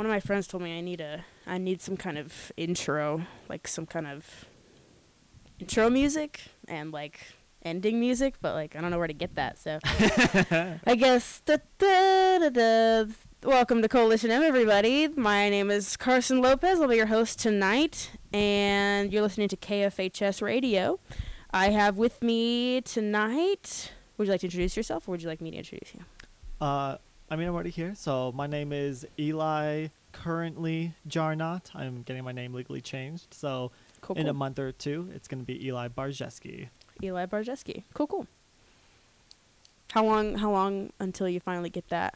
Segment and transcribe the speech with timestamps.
[0.00, 3.26] one of my friends told me I need a I need some kind of intro,
[3.50, 4.46] like some kind of
[5.58, 7.20] intro music and like
[7.62, 9.58] ending music, but like I don't know where to get that.
[9.58, 13.12] So I guess da, da, da, da.
[13.42, 15.06] welcome to Coalition M, everybody.
[15.08, 16.80] My name is Carson Lopez.
[16.80, 20.98] I'll be your host tonight, and you're listening to KFHS Radio.
[21.50, 23.92] I have with me tonight.
[24.16, 26.00] Would you like to introduce yourself, or would you like me to introduce you?
[26.58, 26.96] Uh,
[27.30, 27.94] I mean, I'm already here.
[27.94, 29.88] So my name is Eli.
[30.12, 31.70] Currently, Jarnot.
[31.74, 33.32] I'm getting my name legally changed.
[33.32, 33.70] So
[34.00, 34.16] Cool.
[34.16, 34.30] in cool.
[34.30, 36.68] a month or two, it's gonna be Eli Barzeski.
[37.02, 37.84] Eli Barzeski.
[37.94, 38.26] Cool, cool.
[39.92, 40.36] How long?
[40.38, 42.14] How long until you finally get that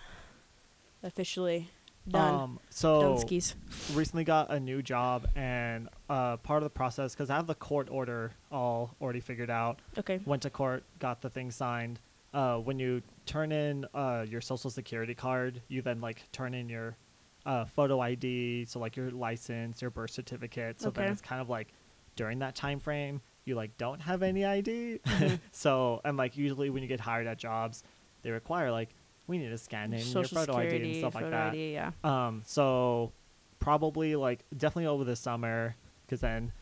[1.05, 1.71] officially
[2.09, 2.35] done?
[2.35, 3.55] Um, so done skis.
[3.95, 7.55] recently got a new job, and uh, part of the process because I have the
[7.55, 9.79] court order all already figured out.
[9.99, 10.21] Okay.
[10.25, 12.01] Went to court, got the thing signed.
[12.35, 16.69] Uh, when you turn in uh, your social security card, you then like turn in
[16.69, 16.97] your
[17.47, 20.81] uh, photo ID, so like your license, your birth certificate.
[20.81, 21.69] So then it's kind of like
[22.17, 24.99] during that time frame, you like don't have any ID.
[25.05, 25.39] Mhm.
[25.53, 27.85] so and like usually when you get hired at jobs,
[28.23, 28.91] they require like
[29.29, 31.53] we need to scan in your Social photo ID and stuff like that.
[31.53, 31.93] ID, yeah.
[32.03, 33.13] Um, so
[33.61, 36.53] probably like definitely over the summer, because then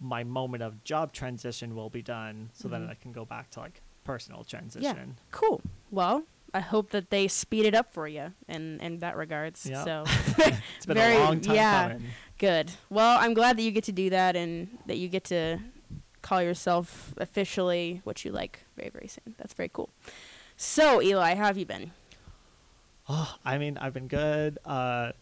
[0.00, 2.90] my moment of job transition will be done, so then Mhm.
[2.90, 4.82] I can go back to like personal transition.
[5.16, 5.22] Yeah.
[5.30, 5.60] Cool.
[5.90, 9.64] Well, I hope that they speed it up for you in in that regards.
[9.66, 9.84] Yeah.
[9.84, 10.04] So
[10.76, 11.82] It's been Very- a long time yeah.
[11.92, 12.08] coming.
[12.38, 12.66] good.
[12.88, 15.58] Well, I'm glad that you get to do that and that you get to
[16.22, 19.34] call yourself officially what you like very very soon.
[19.38, 19.88] That's very cool.
[20.56, 21.92] So Eli, how have you been?
[23.08, 24.58] Oh, I mean, I've been good.
[24.64, 25.12] Uh,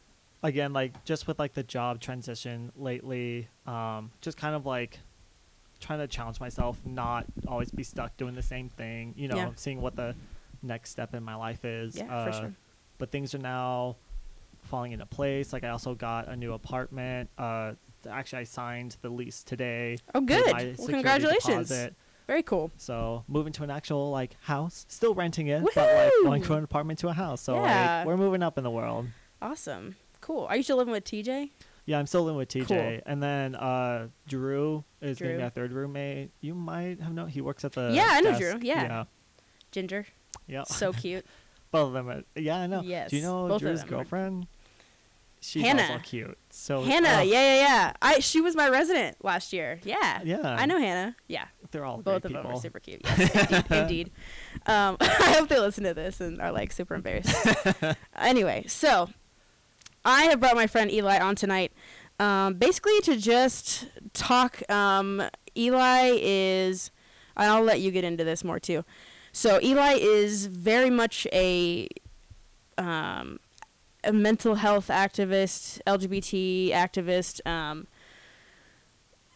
[0.42, 4.98] again, like just with like the job transition lately, um, just kind of like
[5.80, 9.14] trying to challenge myself, not always be stuck doing the same thing.
[9.16, 9.50] You know, Yeah.
[9.56, 10.14] seeing what the
[10.62, 11.96] next step in my life is.
[11.96, 12.54] Yeah, uh, for sure.
[12.98, 13.96] But things are now
[14.62, 15.52] falling into place.
[15.52, 17.30] Like I also got a new apartment.
[17.38, 17.72] Uh,
[18.10, 19.98] actually, I signed the lease today.
[20.14, 20.44] Oh, good.
[20.78, 21.68] Well, congratulations.
[21.68, 21.94] deposit.
[22.26, 22.70] Very cool.
[22.76, 26.64] So moving to an actual like house, still renting it, but like going from an
[26.64, 27.40] apartment to a house.
[27.40, 27.98] So Yeah.
[27.98, 29.06] like we're moving up in the world.
[29.40, 29.96] Awesome.
[30.20, 30.44] Cool.
[30.50, 31.50] Are you still living with TJ?
[31.88, 33.00] Yeah, I'm still living with TJ, Cool.
[33.06, 35.36] and then uh, Drew is going to Drew.
[35.38, 36.32] be our third roommate.
[36.42, 38.36] You might have known he works at the Yeah, I know.
[38.38, 38.82] Drew, yeah.
[38.82, 39.04] yeah,
[39.72, 40.04] Ginger.
[40.46, 40.64] yeah.
[40.64, 41.24] So cute.
[41.70, 42.08] Both of them.
[42.10, 42.82] Are, yeah, I know.
[42.82, 44.46] Yes, Do you know both of Drew's them are- girlfriend?
[45.40, 45.82] She's Hannah.
[45.82, 46.36] also cute.
[46.50, 47.92] So Hannah, oh, yeah, yeah, yeah.
[48.02, 49.78] I she was my resident last year.
[49.84, 50.20] Yeah.
[50.24, 50.40] yeah.
[50.58, 51.14] I know Hannah.
[51.28, 51.46] Yeah.
[51.70, 52.50] They're all Both great of them people.
[52.58, 53.00] are super cute.
[53.04, 53.18] Yes,
[53.50, 53.64] indeed.
[53.70, 54.10] indeed.
[54.66, 57.34] Um, I hope they listen to this and are like super embarrassed.
[58.16, 59.08] anyway, so
[60.08, 61.70] I have brought my friend Eli on tonight,
[62.18, 64.68] um, basically to just talk.
[64.70, 65.22] Um,
[65.54, 66.90] Eli is,
[67.36, 68.84] I'll let you get into this more too.
[69.32, 71.88] So Eli is very much a
[72.78, 73.38] um,
[74.02, 77.46] a mental health activist, LGBT activist.
[77.46, 77.86] Um,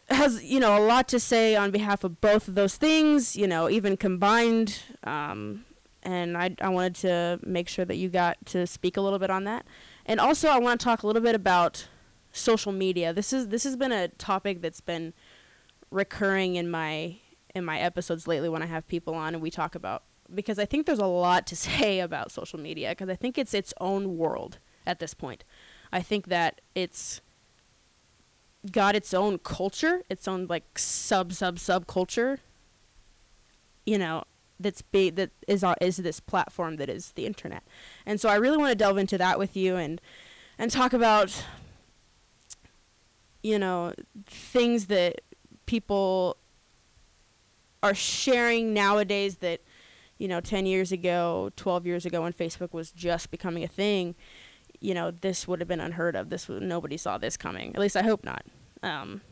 [0.08, 3.36] has you know a lot to say on behalf of both of those things.
[3.36, 4.80] You know, even combined.
[5.04, 5.66] Um,
[6.02, 9.30] and I I wanted to make sure that you got to speak a little bit
[9.30, 9.66] on that.
[10.06, 11.86] And also, I want to talk a little bit about
[12.32, 13.12] social media.
[13.12, 15.12] This is this has been a topic that's been
[15.90, 17.16] recurring in my
[17.54, 20.04] in my episodes lately when I have people on and we talk about
[20.34, 23.54] because I think there's a lot to say about social media because I think it's
[23.54, 25.44] its own world at this point.
[25.92, 27.20] I think that it's
[28.70, 32.40] got its own culture, its own like sub sub sub culture.
[33.84, 34.24] You know,
[34.62, 37.62] that's be that is uh, is this platform that is the internet,
[38.06, 40.00] and so I really want to delve into that with you and
[40.58, 41.44] and talk about
[43.42, 43.92] you know
[44.26, 45.20] things that
[45.66, 46.36] people
[47.82, 49.60] are sharing nowadays that
[50.18, 54.14] you know 10 years ago 12 years ago when facebook was just becoming a thing
[54.82, 56.28] you know this would have been unheard of.
[56.28, 57.74] This would, nobody saw this coming.
[57.74, 58.44] At least i hope not.
[58.82, 59.22] Um,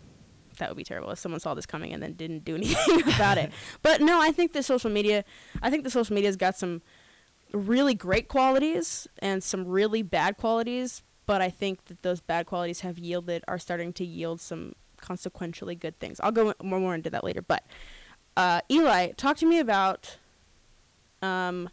[0.61, 3.37] that would be terrible if someone saw this coming and then didn't do anything about
[3.37, 3.51] it.
[3.83, 5.25] But no i think the social media
[5.63, 6.83] i think the social media's got some
[7.53, 12.81] really great qualities and some really bad qualities but i think that those bad qualities
[12.81, 16.21] have yielded are starting to yield some consequentially good things.
[16.21, 17.65] I'll go more, more into that later but
[18.37, 20.19] uh, eli talk to me about
[21.23, 21.69] um,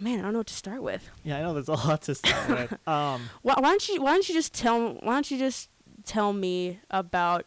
[0.00, 2.14] man i don't know what to start with Yeah, I know there's a lot to
[2.14, 2.74] start with.
[2.88, 5.68] Um, why, why don't you why don't you just tell why don't you just
[6.04, 7.44] tell me about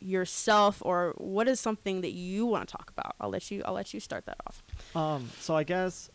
[0.00, 3.74] yourself or what is something that you want to talk about i'll let you i'll
[3.74, 4.62] let you start that off
[4.94, 6.08] Um, so I guess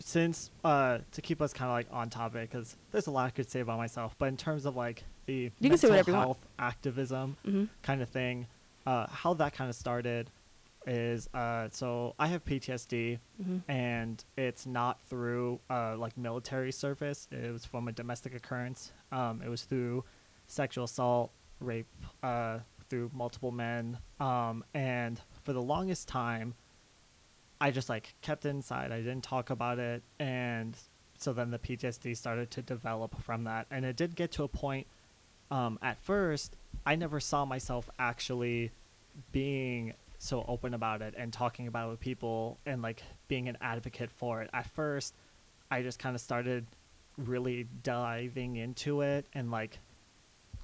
[0.00, 3.30] since uh, to keep us kind of like on topic, because there's a lot I
[3.30, 6.10] could say about myself, but in terms of like the You can say mental whatever
[6.10, 6.26] you want.
[6.26, 7.64] health activism mm-hmm.
[7.82, 8.46] kind of thing,
[8.86, 10.30] uh, how that kind of started.
[10.86, 13.62] Is uh, so I have PTSD, Mhm.
[13.68, 17.26] and it's not through uh, like military service.
[17.30, 18.92] It was from a domestic occurrence.
[19.12, 20.04] Um, it was through
[20.46, 21.86] sexual assault, rape,
[22.22, 22.60] uh,
[22.90, 26.54] through multiple men, um, and for the longest time,
[27.60, 28.92] I just like kept inside.
[28.92, 30.76] I didn't talk about it, and
[31.18, 33.66] so then the PTSD started to develop from that.
[33.70, 34.86] And it did get to a point.
[35.50, 38.72] Um, at first, I never saw myself actually
[39.32, 39.94] being
[40.24, 44.10] so open about it and talking about it with people and like being an advocate
[44.10, 44.50] for it.
[44.52, 45.14] At first,
[45.70, 46.66] I just kind of started
[47.18, 49.78] really diving into it and like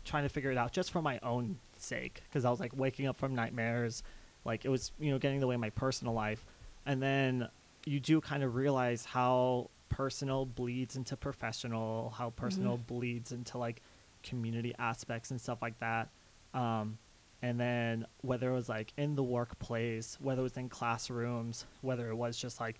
[0.04, 3.06] trying to figure it out just for my own sake because I was like waking
[3.06, 4.02] up from nightmares,
[4.44, 6.44] like it was you know getting in the way of my personal life,
[6.86, 7.48] and then
[7.84, 13.82] you do kind of realize how personal bleeds into professional, how personal bleeds into like
[14.22, 16.08] community aspects and stuff like that.
[16.54, 16.98] Um,
[17.42, 22.08] and then whether it was like in the workplace, whether it was in classrooms, whether
[22.10, 22.78] it was just like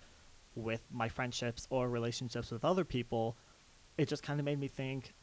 [0.55, 3.35] with my friendships or relationships with other people,
[3.97, 5.13] it just kind of made me think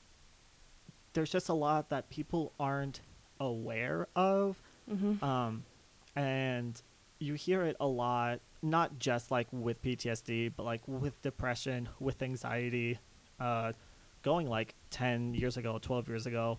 [1.13, 3.01] there's just a lot that people aren't
[3.41, 4.61] aware of.
[4.91, 5.23] Mhm.
[5.23, 5.65] Um,
[6.17, 6.81] and
[7.19, 12.23] you hear it a lot, not just like with PTSD, but like with depression, with
[12.23, 12.99] anxiety.
[13.39, 13.73] Uh,
[14.23, 16.59] going like 10 years ago, 12 years ago,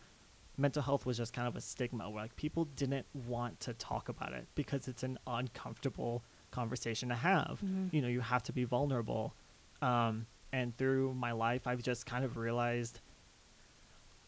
[0.59, 4.09] mental health was just kind of a stigma where like people didn't want to talk
[4.09, 7.61] about it because it's an uncomfortable conversation to have.
[7.63, 7.93] Mhm.
[7.93, 9.33] You know, you have to be vulnerable.
[9.81, 12.99] Um, and through my life, I've just kind of realized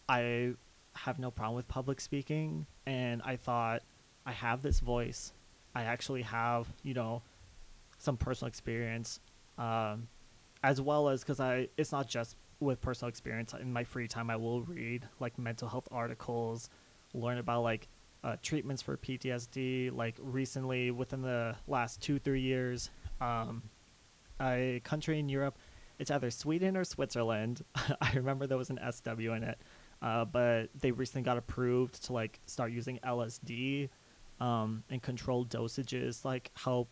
[0.08, 0.54] I
[0.96, 2.66] have no problem with public speaking.
[2.86, 3.84] And I thought,
[4.26, 5.34] I have this voice.
[5.74, 7.22] I actually have, you know,
[7.98, 9.20] some personal experience,
[9.58, 10.08] um,
[10.64, 13.54] as well as because I, it's not just with personal experience.
[13.60, 16.70] In my free time, I will read like mental health articles,
[17.14, 17.90] learn about like
[18.24, 19.94] uh, treatments for PTSD.
[19.94, 23.64] Like recently, within the last two, three years, um,
[24.40, 25.58] a country in Europe,
[26.00, 27.64] it's either Sweden or Switzerland.
[27.76, 29.60] I remember there was an SW in it,
[30.02, 33.90] uh, but they recently got approved to like start using LSD
[34.40, 36.90] um, and controlled dosages like help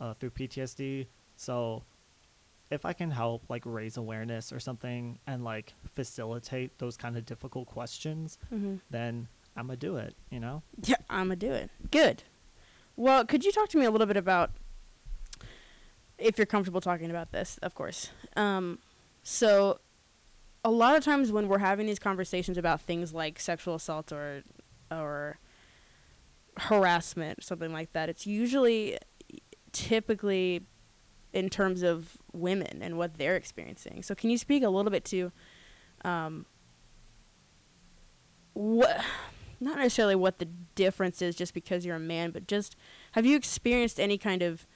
[0.00, 1.06] uh, through PTSD.
[1.36, 1.84] So
[2.72, 7.26] if I can help like raise awareness or something and like facilitate those kind of
[7.26, 8.80] difficult questions, Mhm.
[8.90, 10.16] then I'm gonna do it.
[10.30, 10.62] You know?
[10.82, 11.70] Yeah, I'm gonna do it.
[11.90, 12.24] Good.
[12.96, 14.50] Well, could you talk to me a little bit about,
[16.18, 18.10] if you're comfortable talking about this, of course.
[18.36, 18.78] Um,
[19.22, 19.80] so,
[20.64, 24.42] a lot of times when we're having these conversations about things like sexual assault or,
[24.90, 25.38] or
[26.58, 28.98] harassment, something like that, it's usually,
[29.72, 30.62] typically,
[31.32, 34.02] in terms of women and what they're experiencing.
[34.02, 35.32] So, can you speak a little bit to,
[36.04, 36.46] um,
[38.54, 39.02] what
[39.60, 42.76] not necessarily what the difference is just because you're a man, but just
[43.12, 44.66] have you experienced any kind of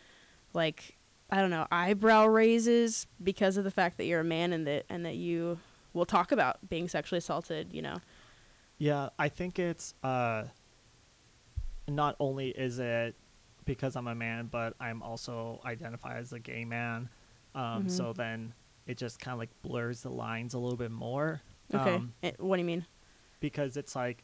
[0.55, 0.97] like
[1.29, 4.87] I don't know eyebrow raises because of the fact that you're a man and that
[4.88, 5.59] and that you
[5.93, 7.73] will talk about being sexually assaulted?
[7.73, 7.97] You know.
[8.79, 10.44] Yeah, I think it's uh,
[11.88, 13.17] not only is it
[13.64, 17.09] because I'm a man, but I'm also identified as a gay man.
[17.56, 17.91] Um, Mhm.
[17.91, 18.55] So then
[18.87, 21.41] it just kind of like blurs the lines a little bit more.
[21.75, 21.97] Okay.
[21.97, 22.87] Um, Eh, what do you mean?
[23.41, 24.23] because it's like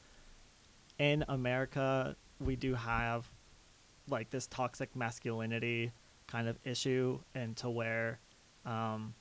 [0.98, 3.28] in America we do have
[4.08, 5.92] like this toxic masculinity
[6.26, 8.18] kind of issue and to where
[8.64, 9.14] um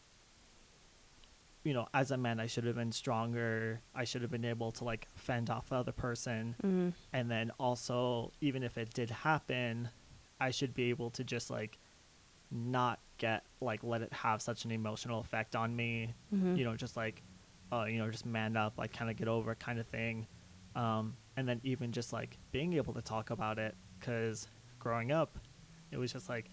[1.63, 4.71] you know as a man I should have been stronger I should have been able
[4.73, 6.89] to like fend off the other person Mm-hmm.
[7.13, 9.89] and then also even if it did happen
[10.39, 11.77] I should be able to just like
[12.51, 16.55] not get like let it have such an emotional effect on me Mm-hmm.
[16.55, 17.21] you know, just like,
[17.71, 20.27] uh, you know, just man up, like kind of get over it kind of thing.
[20.75, 24.47] Um, and then even just like being able to talk about it, because
[24.79, 25.37] growing up,
[25.91, 26.49] it was just like,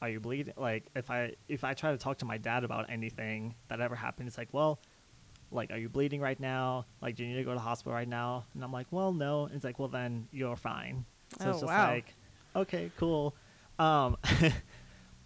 [0.00, 0.54] are you bleeding?
[0.56, 3.94] Like if I if I try to talk to my dad about anything that ever
[3.94, 4.80] happened, it's like, well,
[5.50, 6.86] like, are you bleeding right now?
[7.00, 8.46] Like, do you need to go to the hospital right now?
[8.54, 9.44] And I'm like, well, no.
[9.44, 11.04] And it's like, well, then you're fine.
[11.38, 11.88] So Oh, it's just wow.
[11.90, 12.14] like,
[12.56, 13.34] okay, cool.
[13.78, 14.16] Um,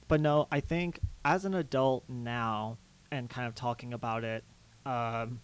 [0.09, 2.79] but no, I think as an adult now
[3.11, 4.45] and kind of talking about it,
[4.85, 5.41] um,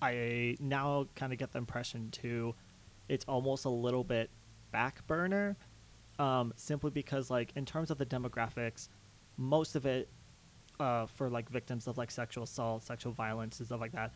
[0.00, 2.54] I now kind of get the impression too,
[3.08, 4.30] it's almost a little bit
[4.70, 5.56] back burner,
[6.18, 8.88] um, simply because like in terms of the demographics,
[9.36, 10.08] most of it,
[10.78, 14.12] uh, for like victims of like sexual assault, sexual violence, and stuff like that,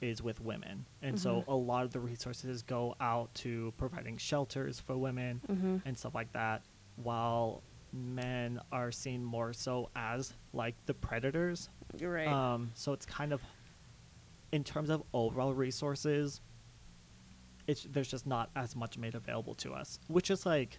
[0.00, 1.48] is with women, and so Mhm.
[1.48, 5.78] a lot of the resources go out to providing shelters for women Mm-hmm.
[5.84, 6.62] and stuff like that,
[6.94, 11.68] while men are seen more so as like the predators.
[11.98, 12.28] You're right.
[12.28, 13.42] Um, so it's kind of,
[14.52, 16.40] in terms of overall resources,
[17.66, 20.78] it's there's just not as much made available to us, which is like,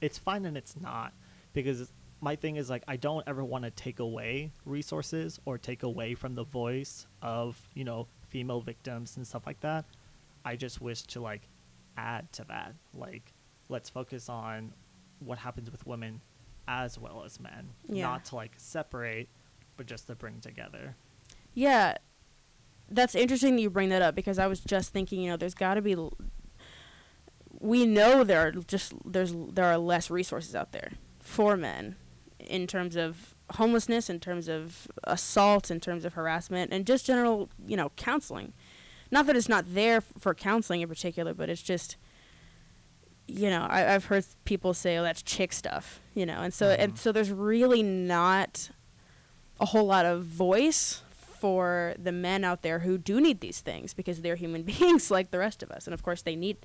[0.00, 1.12] it's fine and it's not
[1.52, 5.82] because my thing is like I don't ever want to take away resources or take
[5.82, 9.84] away from the voice of you know female victims and stuff like that.
[10.44, 11.48] I just wish to like
[11.96, 12.74] add to that.
[12.94, 13.32] Like
[13.68, 14.72] let's focus on
[15.18, 16.20] what happens with women
[16.68, 18.04] as well as men, Yeah.
[18.06, 19.28] not to like separate,
[19.76, 20.96] but just to bring together.
[21.54, 21.96] Yeah,
[22.88, 25.54] that's interesting that you bring that up because I was just thinking, you know, there's
[25.54, 25.92] got to be.
[25.94, 26.16] l-
[27.60, 31.96] We know there are just there's there are less resources out there for men,
[32.38, 37.48] in terms of homelessness, in terms of assault, in terms of harassment, and just general,
[37.66, 38.52] you know, counseling.
[39.10, 41.96] Not that it's not there f- for counseling in particular, but it's just.
[43.28, 46.68] You know, I, I've heard people say, "Oh, that's chick stuff," you know, and so
[46.70, 46.98] and Mhm.
[46.98, 48.70] so there's really not
[49.60, 53.94] a whole lot of voice for the men out there who do need these things
[53.94, 56.56] because they're human beings like the rest of us and of course they need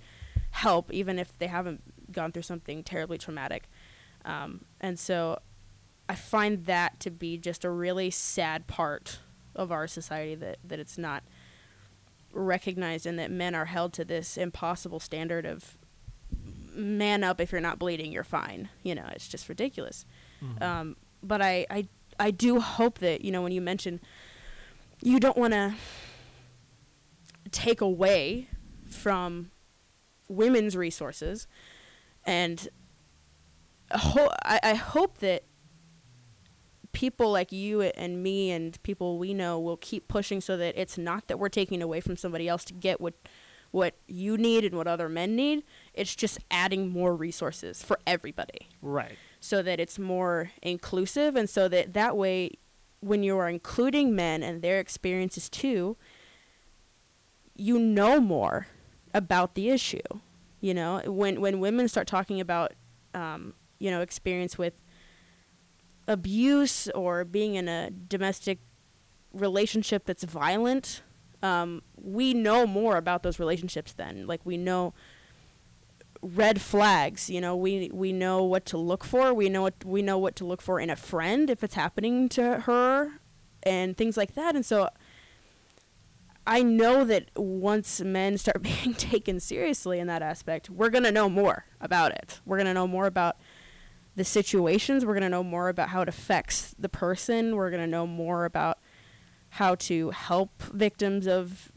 [0.51, 3.63] help even if they haven't gone through something terribly traumatic
[4.25, 5.37] um, and so
[6.09, 9.19] i find that to be just a really sad part
[9.55, 11.23] of our society that, that it's not
[12.33, 15.77] recognized and that men are held to this impossible standard of
[16.73, 20.05] man up if you're not bleeding you're fine you know it's just ridiculous
[20.41, 20.61] Mhm.
[20.61, 21.87] um, but I, I
[22.19, 23.99] I do hope that you know when you mention
[25.01, 25.75] you don't want to
[27.51, 28.47] take away
[28.89, 29.51] from
[30.27, 31.47] women's resources
[32.25, 32.69] and
[33.91, 35.43] ho- I, I hope that
[36.91, 40.97] people like you and me and people we know will keep pushing so that it's
[40.97, 43.13] not that we're taking away from somebody else to get what
[43.71, 45.63] what you need and what other men need
[45.93, 49.15] it's just adding more resources for everybody right.
[49.39, 52.51] so that it's more inclusive and so that that way
[52.99, 55.97] when you are including men and their experiences too
[57.55, 58.67] you know more
[59.13, 59.99] about the issue
[60.59, 62.73] you know when when women start talking about
[63.13, 64.81] um, you know experience with
[66.07, 68.59] abuse or being in a domestic
[69.33, 71.01] relationship that's violent
[71.43, 74.27] um, we know more about those relationships then.
[74.27, 74.93] Like we know
[76.21, 77.55] red flags you know?
[77.55, 79.33] We we know what to look for.
[79.33, 82.29] We know what we know what to look for in a friend if it's happening
[82.29, 83.19] to her
[83.63, 84.55] and things like that.
[84.55, 84.89] And so
[86.47, 91.29] i know that once men start being taken seriously in that aspect we're to know
[91.29, 92.41] more about it.
[92.45, 93.37] We're to know more about
[94.15, 95.05] the situations.
[95.05, 97.55] We're to know more about how it affects the person.
[97.55, 98.79] We're to know more about
[99.55, 101.71] how to help victims of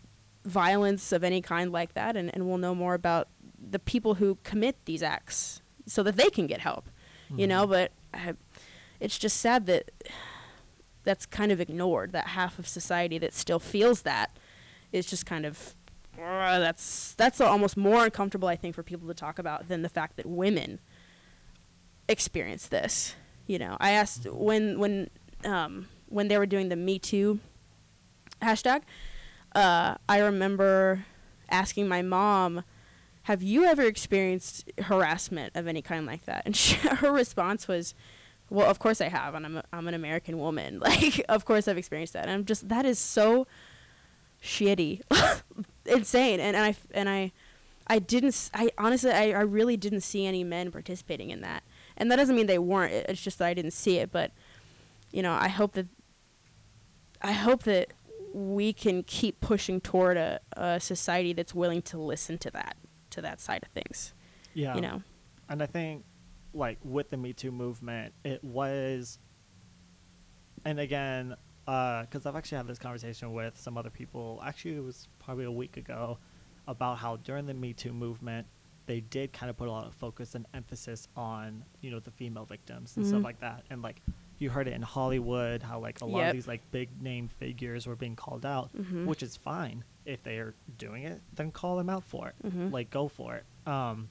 [0.45, 3.28] violence of any kind like that and, and we'll know more about
[3.59, 6.85] the people who commit these acts so that they can get help
[7.37, 7.71] you know Mhm.
[7.71, 8.35] but I,
[9.00, 9.90] it's just sad that
[11.02, 14.37] that's kind of ignored that half of society that still feels that
[14.93, 15.75] is just kind of
[16.23, 19.88] uh, that's that's almost more uncomfortable i think for people to talk about than the
[19.88, 20.78] fact that women
[22.09, 23.14] experience this
[23.47, 24.35] you know i asked Mhm.
[24.37, 25.11] when when
[25.45, 27.40] um when they were doing the me too
[28.44, 28.82] hashtag
[29.54, 31.04] uh i remember
[31.50, 32.64] asking my mom
[33.24, 36.42] have you ever experienced harassment of any kind like that?
[36.44, 37.94] And she, her response was,
[38.50, 40.78] well, of course I have, and I'm, a, I'm an American woman.
[40.84, 42.22] Like, of course I've experienced that.
[42.22, 43.46] And I'm just, that is so
[44.42, 45.00] shitty,
[45.86, 46.38] insane.
[46.38, 47.32] And, and I, and I,
[47.86, 51.62] I didn't, I honestly, I, I really didn't see any men participating in that.
[51.96, 52.92] And that doesn't mean they weren't.
[52.92, 54.12] It's just that I didn't see it.
[54.12, 54.32] But,
[55.12, 55.86] you know, I hope that,
[57.22, 57.92] I hope that
[58.34, 62.76] we can keep pushing toward a, a society that's willing to listen to that
[63.10, 64.12] to that side of things.
[64.54, 64.74] Yeah.
[64.74, 65.02] You know.
[65.48, 66.04] and I think
[66.52, 69.18] like with the Me Too movement, it was,
[70.64, 74.42] and again, because I've actually had this conversation with some other people.
[74.44, 76.18] Actually, it was probably a week ago
[76.66, 78.46] about how during the Me Too movement,
[78.86, 82.10] they did kind of put a lot of focus and emphasis on you know the
[82.10, 83.08] female victims and Mhm.
[83.10, 84.02] stuff like that, and like
[84.38, 86.28] you heard it in Hollywood how like a lot Yep.
[86.28, 89.06] of these like big name figures were being called out, Mhm.
[89.06, 92.70] which is fine if they are doing it, then call them out for it Mhm.
[92.72, 94.10] like go for it um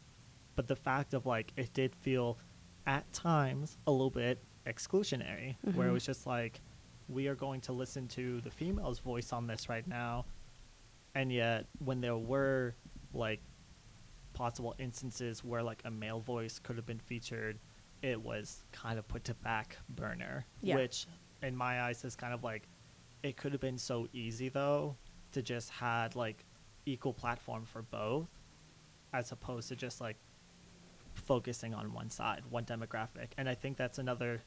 [0.56, 2.38] but the fact of like it did feel
[2.88, 5.94] at times a little bit exclusionary where it Mhm.
[5.94, 6.62] was just like
[7.10, 10.26] we are going to listen to the female's voice on this right now
[11.14, 12.74] and yet when there were
[13.14, 13.42] like
[14.34, 17.60] possible instances where like a male voice could have been featured
[18.04, 20.76] it was kind of put to back burner Yeah.
[20.76, 21.08] which
[21.42, 22.68] in my eyes is kind of like
[23.24, 24.96] it could have been so easy though
[25.32, 26.46] to just had like
[26.86, 28.28] equal platform for both
[29.14, 30.18] as opposed to just like
[31.16, 33.28] focusing on one side one demographic.
[33.38, 34.44] And i think that's another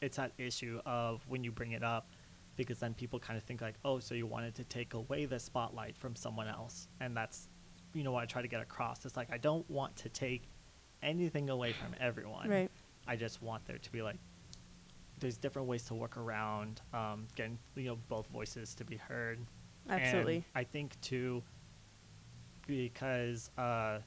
[0.00, 2.08] it's that issue of when you bring it up
[2.56, 5.38] because then people kind of think like oh so you wanted to take away the
[5.38, 6.88] spotlight from someone else?
[7.00, 7.48] And that's
[7.94, 9.04] you know what i try to get across.
[9.04, 10.48] It's like i don't want to take
[11.02, 12.48] anything away from everyone.
[12.48, 12.70] Right.
[13.06, 14.16] I just want there to be like
[15.20, 19.38] there's different ways to work around um, getting you know both voices to be heard.
[19.88, 20.36] Absolutely.
[20.36, 21.42] And I think too
[22.66, 23.98] because uh,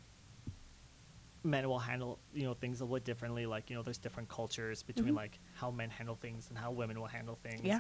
[1.43, 3.45] men will handle you know things a little differently.
[3.45, 5.17] Like you know, there's different cultures between Mhm.
[5.17, 7.62] like how men handle things and how women will handle things.
[7.63, 7.79] Yeah.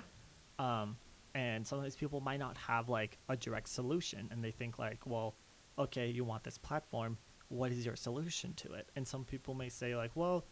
[0.59, 0.97] Um,
[1.33, 5.35] and sometimes people might not have like a direct solution, and they think like, well,
[5.77, 7.17] okay, you want this platform.
[7.51, 8.87] What is your solution to it?
[8.95, 10.45] And some people may say like, well,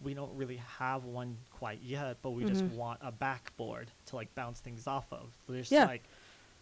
[0.00, 2.72] we don't really have one quite yet, but we just Mhm.
[2.76, 5.36] want a backboard to like bounce things off of.
[5.46, 5.84] So just Yeah.
[5.84, 6.02] like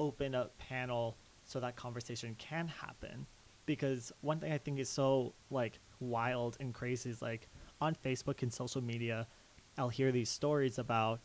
[0.01, 3.27] open a panel so that conversation can happen.
[3.65, 7.49] Because one thing I think is so like wild and crazy is like
[7.81, 9.29] on Facebook and social media,
[9.79, 11.21] I'll hear these stories about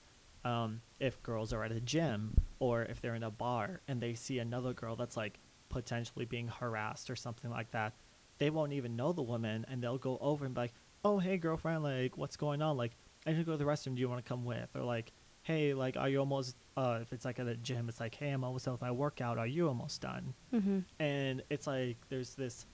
[0.46, 4.14] um, if girls are at a gym or if they're in a bar and they
[4.14, 5.40] see another girl that's like
[5.70, 7.94] potentially being harassed or something like that,
[8.38, 11.38] they won't even know the woman and they'll go over and be like, "Oh, hey,
[11.38, 12.78] girlfriend, like, what's going on?
[12.78, 13.96] Like, I need to go to the restroom.
[13.96, 15.12] Do you want to come with?" Or like,
[15.44, 18.30] "Hey, like, are you almost?" Uh, if it's like at a gym, it's like, "Hey,
[18.30, 19.38] I'm almost done with my workout.
[19.38, 20.80] Are you almost done?" Mm-hmm.
[21.00, 22.66] and it's like there's this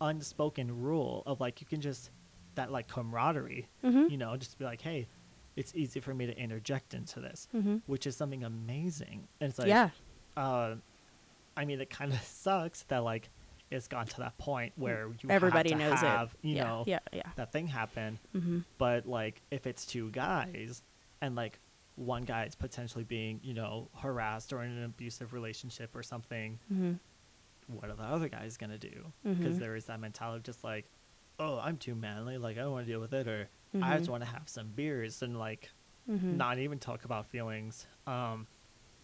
[0.00, 2.10] unspoken rule of like you can just
[2.54, 4.10] that like camaraderie Mhm.
[4.10, 5.08] you know just be like hey
[5.56, 7.82] it's easy for me to interject into this Mhm.
[7.86, 9.90] which is something amazing and it's like yeah.
[10.36, 10.76] uh
[11.56, 13.30] i mean it kind of sucks that like
[13.70, 16.48] it's gone to that point where you Everybody have to knows have, it.
[16.48, 16.64] you yeah.
[16.64, 16.98] know Yeah.
[17.12, 17.22] Yeah.
[17.36, 18.60] that thing happen Mm-hmm.
[18.78, 20.82] but like if it's two guys
[21.20, 21.58] and like
[21.96, 26.58] one guy is potentially being you know harassed or in an abusive relationship or something
[26.72, 26.92] Mm-hmm.
[27.76, 29.12] what are the other guys gonna do?
[29.24, 29.58] Because Mhm.
[29.60, 30.86] there is that mentality of just like,
[31.38, 33.48] oh, I'm too manly, like I don't want to deal with it, or
[33.82, 34.12] I just Mhm.
[34.12, 35.70] want to have some beers and like
[36.08, 36.38] Mm-hmm.
[36.38, 37.86] not even talk about feelings.
[38.06, 38.46] Um,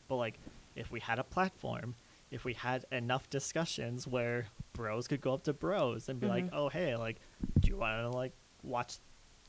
[0.09, 0.38] but like
[0.75, 1.94] if we had a platform,
[2.30, 6.46] if we had enough discussions where bros could go up to bros and be like,
[6.46, 6.50] Mhm.
[6.54, 7.20] oh hey, like,
[7.60, 8.96] do you want to like watch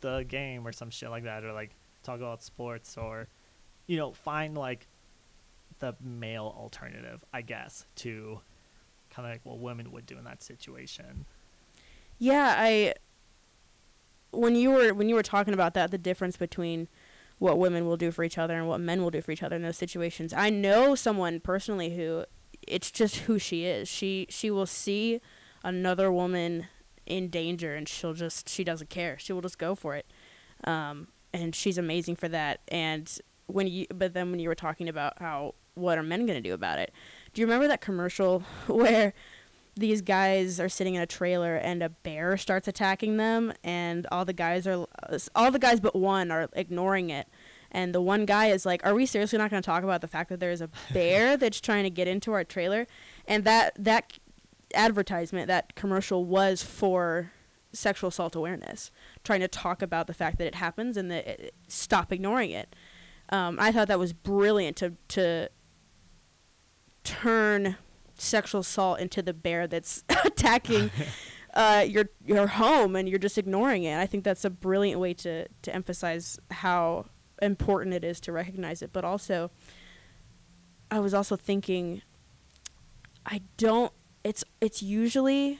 [0.01, 1.71] the game or some shit like that, or like
[2.03, 3.27] talk about sports, or
[3.87, 4.87] you know, find like
[5.79, 8.39] the male alternative, I guess, to
[9.09, 11.25] kind of like what women would do in that situation.
[12.19, 12.93] Yeah, I
[14.31, 16.87] when you were when you were talking about that, the difference between
[17.39, 19.55] what women will do for each other and what men will do for each other
[19.55, 20.33] in those situations.
[20.33, 22.25] I know someone personally who
[22.67, 23.87] it's just who she is.
[23.87, 25.21] She she will see
[25.63, 26.67] another woman
[27.05, 29.17] in danger and she'll just she doesn't care.
[29.19, 30.05] She will just go for it.
[30.63, 32.61] Um and she's amazing for that.
[32.67, 33.11] And
[33.47, 36.47] when you but then when you were talking about how what are men going to
[36.47, 36.93] do about it?
[37.33, 39.13] Do you remember that commercial where
[39.75, 44.23] these guys are sitting in a trailer and a bear starts attacking them and all
[44.23, 44.85] the guys are
[45.35, 47.27] all the guys but one are ignoring it
[47.75, 50.07] and the one guy is like are we seriously not going to talk about the
[50.07, 52.87] fact that there's a bear that's trying to get into our trailer
[53.27, 54.17] and that that
[54.73, 57.31] advertisement that commercial was for
[57.71, 58.89] sexual assault awareness
[59.23, 62.73] trying to talk about the fact that it happens and that it, stop ignoring it
[63.29, 65.49] um, i thought that was brilliant to to
[67.03, 67.75] turn
[68.17, 70.89] sexual assault into the bear that's attacking
[71.53, 73.97] uh, your your home and you're just ignoring it.
[73.97, 77.05] I think that's a brilliant way to to emphasize how
[77.41, 78.91] important it is to recognize it.
[78.93, 79.51] But also,
[80.89, 82.01] I was also thinking,
[83.25, 83.91] I don't.
[84.23, 85.59] It's it's usually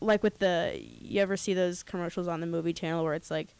[0.00, 3.54] like with the you ever see those commercials on the movie channel where it's like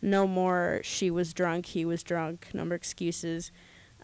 [0.00, 3.52] no more she was drunk he was drunk no more excuses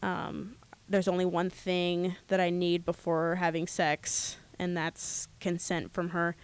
[0.03, 0.57] um,
[0.89, 6.37] there's only one thing that I need before having sex, and that's consent from her.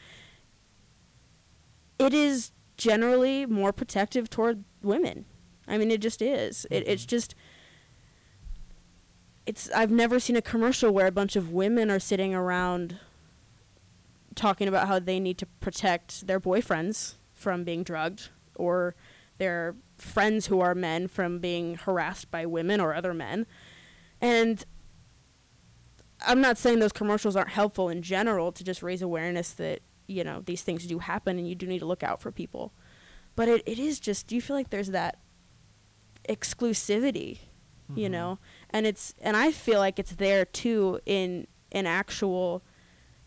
[1.98, 5.24] It is generally more protective toward women.
[5.68, 6.66] I mean, it just is.
[6.70, 7.08] It, it's Mhm.
[7.08, 7.34] just.
[9.46, 9.70] It's.
[9.72, 12.98] I've never seen a commercial where a bunch of women are sitting around
[14.34, 18.94] talking about how they need to protect their boyfriends from being drugged or
[19.38, 23.46] their friends who are men from being harassed by women or other men.
[24.20, 24.64] And
[26.26, 30.22] I'm not saying those commercials aren't helpful in general to just raise awareness that, you
[30.24, 32.72] know, these things do happen and you do need to look out for people.
[33.34, 35.18] But it, it is just, do you feel like there's that
[36.28, 37.38] exclusivity,
[37.94, 38.12] you Mhm.
[38.12, 38.38] know?
[38.70, 42.62] And it's, and I feel like it's there too in, in actual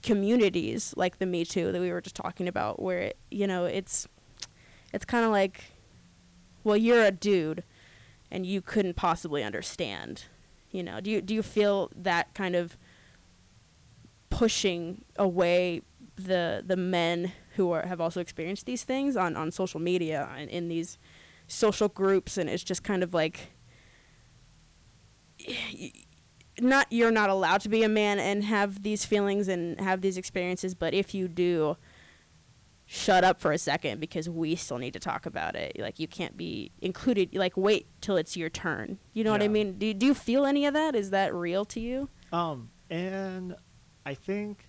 [0.01, 3.65] communities like the Me Too that we were just talking about, where, it, you know,
[3.65, 4.07] it's,
[4.93, 5.65] it's kind of like,
[6.63, 7.63] well, you're a dude
[8.31, 10.25] and you couldn't possibly understand
[10.71, 12.77] you know, do you do you feel that kind of
[14.29, 15.81] pushing away
[16.25, 20.49] the the men who are have also experienced these things on on social media and
[20.49, 20.97] in these
[21.47, 23.51] social groups and it's just kind of like
[26.59, 30.17] not you're not allowed to be a man and have these feelings and have these
[30.17, 31.75] experiences but if you do
[32.91, 35.77] shut up for a second because we still need to talk about it.
[35.77, 37.35] Like you can't be included.
[37.35, 38.97] Like wait till it's your turn.
[39.13, 39.77] You know what I mean?
[39.77, 40.95] Do do you feel any of that?
[40.95, 42.09] Is that real to you?
[42.31, 43.55] Um, and
[44.07, 44.68] I think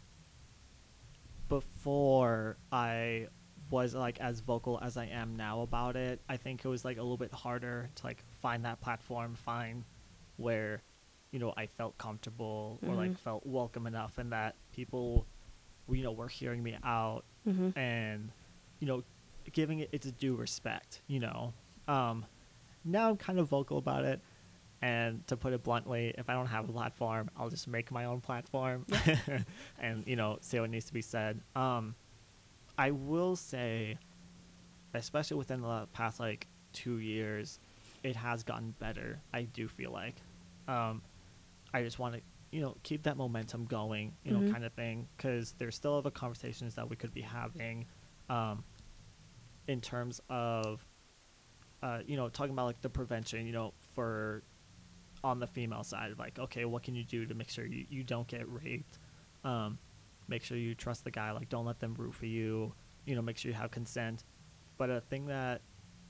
[1.51, 3.27] before I
[3.71, 6.97] was like as vocal as I am now about it, I think it was like
[6.97, 9.85] a little bit harder to like find that platform, find
[10.37, 10.83] where,
[11.33, 13.19] you know, I felt comfortable or like Mhm.
[13.19, 15.27] felt welcome enough and that people,
[15.91, 17.79] you know, were hearing me out Mm-hmm.
[17.79, 18.31] and,
[18.81, 19.03] you know,
[19.53, 21.53] giving it its due respect, you know.
[21.89, 22.27] Um,
[22.85, 24.21] now I'm kind of vocal about it.
[24.83, 28.07] And to put it bluntly, if I don't have a platform, I'll just make my
[28.07, 28.87] own platform
[29.79, 31.43] and, you know, say what needs to be said.
[31.55, 31.95] Um,
[32.79, 33.99] I will say,
[34.95, 37.59] especially within the past like two years,
[38.03, 39.21] it has gotten better.
[39.35, 40.14] I do feel like.
[40.66, 41.03] Um,
[41.75, 44.51] I just want to, you know, keep that momentum going, you know, Mhm.
[44.51, 47.87] kind of thing, because there's still other conversations that we could be having,
[48.31, 48.64] um,
[49.69, 50.87] in terms of,
[51.83, 54.43] uh, you know, talking about like the prevention, you know, for
[55.22, 58.02] on the female side, like, okay, what can you do to make sure you, you
[58.02, 58.98] don't get raped?
[59.44, 59.78] Um,
[60.28, 62.72] make sure you trust the guy, like, don't let them root for you,
[63.04, 64.24] you know, make sure you have consent.
[64.78, 65.61] But a thing that,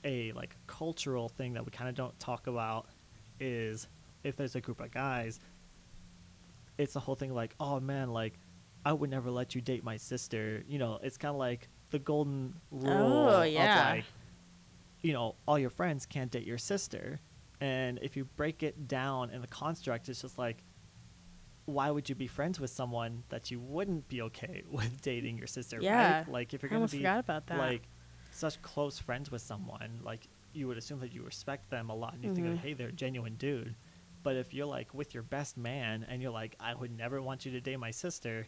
[0.03, 2.87] a like cultural thing that we kind of don't talk about
[3.39, 3.87] is
[4.23, 5.39] if there's a group of guys,
[6.77, 8.39] it's the whole thing like, oh man, like,
[8.85, 10.63] I would never let you date my sister.
[10.67, 13.89] You know, it's kind of like the golden rule Oh, yeah.
[13.89, 14.05] of like,
[15.03, 17.19] you know, all your friends can't date your sister.
[17.61, 20.63] And if you break it down in the construct, it's just like,
[21.65, 25.47] why would you be friends with someone that you wouldn't be okay with dating your
[25.47, 25.77] sister?
[25.79, 26.17] Yeah.
[26.19, 26.29] Right?
[26.29, 27.57] Like if you're gonna be forgot about that.
[27.59, 27.83] like
[28.31, 32.13] such close friends with someone, like you would assume that you respect them a lot
[32.13, 32.51] and you think Mhm.
[32.55, 33.75] that hey, they're a genuine dude.
[34.23, 37.45] But if you're like with your best man and you're like, I would never want
[37.45, 38.47] you to date my sister,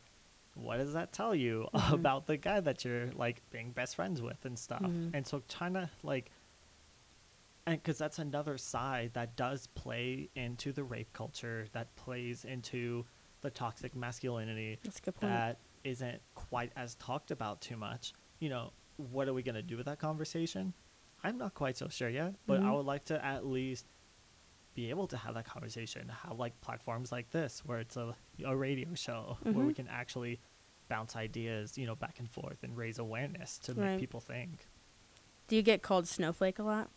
[0.55, 1.93] what does that tell you Mhm.
[1.93, 4.81] about the guy that you're like being best friends with and stuff?
[4.81, 5.11] Mhm.
[5.13, 6.31] And so trying to like
[7.65, 13.05] and because that's another side that does play into the rape culture that plays into
[13.41, 15.33] the toxic masculinity That's a good point.
[15.33, 19.61] that isn't quite as talked about too much you know what are we going to
[19.61, 20.73] do with that conversation
[21.23, 22.75] i'm not quite so sure yet but i Mhm.
[22.77, 23.85] would like to at least
[24.75, 28.55] be able to have that conversation have like platforms like this where it's a, a
[28.55, 29.75] radio show where we Mhm.
[29.75, 30.39] can actually
[30.89, 34.67] bounce ideas you know back and forth and raise awareness to make people think
[35.47, 36.89] Do you get called snowflake a lot?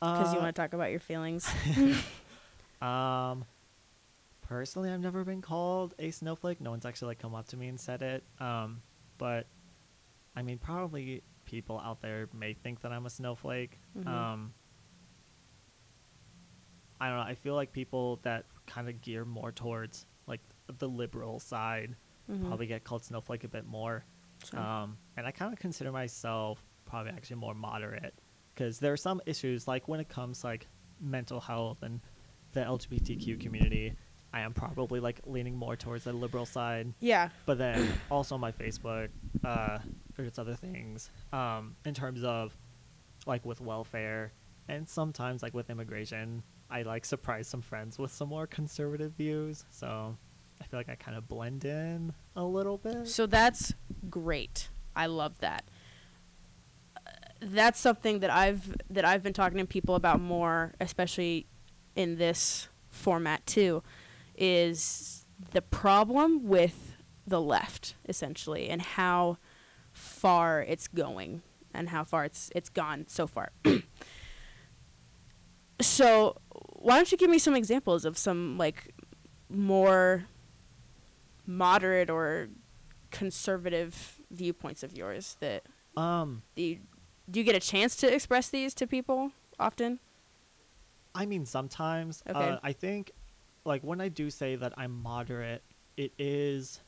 [0.00, 1.48] Because you Uh, want to talk about your feelings.
[2.80, 3.44] Um,
[4.42, 6.60] personally, I've never been called a snowflake.
[6.60, 8.22] No one's actually like come up to me and said it.
[8.38, 8.82] Um,
[9.18, 9.48] but
[10.36, 13.80] I mean, probably people out there may think that I'm a snowflake.
[13.98, 14.06] Mhm.
[14.06, 14.54] Um,
[17.00, 17.24] I don't know.
[17.24, 20.40] I feel like people that kind of gear more towards like
[20.78, 21.96] the liberal side
[22.30, 22.46] Mhm.
[22.46, 24.04] probably get called snowflake a bit more.
[24.48, 24.60] Sure.
[24.60, 28.14] Um, and I kind of consider myself probably actually more moderate
[28.58, 30.66] because there are some issues like when it comes like
[31.00, 32.00] mental health and
[32.52, 33.94] the LGBTQ community.
[34.32, 37.30] I am probably like leaning more towards the liberal side, yeah.
[37.46, 39.08] but then also on my Facebook,
[39.44, 39.78] uh,
[40.16, 42.54] there's other things um, in terms of
[43.26, 44.32] like with welfare
[44.68, 46.42] and sometimes like with immigration.
[46.68, 50.16] I like surprise some friends with some more conservative views, so
[50.60, 53.06] I feel like I kind of blend in a little bit.
[53.06, 53.72] So that's
[54.10, 54.68] great.
[54.94, 55.64] I love that.
[57.40, 61.46] That's something that I've that I've been talking to people about more, especially
[61.94, 63.82] in this format too,
[64.36, 66.96] is the problem with
[67.26, 69.38] the left essentially and how
[69.92, 71.42] far it's going
[71.74, 73.50] and how far it's it's gone so far.
[75.80, 78.94] so, why don't you give me some examples of some like
[79.48, 80.26] more
[81.46, 82.48] moderate or
[83.10, 85.64] conservative viewpoints of yours that
[85.96, 86.80] Um, you
[87.30, 89.98] do you get a chance to express these to people often?
[91.14, 92.22] I mean, sometimes.
[92.28, 92.38] Okay.
[92.38, 93.12] Uh, I think,
[93.64, 95.62] like, when I do say that I'm moderate,
[95.96, 96.80] it is,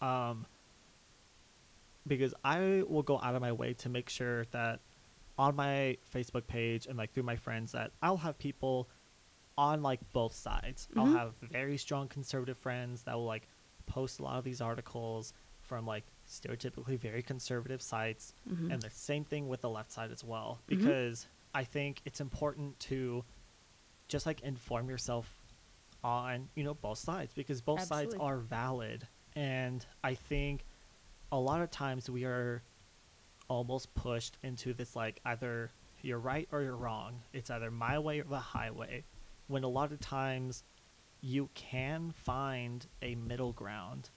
[0.00, 0.46] um,
[2.06, 4.80] because I will go out of my way to make sure that
[5.38, 8.88] on my Facebook page and like through my friends that I'll have people
[9.56, 10.88] on like both sides.
[10.96, 11.12] I'll Mhm.
[11.18, 13.46] have very strong conservative friends that will like
[13.86, 18.72] post a lot of these articles from like stereotypically very conservative sites Mhm.
[18.72, 20.66] and the same thing with the left side as well Mhm.
[20.78, 23.24] because i think it's important to
[24.08, 25.36] just like inform yourself
[26.04, 30.64] on you know both sides because both sides are valid and i think
[31.32, 32.62] a lot of times we are
[33.48, 35.70] almost pushed into this like either
[36.02, 39.04] you're right or you're wrong it's either my way or the highway
[39.48, 40.62] when a lot of times
[41.20, 44.08] you can find a middle ground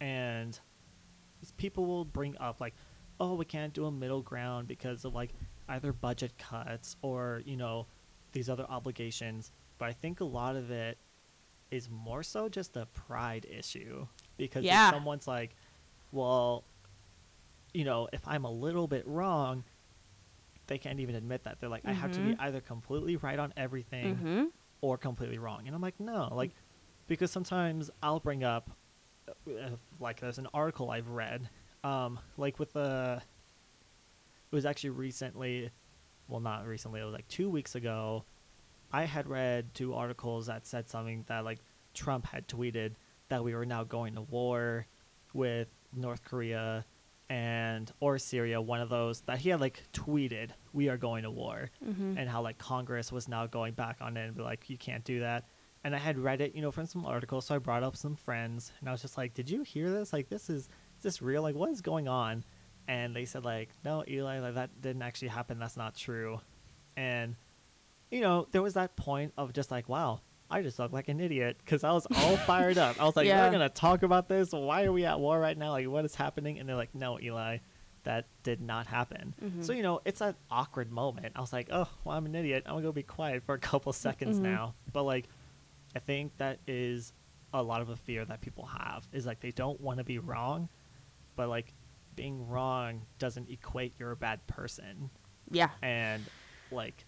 [0.00, 0.60] and
[1.56, 2.74] people will bring up like,
[3.20, 5.30] oh, we can't do a middle ground because of like
[5.68, 7.86] either budget cuts or you know
[8.32, 9.50] these other obligations.
[9.78, 10.98] But I think a lot of it
[11.70, 14.88] is more so just a pride issue because Yeah.
[14.88, 15.54] if someone's like,
[16.12, 16.64] well,
[17.74, 19.64] you know, if I'm a little bit wrong,
[20.66, 21.60] they can't even admit that.
[21.60, 22.40] They're like, I have to be Mhm.
[22.40, 24.44] either completely right on everything Mm-hmm.
[24.80, 25.66] or completely wrong.
[25.66, 26.52] And I'm like, no, like,
[27.06, 28.70] because sometimes I'll bring up,
[30.00, 31.48] like, there's an article I've read,
[31.84, 33.22] um, like with the,
[34.50, 35.70] it was actually recently,
[36.28, 38.24] well, not recently, it was like two weeks ago.
[38.92, 41.58] I had read two articles that said something that, like,
[41.94, 42.92] Trump had tweeted
[43.28, 44.86] that we were now going to war
[45.34, 46.84] with North Korea
[47.30, 51.30] and or Syria, one of those that he had like tweeted, "We are going to
[51.30, 52.16] war." Mm-hmm.
[52.16, 55.04] and how like Congress was now going back on it and be like, you can't
[55.04, 55.44] do that.
[55.84, 58.16] And I had read it, you know, from some articles, so I brought up some
[58.16, 60.12] friends, and I was just like, "Did you hear this?
[60.12, 60.62] Like, this is
[60.98, 61.42] is this real?
[61.42, 62.44] Like, what is going on?"
[62.88, 65.58] And they said like, "No, Eli, like that didn't actually happen.
[65.58, 66.40] That's not true."
[66.96, 67.36] And
[68.10, 71.20] you know, there was that point of just like, "Wow, I just look like an
[71.20, 73.00] idiot," because I was all fired up.
[73.00, 73.44] I was like, Yeah.
[73.46, 74.50] "We're gonna talk about this.
[74.52, 75.70] Why are we at war right now?
[75.70, 77.58] Like, what is happening?" And they're like, "No, Eli."
[78.04, 79.34] That did not happen.
[79.42, 79.62] Mhm.
[79.64, 81.32] So you know, it's an awkward moment.
[81.36, 82.62] I was like, "Oh, well, I'm an idiot.
[82.64, 84.42] I'm gonna go be quiet for a couple seconds Mhm.
[84.44, 85.28] now." But like,
[85.94, 87.12] I think that is
[87.52, 90.18] a lot of a fear that people have is like they don't want to be
[90.18, 90.68] wrong,
[91.36, 91.72] but like
[92.14, 95.10] being wrong doesn't equate you're a bad person,
[95.50, 95.70] Yeah.
[95.82, 96.22] and
[96.70, 97.04] like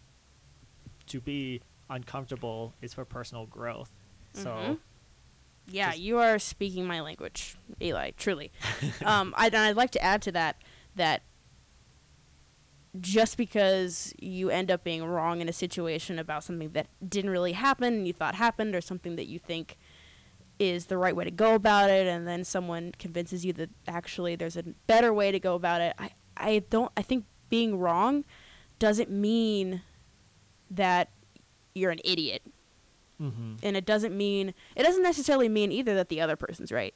[1.09, 3.91] to be uncomfortable is for personal growth.
[4.33, 4.79] So Mhm.
[5.67, 8.13] Yeah, you are speaking my language, Eli.
[8.13, 8.51] Truly.
[9.05, 10.57] um, I, and I'd like to add to that
[10.97, 11.23] that
[12.99, 17.53] just because you end up being wrong in a situation about something that didn't really
[17.53, 19.77] happen and you thought happened, or something that you think
[20.59, 24.35] is the right way to go about it, and then someone convinces you that actually
[24.37, 25.95] there's a better way to go about it.
[25.99, 26.91] I, I don't.
[26.97, 28.25] I think being wrong
[28.79, 29.83] doesn't mean
[30.71, 31.11] that
[31.75, 32.43] you're an idiot
[33.19, 36.95] hmm and it doesn't mean it doesn't necessarily mean either that the other person's right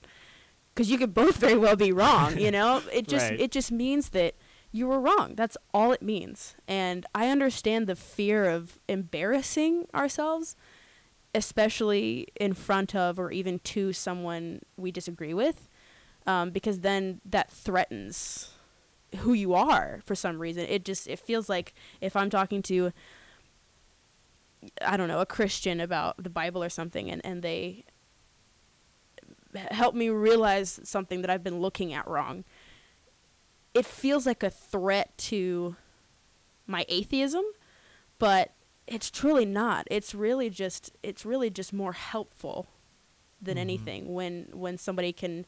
[0.75, 3.41] because you could both very well be wrong you know it just Right.
[3.41, 4.35] it just means that
[4.75, 10.57] you were wrong that's all it means and i understand the fear of embarrassing ourselves
[11.35, 15.69] especially in front of or even to someone we disagree with
[16.27, 18.51] um, because then that threatens
[19.19, 22.93] who you are for some reason it just it feels like if i'm talking to
[24.83, 27.85] I don't know, a Christian about the Bible or something, and, and they
[29.55, 32.45] help me realize something that I've been looking at wrong.
[33.75, 35.77] It feels like a threat to
[36.67, 37.45] my atheism,
[38.19, 38.53] but
[38.87, 39.87] it's truly not.
[39.91, 42.67] It's really just it's really just more helpful
[43.43, 43.61] than Mhm.
[43.61, 45.45] anything when when somebody can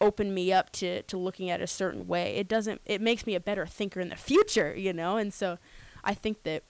[0.00, 2.36] open me up to to looking at a certain way.
[2.36, 5.16] It doesn't it makes me a better thinker in the future, you know?
[5.16, 5.58] And so
[6.04, 6.62] I think that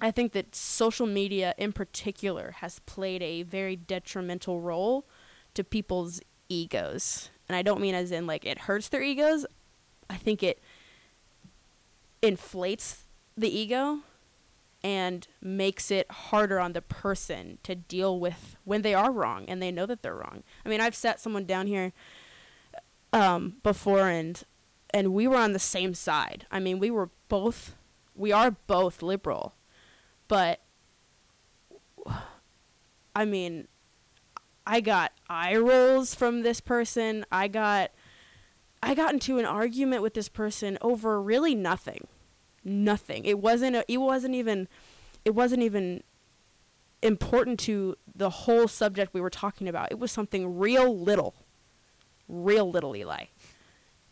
[0.00, 5.06] I think that social media in particular has played a very detrimental role
[5.54, 7.30] to people's egos.
[7.48, 9.46] And I don't mean as in like it hurts their egos.
[10.12, 10.60] I think it
[12.20, 13.04] inflates
[13.36, 14.00] the ego
[14.84, 19.62] and makes it harder on the person to deal with when they are wrong and
[19.62, 20.42] they know that they're wrong.
[20.64, 21.92] I mean, I've sat someone down here
[23.12, 24.42] um, before and
[24.94, 26.46] and we were on the same side.
[26.50, 27.74] I mean, we were both
[28.14, 29.54] we are both liberal
[30.28, 30.60] but
[33.14, 33.68] I mean,
[34.66, 37.26] I got eye rolls from this person.
[37.30, 37.90] I got
[38.82, 42.08] I got into an argument with this person over really nothing.
[42.64, 43.24] Nothing.
[43.24, 44.68] It wasn't a, it wasn't even
[45.24, 46.02] it wasn't even
[47.00, 49.90] important to the whole subject we were talking about.
[49.90, 51.34] It was something real little.
[52.28, 53.26] Real little Eli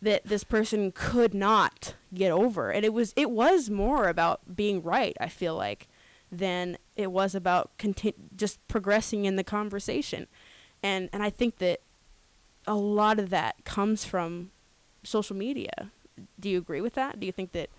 [0.03, 4.83] that this person could not get over and it was it was more about being
[4.83, 5.89] right i feel like
[6.33, 10.27] than it was about conti- just progressing in the conversation
[10.83, 11.81] and and i think that
[12.67, 14.51] a lot of that comes from
[15.03, 15.91] social media
[16.39, 17.71] do you agree with that do you think that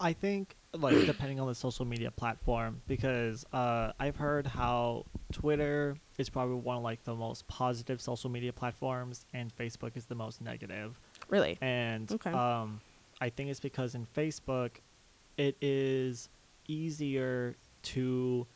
[0.00, 5.96] I think like depending on the social media platform because uh, I've heard how Twitter
[6.18, 10.14] is probably one of like the most positive social media platforms and Facebook is the
[10.14, 10.98] most negative.
[11.28, 12.30] really And Okay.
[12.32, 12.80] um,
[13.20, 14.70] I think it's because in Facebook,
[15.36, 16.28] it is
[16.66, 18.46] easier to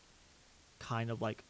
[0.79, 1.45] kind of like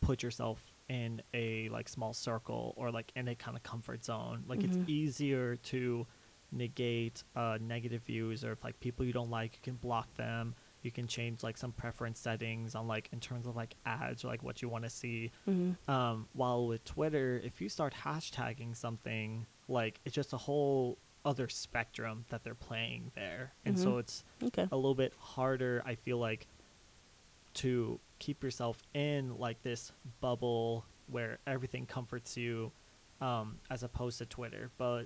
[0.00, 4.44] put yourself in a like small circle or like in a kind of comfort zone.
[4.46, 4.64] Like Mhm.
[4.64, 6.06] it's easier to
[6.52, 10.54] negate uh, negative views or if like people you don't like, you can block them.
[10.82, 14.28] You can change like some preference settings on like in terms of like ads or
[14.28, 15.30] like what you want to see.
[15.46, 20.98] hmm Um, while with Twitter, if you start hashtagging something, like it's just a whole
[21.24, 24.00] other spectrum that they're playing there, and so Mhm.
[24.00, 24.68] it's Okay.
[24.70, 25.82] a little bit harder.
[25.86, 26.46] I feel like
[27.54, 32.72] to keep yourself in like this bubble where everything comforts you,
[33.20, 34.70] um, as opposed to Twitter.
[34.78, 35.04] But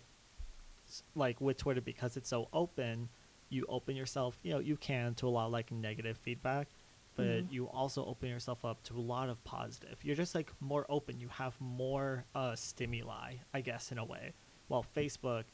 [1.14, 3.08] like with Twitter, because it's so open,
[3.50, 4.38] you open yourself.
[4.42, 6.68] You know, you can to a lot of like negative feedback,
[7.16, 7.52] but Mhm.
[7.52, 10.02] you also open yourself up to a lot of positive.
[10.04, 11.20] You're just like more open.
[11.20, 14.32] You have more uh, stimuli, I guess, in a way.
[14.68, 15.44] While Facebook,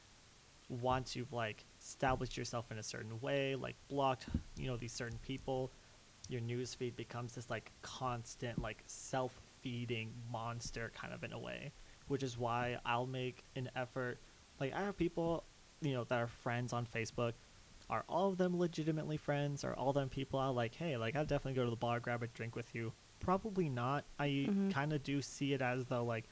[0.69, 4.27] once you've like established yourself in a certain way, like blocked,
[4.57, 5.71] you know, these certain people,
[6.29, 11.73] your news feed becomes this like constant, like self-feeding monster kind of in a way.
[12.09, 14.19] Which is why I'll make an effort.
[14.61, 15.45] Like I have people,
[15.81, 17.33] you know, that are friends on Facebook.
[17.89, 19.65] Are all of them legitimately friends?
[19.65, 20.75] Are all them people I like?
[20.75, 22.93] Hey, like I'll definitely go to the bar, grab a drink with you.
[23.21, 24.05] Probably not.
[24.19, 24.71] I Mhm.
[24.71, 26.25] kind of do see it as though like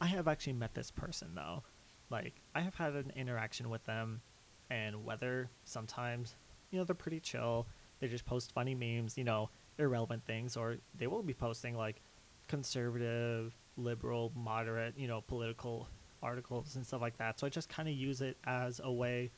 [0.00, 1.64] I have actually met this person though.
[2.10, 4.22] Like I have had an interaction with them,
[4.70, 6.36] and whether sometimes
[6.70, 7.66] you know they're pretty chill,
[8.00, 12.00] they just post funny memes, you know, irrelevant things, or they will be posting like
[12.48, 15.88] conservative, liberal, moderate, you know, political
[16.22, 17.38] articles and stuff like that.
[17.38, 19.30] So I just kind of use it as a way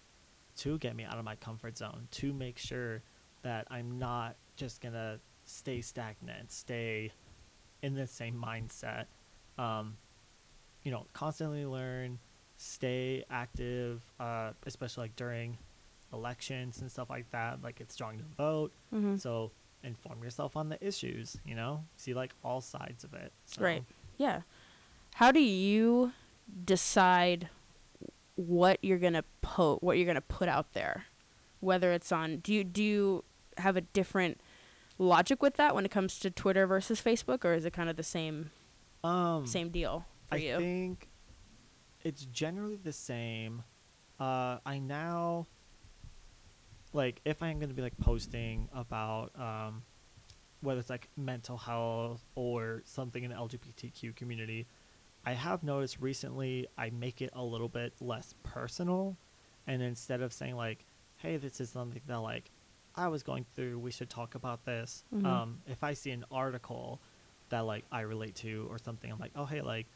[0.58, 3.02] to get me out of my comfort zone, to make sure
[3.42, 7.12] that I'm not just gonna stay stagnant, stay
[7.82, 9.06] in the same mindset.
[9.58, 9.96] Um,
[10.82, 12.18] you know, constantly learn,
[12.56, 15.58] stay active, uh, especially like during
[16.12, 17.62] elections and stuff like that.
[17.62, 19.16] Like it's strong to vote, Mm-hmm.
[19.16, 21.36] so inform yourself on the issues.
[21.44, 23.32] You know, see like all sides of it.
[23.46, 23.84] So, Right.
[24.18, 24.42] Yeah.
[25.14, 26.12] How do you
[26.64, 27.48] decide
[28.36, 31.04] what you're gonna put what you're gonna put out there?
[31.60, 33.24] Whether it's on do you do you
[33.58, 34.40] have a different
[34.98, 37.96] logic with that when it comes to Twitter versus Facebook, or is it kind of
[37.96, 38.50] the same
[39.04, 40.54] Um, same deal for I you?
[40.56, 41.08] I think
[42.02, 43.62] it's generally the same.
[44.18, 45.46] Uh, I now
[46.92, 49.82] like if I'm gonna be like posting about um,
[50.60, 54.66] whether it's like mental health or something in the LGBTQ community,
[55.24, 59.16] I have noticed recently I make it a little bit less personal,
[59.66, 60.84] and instead of saying like,
[61.16, 62.50] "Hey, this is something that like
[62.96, 65.24] I was going through, we should talk about this," Mhm.
[65.26, 67.00] um, if I see an article
[67.50, 69.86] that like I relate to or something, I'm like, "Oh, hey, like."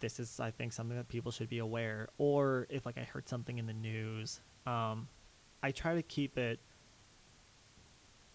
[0.00, 2.08] this is I think something that people should be aware.
[2.18, 5.06] Or if like I heard something in the news, um,
[5.62, 6.60] I try to keep it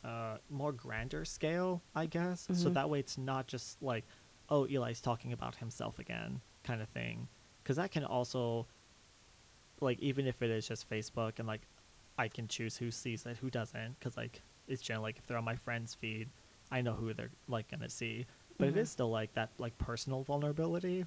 [0.04, 2.48] uh, more grander scale, I guess.
[2.54, 2.74] So Mhm.
[2.74, 4.06] that way it's not just like,
[4.50, 7.28] oh, Eli's talking about himself again, kind of thing.
[7.62, 8.68] Because that can also,
[9.82, 11.68] like, even if it is just Facebook and like,
[12.18, 14.00] I can choose who sees it, who doesn't.
[14.00, 16.30] Because like it's generally like if they're on my friend's feed,
[16.72, 18.26] I know who they're like gonna see.
[18.58, 18.72] But Mhm.
[18.72, 21.06] it is still like that like personal vulnerability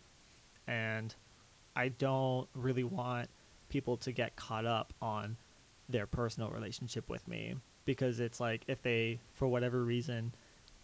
[0.66, 1.14] and
[1.74, 3.28] I don't really want
[3.70, 5.37] people to get caught up on
[5.92, 10.35] their personal relationship with me because it's like if they for whatever reason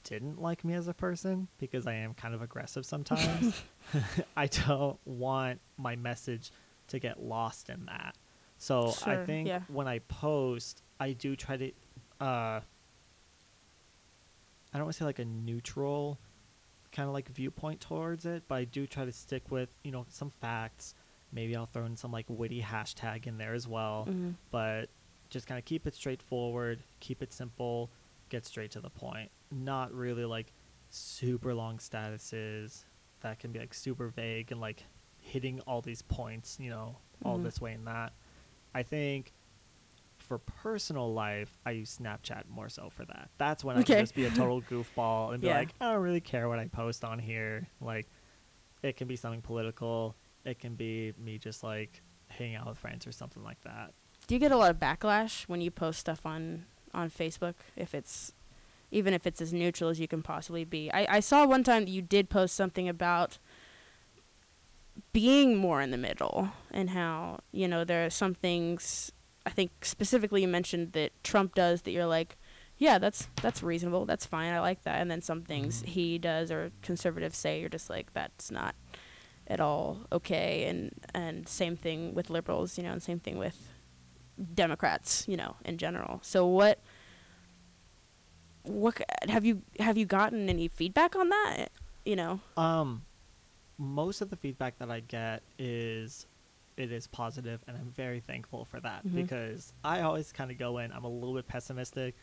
[0.05, 3.61] didn't like me as a person because I am kind of aggressive sometimes
[4.37, 6.51] I don't want my message
[6.89, 8.17] to get lost in that.
[8.59, 9.61] So I think yeah.
[9.69, 11.67] when I post I do try to
[12.21, 12.61] uh
[14.73, 16.19] I don't want to say like a neutral
[16.93, 20.07] kind of like viewpoint towards it, but I do try to stick with, you know,
[20.09, 20.95] some facts.
[21.33, 24.35] Maybe I'll throw in some like witty hashtag in there as well, Mhm.
[24.51, 24.89] but
[25.31, 27.91] just kind of keep it straightforward, keep it simple,
[28.29, 29.31] get straight to the point.
[29.51, 30.53] Not really like
[30.91, 32.85] super long statuses
[33.21, 34.85] that can be like super vague and like
[35.19, 37.43] hitting all these points, you know, all Mhm.
[37.43, 38.13] this way and that.
[38.75, 39.33] I think
[40.19, 43.31] for personal life, I use Snapchat more so for that.
[43.39, 45.59] That's when I can just be a total goofball and be Yeah.
[45.59, 47.67] like, I don't really care what I post on here.
[47.81, 48.07] Like,
[48.83, 50.17] it can be something political.
[50.45, 53.93] It can be me just like hanging out with friends or something like that.
[54.27, 57.55] Do you get a lot of backlash when you post stuff on on Facebook?
[57.77, 58.33] If it's
[58.91, 60.91] even if it's as neutral as you can possibly be.
[60.93, 63.39] I, I saw one time that you did post something about
[65.13, 69.13] being more in the middle and how you know there are some things.
[69.45, 72.37] I think specifically you mentioned that Trump does that you're like,
[72.79, 75.01] yeah, that's that's reasonable, that's fine, I like that.
[75.01, 75.87] And then some things Mhm.
[75.87, 78.75] he does or conservatives say, you're just like, that's not
[79.47, 80.65] at all okay.
[80.65, 83.71] And and same thing with liberals, you know, and same thing with
[84.55, 86.19] Democrats, you know, in general.
[86.23, 86.79] So what
[88.63, 91.69] what have you have you gotten any feedback on that?
[92.05, 92.41] You know.
[92.57, 93.03] Um,
[93.79, 96.27] most of the feedback that I get is
[96.77, 99.15] it is positive, and I'm very thankful for that Mhm.
[99.15, 100.93] because I always kind of go in.
[100.93, 102.15] I'm a little bit pessimistic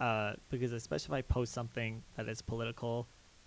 [0.00, 3.06] uh, because especially if I post something that is political,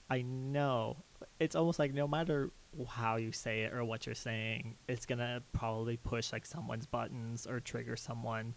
[0.09, 0.97] I know
[1.39, 2.51] it's almost like no matter
[2.89, 7.45] how you say it or what you're saying, it's gonna probably push like someone's buttons
[7.47, 8.55] or trigger someone.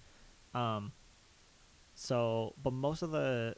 [0.55, 0.93] Um,
[1.95, 3.55] so, but most of the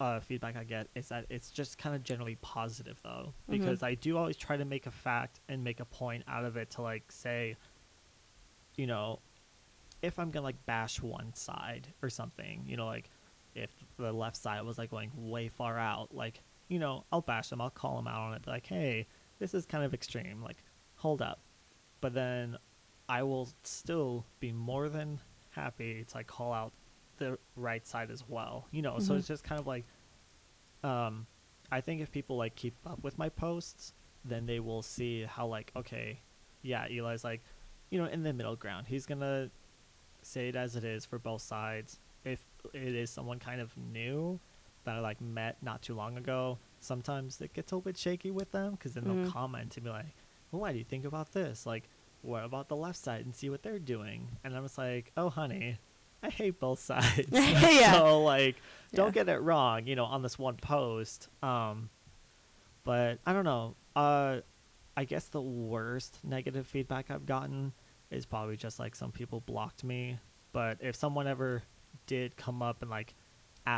[0.00, 3.50] uh, feedback I get is that it's just kind of generally positive though, Mhm.
[3.58, 6.56] because I do always try to make a fact and make a point out of
[6.56, 7.56] it to like say,
[8.76, 9.20] you know,
[10.02, 13.10] if I'm gonna like bash one side or something, you know, like
[13.54, 16.40] if the left side was like going way far out, like
[16.70, 19.06] you know, I'll bash them, I'll call them out on it, like, hey,
[19.38, 20.56] this is kind of extreme, like,
[20.94, 21.40] hold up,
[22.00, 22.56] but then
[23.08, 26.72] I will still be more than happy to like call out
[27.16, 29.00] the right side as well, you know.
[29.00, 29.18] So Mhm.
[29.18, 29.84] it's just kind of like,
[30.84, 31.26] um,
[31.72, 33.92] I think if people like keep up with my posts,
[34.24, 36.20] then they will see how like okay,
[36.62, 37.42] yeah, Eli's like,
[37.90, 38.86] you know, in the middle ground.
[38.86, 39.50] He's gonna
[40.22, 41.98] say it as it is for both sides.
[42.24, 44.38] If it is someone kind of new
[44.84, 48.30] that I like met not too long ago, sometimes it gets a little bit shaky
[48.30, 49.30] with them because then they'll Mhm.
[49.32, 50.14] comment and be like,
[50.50, 51.66] well, "What do you think about this?
[51.66, 51.88] Like,
[52.22, 54.38] what about the left side?" And see what they're doing.
[54.44, 55.78] And I'm just like, "Oh, honey."
[56.22, 57.28] I hate both sides.
[57.32, 57.92] Yeah.
[57.94, 58.56] So like
[58.92, 59.24] don't Yeah.
[59.24, 61.28] get it wrong, you know, on this one post.
[61.42, 61.88] Um
[62.84, 63.76] but I don't know.
[63.96, 64.40] Uh
[64.96, 67.72] I guess the worst negative feedback I've gotten
[68.10, 70.18] is probably just like some people blocked me.
[70.52, 71.62] But if someone ever
[72.06, 73.14] did come up and like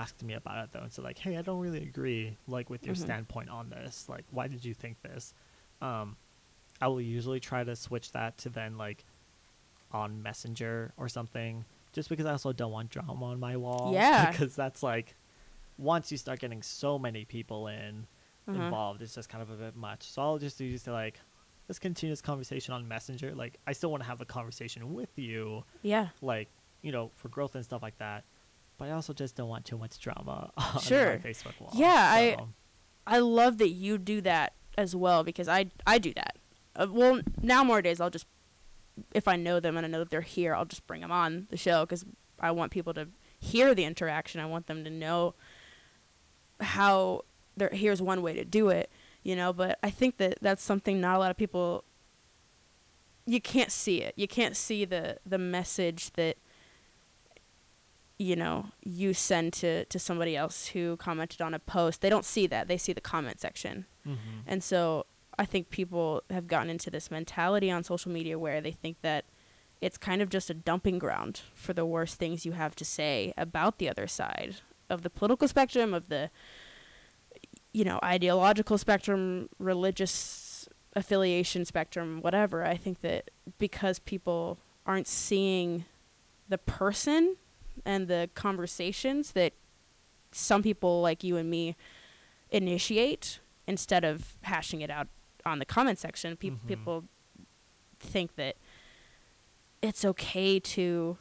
[0.00, 2.86] asked me about it though and said like, Hey, I don't really agree like with
[2.86, 2.98] your Mhm.
[3.06, 4.08] standpoint on this.
[4.08, 5.34] Like why did you think this?
[5.80, 6.16] Um
[6.80, 9.04] I will usually try to switch that to then like
[9.92, 13.92] on Messenger or something, just because I also don't want drama on my wall.
[14.00, 14.30] Yeah.
[14.30, 15.14] because that's like
[15.78, 18.06] once you start getting so many people in
[18.48, 18.58] Uh-huh.
[18.60, 20.02] involved, it's just kind of a bit much.
[20.10, 21.20] So I'll just use to like
[21.68, 23.34] let's continue this conversation on Messenger.
[23.34, 26.08] Like I still want to have a conversation with you, Yeah.
[26.20, 26.48] like
[26.82, 28.24] you know, for growth and stuff like that.
[28.82, 31.10] But I also just don't want too much drama on Sure.
[31.12, 31.70] my Facebook wall.
[31.72, 32.36] Yeah, I-
[33.06, 36.36] I love that you do that as well because I I do that.
[36.74, 38.26] Uh, well, now more days I'll just
[39.14, 41.46] if I know them and I know that they're here, I'll just bring them on
[41.50, 42.04] the show because
[42.40, 43.06] I want people to
[43.38, 44.40] hear the interaction.
[44.40, 45.34] I want them to know
[46.60, 47.22] how
[47.56, 47.70] there.
[47.70, 48.90] Here's one way to do it,
[49.22, 49.52] you know.
[49.52, 51.84] But I think that that's something not a lot of people.
[53.26, 54.14] You can't see it.
[54.16, 56.36] You can't see the the message that
[58.22, 62.24] you know you send to to somebody else who commented on a post they don't
[62.24, 64.16] see that they see the comment section Mhm.
[64.46, 65.06] and so
[65.38, 69.24] i think people have gotten into this mentality on social media where they think that
[69.80, 73.32] it's kind of just a dumping ground for the worst things you have to say
[73.36, 74.56] about the other side
[74.88, 76.30] of the political spectrum of the
[77.72, 85.84] you know ideological spectrum religious affiliation spectrum whatever i think that because people aren't seeing
[86.48, 87.36] the person
[87.84, 89.52] and the conversations that
[90.32, 91.76] some people like you and me
[92.50, 95.08] initiate instead of hashing it out
[95.44, 96.66] on the comment section Pe- Mhm.
[96.66, 97.04] people
[98.00, 98.56] think that
[99.80, 101.18] it's okay to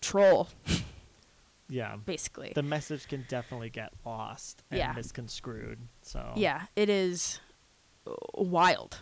[0.00, 0.48] troll
[1.68, 1.96] yeah.
[1.96, 4.92] basically The message can definitely get lost and Yeah.
[4.92, 5.78] misconstrued.
[6.02, 7.40] So yeah it is
[8.06, 9.00] uh, wild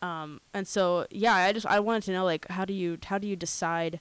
[0.00, 3.18] um and so yeah i just i wanted to know like how do you how
[3.18, 4.00] do you decide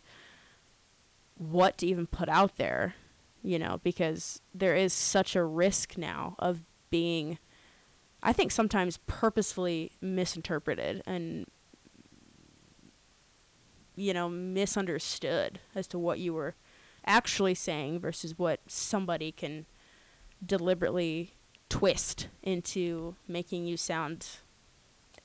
[1.38, 2.96] what to even put out there
[3.44, 7.38] you know because there is such a risk now of being
[8.24, 11.46] i think sometimes purposefully misinterpreted and
[13.96, 16.56] you know misunderstood as to what you were
[17.06, 19.66] actually saying versus what somebody can
[20.46, 21.34] deliberately
[21.70, 24.28] twist into making you sound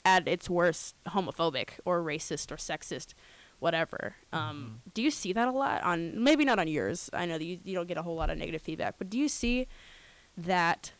[0.04, 3.14] at its worst homophobic or racist or sexist
[3.62, 7.38] whatever um, do you see that a lot on maybe not on yours i know
[7.38, 9.66] that you, you don't get a whole lot of negative feedback but do you see
[10.36, 10.92] that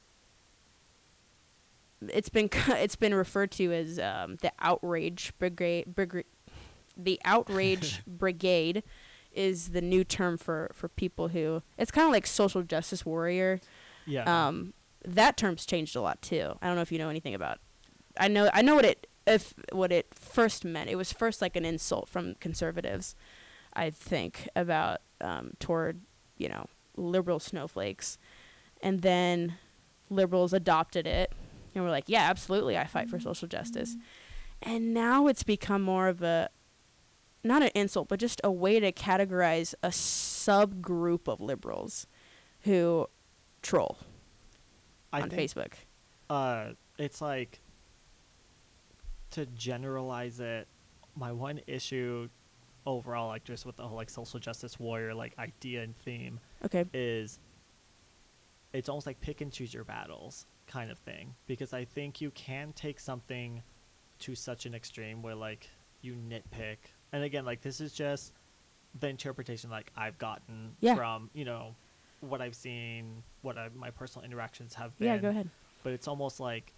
[2.09, 6.25] it's been it's been referred to as um, the outrage brigade, brigade
[6.97, 8.83] the outrage brigade
[9.33, 13.61] is the new term for for people who it's kind of like social justice warrior
[14.07, 14.25] Yeah.
[14.49, 14.73] um,
[15.05, 16.57] that term's changed a lot too.
[16.63, 17.59] I don't know if you know anything about.
[18.21, 20.91] I know I know what it if what it first meant.
[20.91, 23.15] It was first like an insult from conservatives,
[23.73, 26.01] I think, about um, toward
[26.37, 26.67] you know
[26.97, 28.19] liberal snowflakes,
[28.83, 29.57] and then
[30.11, 31.33] liberals adopted it
[31.75, 33.97] and were like, yeah, absolutely, I fight for social justice,
[34.63, 36.51] and now it's become more of a
[37.45, 42.07] not an insult, but just a way to categorize a subgroup of liberals
[42.63, 43.09] who
[43.63, 43.99] troll
[45.13, 45.73] I on Facebook.
[46.31, 47.61] uh it's like
[49.33, 50.67] to generalize it
[51.17, 52.29] my one issue
[52.87, 56.85] overall like just with the whole like social justice warrior like idea and theme Okay.
[56.95, 57.39] is
[58.73, 62.31] it's almost like pick and choose your battles kind of thing because I think you
[62.31, 63.63] can take something
[64.21, 65.69] to such an extreme where like
[66.01, 66.79] you nitpick.
[67.13, 68.33] And again, like this is just
[68.99, 70.95] the interpretation like I've gotten Yeah.
[70.95, 71.75] from, you know,
[72.21, 75.49] what I've seen, what I, my personal interactions have been Yeah, go ahead.
[75.83, 76.73] but it's almost like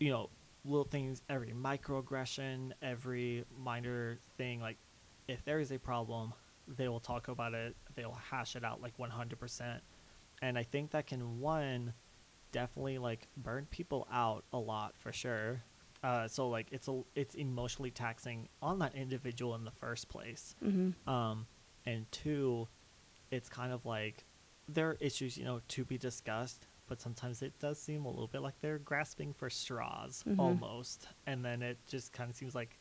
[0.00, 0.28] you know
[0.64, 4.78] little things every microaggression every minor thing like
[5.28, 6.32] if there is a problem
[6.66, 9.80] they will talk about it they'll hash it out like 100%
[10.42, 11.92] and i think that can one
[12.54, 15.64] definitely like burn people out a lot for sure.
[16.04, 20.54] Uh, so like it's a it's emotionally taxing on that individual in the first place.
[20.64, 21.10] Mm-hmm.
[21.10, 21.46] um,
[21.84, 22.68] and two,
[23.30, 24.24] it's kind of like
[24.68, 28.26] there are issues, you know, to be discussed, but sometimes it does seem a little
[28.26, 30.38] bit like they're grasping for straws Mhm.
[30.38, 31.08] almost.
[31.26, 32.78] And then it just kind of seems like,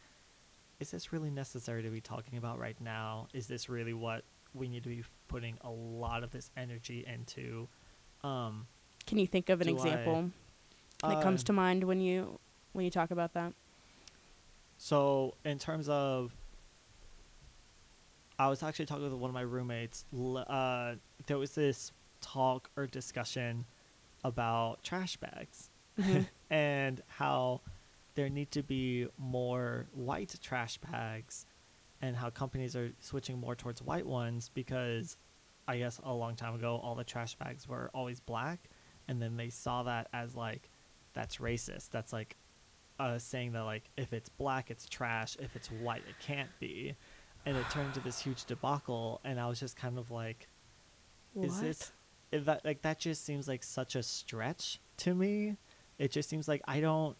[0.79, 3.27] is this really necessary to be talking about right now?
[3.33, 4.23] Is this really what
[4.53, 7.67] we need to be putting a lot of this energy into?
[8.23, 8.67] Um,
[9.05, 10.31] Can you think of an Do I- example
[11.01, 12.39] that comes uh, to mind when you
[12.73, 13.53] when you talk about that?
[14.77, 16.33] So in terms of,
[18.39, 20.05] I was actually talking with one of my roommates.
[20.13, 20.95] Uh,
[21.27, 23.65] there was this talk or discussion
[24.23, 26.27] about trash bags Mhm.
[26.49, 27.61] and how
[28.15, 31.45] there need to be more white trash bags,
[32.01, 35.17] and how companies are switching more towards white ones because,
[35.67, 38.69] I guess a long time ago all the trash bags were always black,
[39.07, 40.69] and then they saw that as like,
[41.13, 41.89] that's racist.
[41.91, 42.35] That's like
[42.99, 46.95] uh, saying that like if it's black it's trash if it's white it can't be
[47.43, 50.47] and it turned into this huge debacle and i was just kind of like
[51.35, 51.91] is this is
[52.39, 55.57] that like that just seems like such a stretch to me.
[55.99, 57.15] It just seems like i don't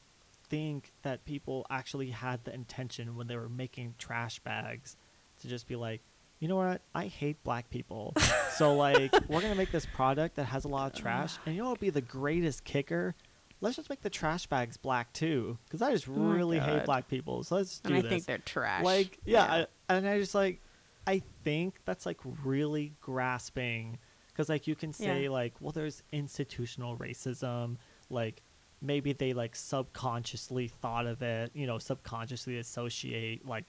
[0.49, 4.97] think that people actually had the intention when they were making trash bags
[5.41, 6.01] to just be like
[6.39, 6.81] you know what?
[6.93, 8.13] I hate black people.
[8.53, 11.61] So like we're gonna make this product that has a lot of trash and you
[11.63, 13.15] know what would be the greatest kicker.
[13.61, 17.07] Let's just make the trash bags black too because i just Oh really hate black
[17.07, 18.09] people so let's do and I this.
[18.11, 18.83] think they're trash.
[18.83, 20.59] like yeah, I, and i just like
[21.07, 23.97] i think that's like really grasping
[24.33, 25.29] because like you can say Yeah.
[25.29, 27.77] like well there's institutional racism
[28.09, 28.41] like
[28.81, 33.65] maybe they like subconsciously thought of it you know subconsciously associate like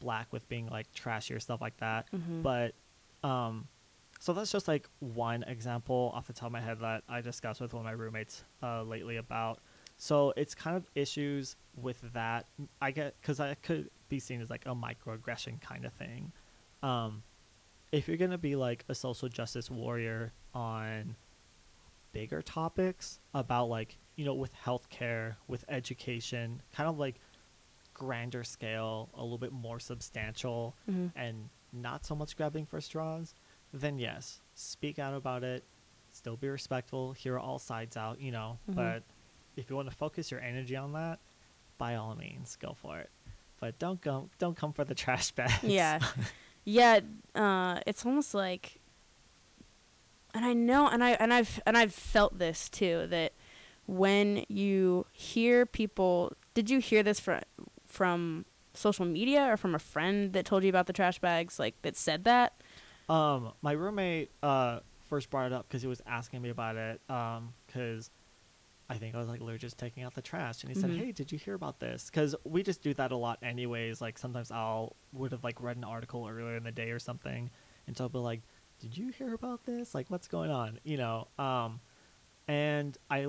[0.00, 2.42] black with being like trashy or stuff like that Mhm.
[2.42, 2.74] but
[3.28, 3.68] um
[4.20, 7.60] so that's just like one example off the top of my head that i discussed
[7.60, 9.60] with one of my roommates uh, lately about
[9.96, 12.46] so it's kind of issues with that
[12.80, 16.32] i get because i could be seen as like a microaggression kind of thing
[16.82, 17.22] um
[17.94, 21.16] if you're gonna be like a social justice warrior on
[22.12, 27.16] bigger topics about like you know with healthcare with education kind of like
[27.92, 31.12] grander scale a little bit more substantial Mhm.
[31.16, 33.34] and not so much grabbing for straws,
[33.72, 35.64] then yes, speak out about it.
[36.12, 37.12] Still be respectful.
[37.12, 38.58] Hear all sides out, you know.
[38.70, 38.74] Mhm.
[38.76, 39.02] But
[39.56, 41.18] if you want to focus your energy on that,
[41.78, 43.10] by all means, go for it.
[43.58, 44.28] But don't go.
[44.38, 45.62] Don't come for the trash bags.
[45.64, 45.98] Yeah.
[46.64, 47.00] yeah,
[47.34, 48.80] uh, it's almost like
[50.34, 53.32] and I know and I and I've and I've felt this too that
[53.86, 57.40] when you hear people did you hear this from
[57.86, 61.80] from social media or from a friend that told you about the trash bags like
[61.82, 62.54] that said that?
[63.08, 67.00] Um, my roommate uh first brought it up because he was asking me about it.
[67.08, 68.10] Um, because
[68.88, 70.80] I think I was like, "We're just taking out the trash," and he Mhm.
[70.80, 74.00] said, "Hey, did you hear about this?" Because we just do that a lot, anyways.
[74.00, 77.50] Like sometimes I'll would have like read an article earlier in the day or something,
[77.86, 78.42] and so I'll be like,
[78.80, 79.94] "Did you hear about this?
[79.94, 81.28] Like, what's going on?" You know.
[81.38, 81.80] Um,
[82.46, 83.26] and I,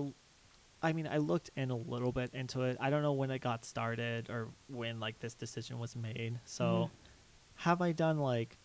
[0.82, 2.76] I mean, I looked in a little bit into it.
[2.82, 6.40] I don't know when it got started or when like this decision was made.
[6.44, 6.92] So,
[7.56, 8.58] have I done like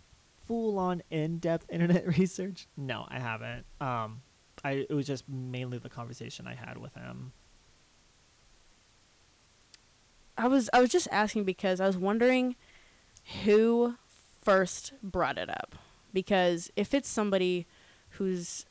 [0.45, 2.67] full on in depth internet research?
[2.77, 3.65] No, I haven't.
[3.81, 4.23] Um,
[4.65, 7.33] I it was just mainly the conversation I had with him.
[10.37, 12.57] I was I was just asking because I was wondering
[13.45, 13.97] who
[14.41, 15.77] first brought it up.
[16.13, 17.67] Because if it's somebody
[18.11, 18.67] who's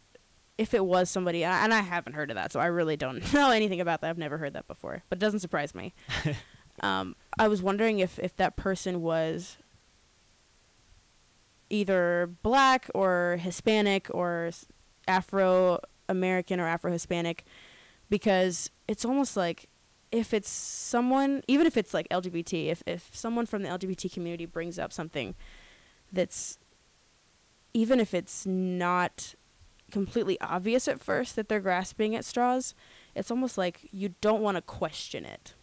[0.58, 3.52] if it was somebody and I- haven't heard of that so I really don't know
[3.52, 4.10] anything about that.
[4.10, 5.94] I've never heard that before but it doesn't surprise me.
[6.82, 9.58] Um, I was wondering if if that person was
[11.70, 14.50] either black or Hispanic or
[15.10, 17.44] Afro American or Afro Hispanic
[18.10, 19.68] because it's almost like
[20.12, 24.46] if it's someone even if it's like LGBT if if someone from the LGBT community
[24.46, 25.36] brings up something
[26.12, 26.58] that's
[27.74, 29.36] even if it's not
[29.92, 32.76] completely obvious at first that they're grasping at straws
[33.16, 35.54] it's almost like you don't want to question it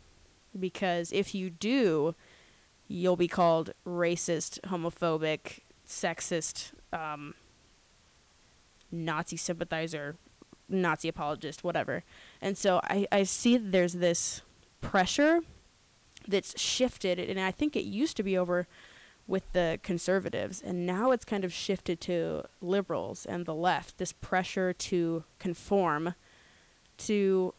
[0.59, 2.15] because if you do
[2.89, 7.35] you'll be called racist homophobic sexist um,
[8.91, 10.17] Nazi sympathizer
[10.69, 12.03] Nazi apologist, whatever.
[12.43, 14.43] And so I, I see there's this
[14.81, 15.41] pressure
[16.27, 18.67] that's shifted, and I think it used to be over
[19.29, 23.99] with the conservatives, and now it's kind of shifted to liberals and the left.
[23.99, 26.15] This pressure to conform
[26.99, 27.55] to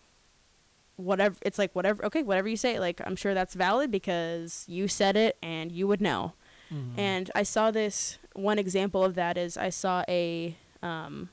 [0.97, 4.87] whatever it's like whatever okay whatever you say like i'm sure that's valid because you
[4.87, 6.33] said it and you would know
[6.73, 6.97] Mhm.
[6.97, 11.29] and I saw this one example of that is I saw a um,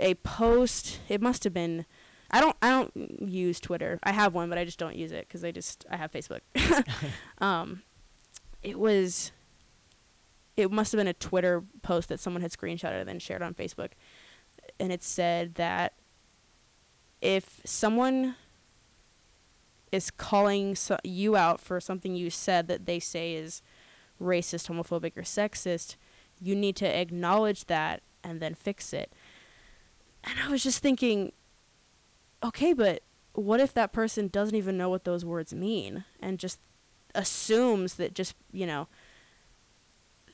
[0.00, 1.00] a post.
[1.08, 1.86] It must have been.
[2.30, 2.56] I don't.
[2.60, 3.98] I don't use Twitter.
[4.02, 6.40] I have one, but I just don't use it because I just I have Facebook.
[7.38, 7.82] um,
[8.62, 9.32] it was.
[10.56, 13.54] It must have been a Twitter post that someone had screenshotted and then shared on
[13.54, 13.90] Facebook,
[14.80, 15.94] and it said that
[17.20, 18.36] if someone
[19.90, 23.62] is calling so- you out for something you said that they say is
[24.20, 25.96] racist, homophobic, or sexist,
[26.40, 29.12] you need to acknowledge that and then fix it.
[30.24, 31.32] And I was just thinking,
[32.44, 36.58] okay, but what if that person doesn't even know what those words mean and just
[37.14, 38.88] assumes that just, you know,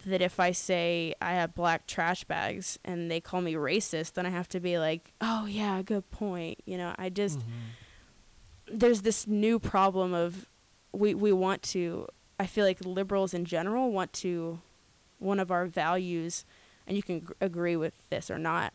[0.06, 4.26] that if I say I have black trash bags and they call me racist, then
[4.26, 6.60] I have to be like, oh, yeah, good point.
[6.66, 7.44] You know, I just Mhm.
[8.66, 10.46] there's this new problem of
[10.92, 12.06] we we want to
[12.40, 14.60] I feel like liberals in general want to
[15.24, 16.44] one of our values
[16.86, 18.72] and you can gr- agree with this or not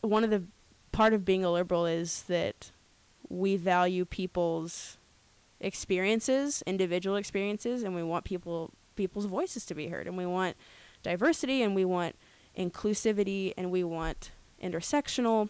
[0.00, 0.42] one of the
[0.92, 2.70] part of being a liberal is that
[3.28, 4.96] we value people's
[5.60, 10.56] experiences individual experiences and we want people people's voices to be heard and we want
[11.02, 12.14] diversity and we want
[12.56, 14.30] inclusivity and we want
[14.62, 15.48] intersectional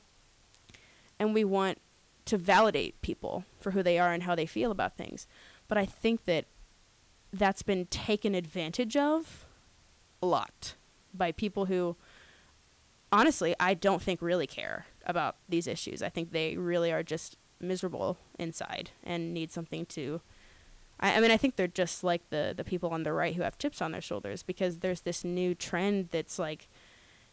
[1.18, 1.78] and we want
[2.24, 5.26] to validate people for who they are and how they feel about things.
[5.68, 6.46] But I think that
[7.38, 9.46] that's been taken advantage of
[10.22, 10.74] a lot
[11.12, 11.96] by people who
[13.12, 16.02] honestly I don't think really care about these issues.
[16.02, 20.20] I think they really are just miserable inside and need something to
[21.00, 23.42] I, I mean I think they're just like the the people on the right who
[23.42, 26.68] have chips on their shoulders because there's this new trend that's like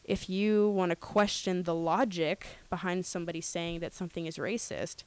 [0.03, 5.03] if you want to question the logic behind somebody saying that something is racist,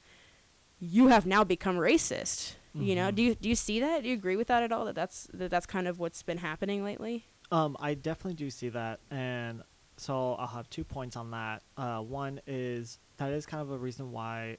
[0.79, 2.55] you have now become racist.
[2.75, 3.15] You know, Mhm.
[3.15, 4.03] do you do you see that?
[4.03, 4.85] Do you agree with that at all?
[4.85, 7.27] That that's that that's kind of what's been happening lately.
[7.53, 9.63] Um, I definitely do see that, and
[9.97, 11.63] so I'll have two points on that.
[11.77, 14.57] Uh, one is that is kind of a reason why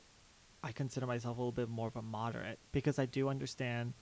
[0.63, 3.93] I consider myself a little bit more of a moderate because I do understand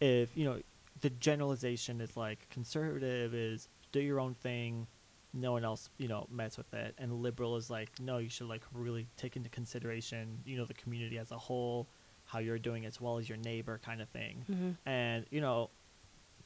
[0.00, 0.60] if you know
[1.02, 4.86] the generalization is like conservative is do your own thing,
[5.34, 8.48] no one else you know mess with it, and liberal is like no, you should
[8.48, 11.88] like really take into consideration you know the community as a whole,
[12.34, 14.44] how you're doing as well as your neighbor kind of thing.
[14.50, 14.70] Mm-hmm.
[14.88, 15.70] and you know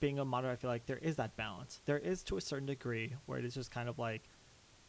[0.01, 1.81] being a moderate i feel like there is that balance.
[1.87, 4.23] There is to a certain degree where it is just kind of like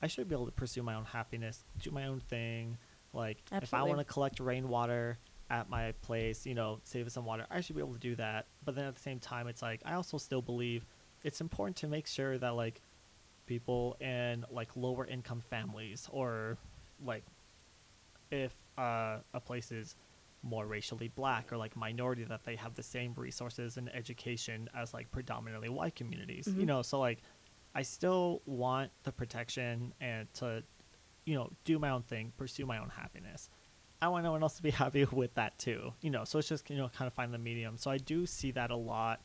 [0.01, 2.77] i should be able to pursue my own happiness do my own thing.
[3.13, 5.17] Like if i want to collect rainwater
[5.49, 8.45] at my place you know save some water i should be able to do that.
[8.65, 10.85] But then at the same time it's like i also still believe
[11.23, 12.81] it's important to make sure that like
[13.45, 16.57] people in like lower income families or
[17.03, 17.23] like
[18.31, 19.95] if uh, a place is
[20.41, 24.93] more racially black or like minority that they have the same resources and education as
[24.93, 26.65] like predominantly white communities you Mhm.
[26.67, 26.81] know?
[26.81, 27.21] So like
[27.75, 30.63] i still want the protection and to
[31.25, 33.49] you know do my own thing pursue my own happiness.
[34.01, 36.23] I want no one else to be happy with that too you know?
[36.23, 37.77] So it's just you know kind of find the medium.
[37.77, 39.21] So i do see that a lot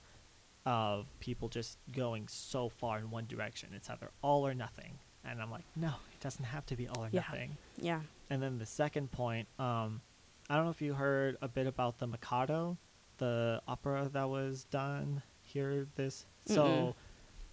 [0.66, 3.68] of people just going so far in one direction.
[3.74, 4.98] It's either all or nothing.
[5.24, 7.20] And i'm like no it doesn't have to be all or Yeah.
[7.20, 7.56] nothing.
[7.78, 8.00] Yeah.
[8.30, 10.00] and then the second point, um,
[10.48, 12.76] I don't know if you heard a bit about the Mikado,
[13.18, 15.86] the opera that was done here.
[15.94, 16.54] This Mm-mm.
[16.54, 16.94] so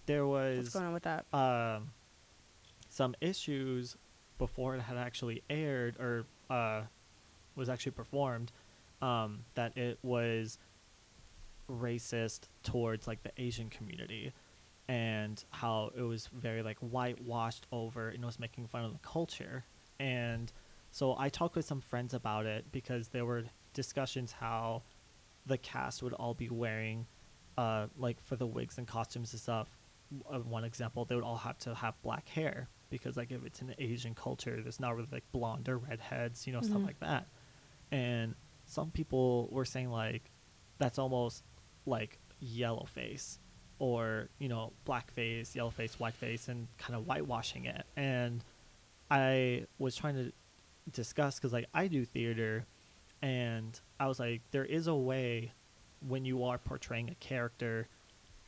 [0.06, 1.24] there What's was going on with that?
[1.32, 1.90] um,
[2.88, 3.96] some issues
[4.38, 6.82] before it had actually aired or uh,
[7.56, 8.52] was actually performed.
[9.00, 10.58] Um, that it was
[11.68, 14.32] racist towards like the Asian community,
[14.88, 19.64] and how it was very like whitewashed over, and was making fun of the culture.
[19.98, 20.52] And
[20.92, 24.82] so I talked with some friends about it because there were discussions how
[25.46, 27.06] the cast would all be wearing,
[27.58, 29.76] uh, like for the wigs and costumes and stuff.
[30.30, 33.60] Uh, one example, they would all have to have black hair because like if it's
[33.62, 36.86] an Asian culture, there's not really like blonde or redheads, you know, stuff Mhm.
[36.86, 37.26] like that.
[37.90, 38.34] And
[38.66, 40.30] some people were saying like
[40.78, 41.42] that's almost
[41.86, 43.38] like yellow face
[43.78, 47.86] or you know black face, yellow face, white face, and kind of whitewashing it.
[47.96, 48.44] And
[49.10, 50.32] I was trying to
[50.90, 52.64] discuss because like I do theater,
[53.20, 55.52] and I was like, there is a way
[56.06, 57.88] when you are portraying a character,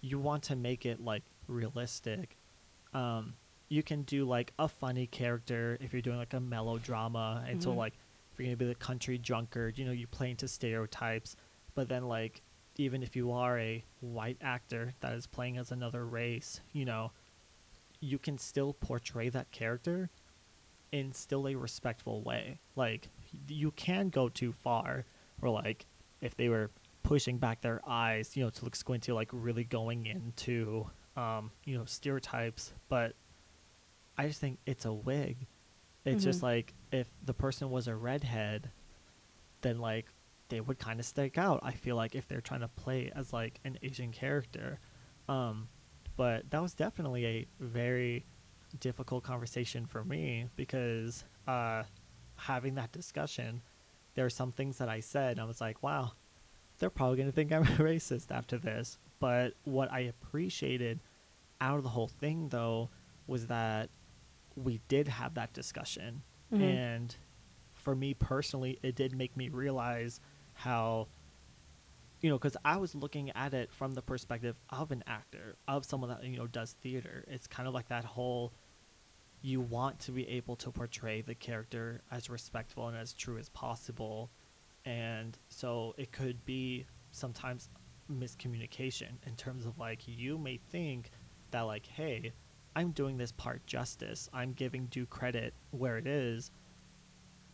[0.01, 2.37] you want to make it like realistic.
[2.93, 3.35] Um,
[3.69, 7.71] you can do like a funny character if you're doing like a melodrama, and so
[7.73, 7.77] Mhm.
[7.77, 7.95] like
[8.33, 11.37] if you're gonna be the country drunkard, you know, you play into stereotypes.
[11.75, 12.43] But then like
[12.77, 17.13] even if you are a white actor that is playing as another race, you know,
[18.01, 20.11] you can still portray that character
[20.93, 22.59] in still a respectful way.
[22.77, 23.09] Like
[23.49, 25.05] you can go too far,
[25.43, 25.87] or like
[26.21, 26.71] if they were
[27.03, 31.77] pushing back their eyes, you know, to look squinty, like really going into, um, you
[31.77, 32.73] know, stereotypes.
[32.89, 33.15] But
[34.17, 35.47] I just think it's a wig.
[36.05, 36.45] It's just Mhm.
[36.45, 38.71] like if the person was a redhead,
[39.63, 40.07] then like
[40.49, 41.61] they would kind of stick out.
[41.63, 44.79] I feel like if they're trying to play as like an Asian character.
[45.29, 45.69] Um,
[46.17, 48.25] but that was definitely a very
[48.81, 51.85] difficult conversation for me because uh,
[52.37, 53.63] having that discussion,
[54.15, 55.39] there are some things that I said.
[55.39, 56.13] I was like, wow,
[56.79, 58.99] they're probably going to think I'm a racist after this.
[59.21, 61.01] But what I appreciated
[61.61, 62.91] out of the whole thing, though,
[63.27, 63.91] was that
[64.57, 66.23] we did have that discussion.
[66.53, 66.63] Mhm.
[66.63, 67.17] And
[67.73, 70.21] for me personally, it did make me realize
[70.55, 71.09] how,
[72.21, 75.85] you know, because I was looking at it from the perspective of an actor, of
[75.85, 77.25] someone that, you know, does theater.
[77.29, 78.53] It's kind of like that whole
[79.45, 83.51] you want to be able to portray the character as respectful and as true as
[83.51, 84.31] possible.
[84.87, 87.69] And so it could be sometimes
[88.11, 91.11] miscommunication in terms of like you may think
[91.53, 92.33] that like hey
[92.77, 96.51] i'm doing this part justice i'm giving due credit where it is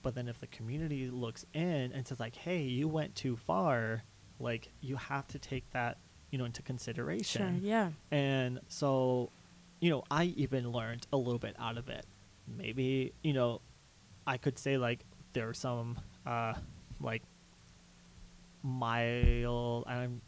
[0.03, 4.03] but then if the community looks in and says like hey you went too far
[4.41, 5.99] like you have to take that
[6.31, 7.61] you know into consideration.
[7.61, 7.69] Sure.
[7.69, 7.91] Yeah.
[8.11, 9.31] and so,
[9.81, 12.05] you know, I even learned a little bit out of it.
[12.47, 13.61] Maybe, you know,
[14.27, 16.55] I could say like there are some uh
[17.01, 17.23] like
[18.63, 20.21] mild I'm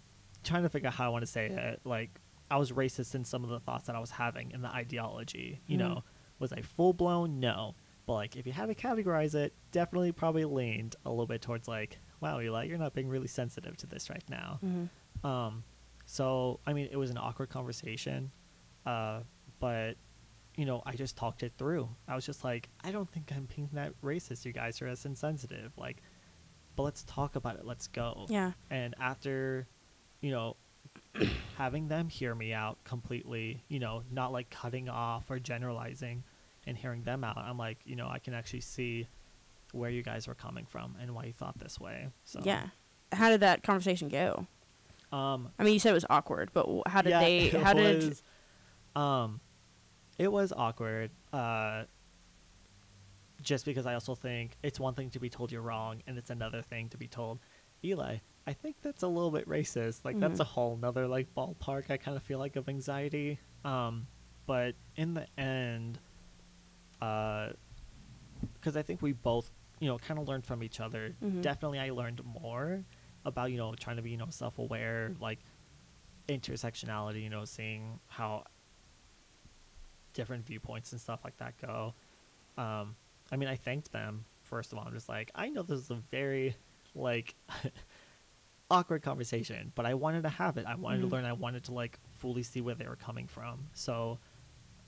[0.42, 1.80] trying to figure out how I want to say it.
[1.84, 2.10] Like
[2.50, 5.60] I was racist in some of the thoughts that I was having in the ideology.
[5.66, 5.80] You Mhm.
[5.80, 6.04] know,
[6.38, 7.40] was I full blown?
[7.40, 7.74] No.
[8.06, 11.68] But like if you had to categorize it, definitely probably leaned a little bit towards
[11.68, 14.58] like, wow, Eli, you're not being really sensitive to this right now.
[14.60, 14.86] hmm
[15.26, 15.64] Um,
[16.06, 18.32] so I mean, it was an awkward conversation,
[18.86, 19.20] uh,
[19.62, 19.94] but
[20.56, 21.88] you know, I just talked it through.
[22.06, 24.44] I was just like, I don't think I'm being that racist.
[24.44, 25.72] You guys are as insensitive.
[25.78, 26.02] Like,
[26.76, 27.64] but let's talk about it.
[27.64, 28.26] Let's go.
[28.28, 28.52] Yeah.
[28.70, 29.66] And after,
[30.20, 30.56] you know,
[31.56, 36.24] having them hear me out completely, you know, not like cutting off or generalizing,
[36.66, 39.08] and hearing them out, I'm like, you know, I can actually see
[39.72, 42.08] where you guys were coming from and why you thought this way.
[42.24, 42.66] So Yeah.
[43.12, 44.46] How did that conversation go?
[45.12, 47.48] Um, I mean, you said it was awkward, but how did Yeah, they?
[47.48, 48.04] How did?
[48.04, 48.22] was,
[48.94, 49.40] um
[50.18, 51.84] it was awkward uh
[53.42, 56.30] just because i also think it's one thing to be told you're wrong and it's
[56.30, 57.38] another thing to be told
[57.84, 60.42] eli i think that's a little bit racist like that's Mhm.
[60.42, 64.06] a whole nother like ballpark i kind of feel like of anxiety um
[64.46, 65.98] but in the end
[67.00, 67.48] uh
[68.54, 69.50] because i think we both
[69.80, 71.42] you know kind of learned from each other Mhm.
[71.42, 72.84] definitely i learned more
[73.24, 75.38] about you know trying to be you know self-aware like
[76.28, 78.44] intersectionality, you know, seeing how
[80.12, 81.94] different viewpoints and stuff like that go.
[82.58, 82.96] Um,
[83.30, 84.84] I mean, I thanked them first of all.
[84.86, 86.54] I'm just like, I know this is a very
[86.94, 87.34] like
[88.70, 90.66] awkward conversation, but I wanted to have it.
[90.66, 91.08] I wanted Mhm.
[91.10, 91.24] to learn.
[91.24, 93.68] I wanted to like fully see where they were coming from.
[93.74, 94.18] So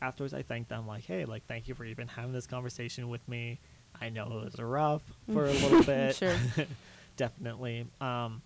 [0.00, 3.26] afterwards, I thanked them like, hey, like thank you for even having this conversation with
[3.28, 3.60] me.
[4.00, 5.02] I know it was rough
[5.32, 6.36] for a little bit, Sure.
[7.16, 7.86] definitely.
[8.00, 8.42] Um,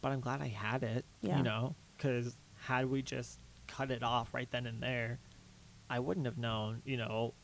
[0.00, 1.04] but I'm glad I had it.
[1.22, 1.38] Yeah.
[1.38, 2.34] You know, because
[2.66, 5.18] had we just cut it off right then and there,
[5.92, 6.80] I wouldn't have known.
[6.84, 7.34] You know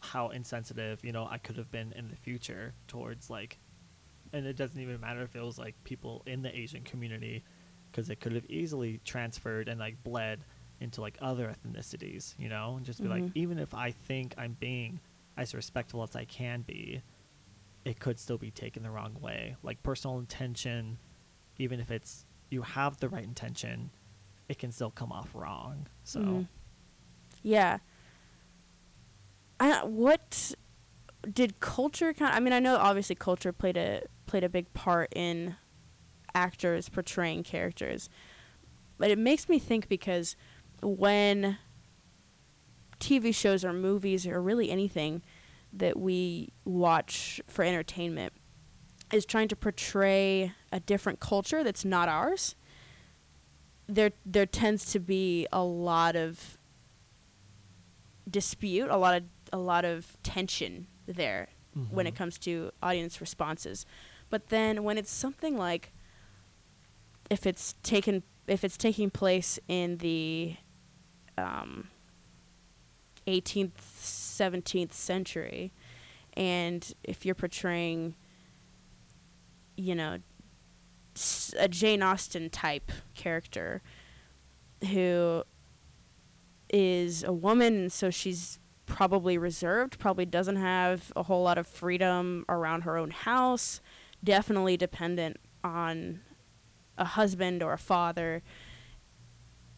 [0.00, 3.58] how insensitive you know I could have been in the future towards like,
[4.32, 7.44] and it doesn't even matter if it was like people in the Asian community,
[7.90, 10.40] because it could have easily transferred and like bled
[10.80, 12.34] into like other ethnicities.
[12.38, 13.32] You know, and just be like, Mhm.
[13.34, 15.00] even if I think I'm being
[15.36, 17.02] as respectful as I can be,
[17.84, 19.56] it could still be taken the wrong way.
[19.62, 20.98] Like personal intention,
[21.58, 23.90] even if it's you have the right intention,
[24.48, 25.86] it can still come off wrong.
[26.04, 26.48] So Mhm.
[27.42, 27.78] Yeah.
[29.58, 30.54] I what
[31.32, 34.72] did culture kind of, I mean I know obviously culture played a played a big
[34.74, 35.56] part in
[36.34, 38.08] actors portraying characters.
[38.98, 40.36] But it makes me think because
[40.82, 41.58] when
[43.00, 45.22] TV shows or movies or really anything
[45.72, 48.32] that we watch for entertainment
[49.12, 52.56] is trying to portray a different culture that's not ours
[53.88, 56.58] there there tends to be a lot of
[58.30, 61.48] dispute, a lot of a lot of tension there
[61.90, 62.16] when it Mhm.
[62.16, 63.86] comes to audience responses.
[64.30, 65.92] But then when it's something like
[67.30, 70.56] if it's taken if it's taking place in the
[71.38, 71.88] um
[73.26, 75.72] 18th, 17th century.
[76.34, 78.14] And if you're portraying,
[79.76, 80.18] you know,
[81.58, 83.82] a Jane Austen type character
[84.90, 85.42] who
[86.70, 91.66] is a woman, and so she's probably reserved, probably doesn't have a whole lot of
[91.66, 93.80] freedom around her own house,
[94.22, 96.20] definitely dependent on
[96.96, 98.42] a husband or a father.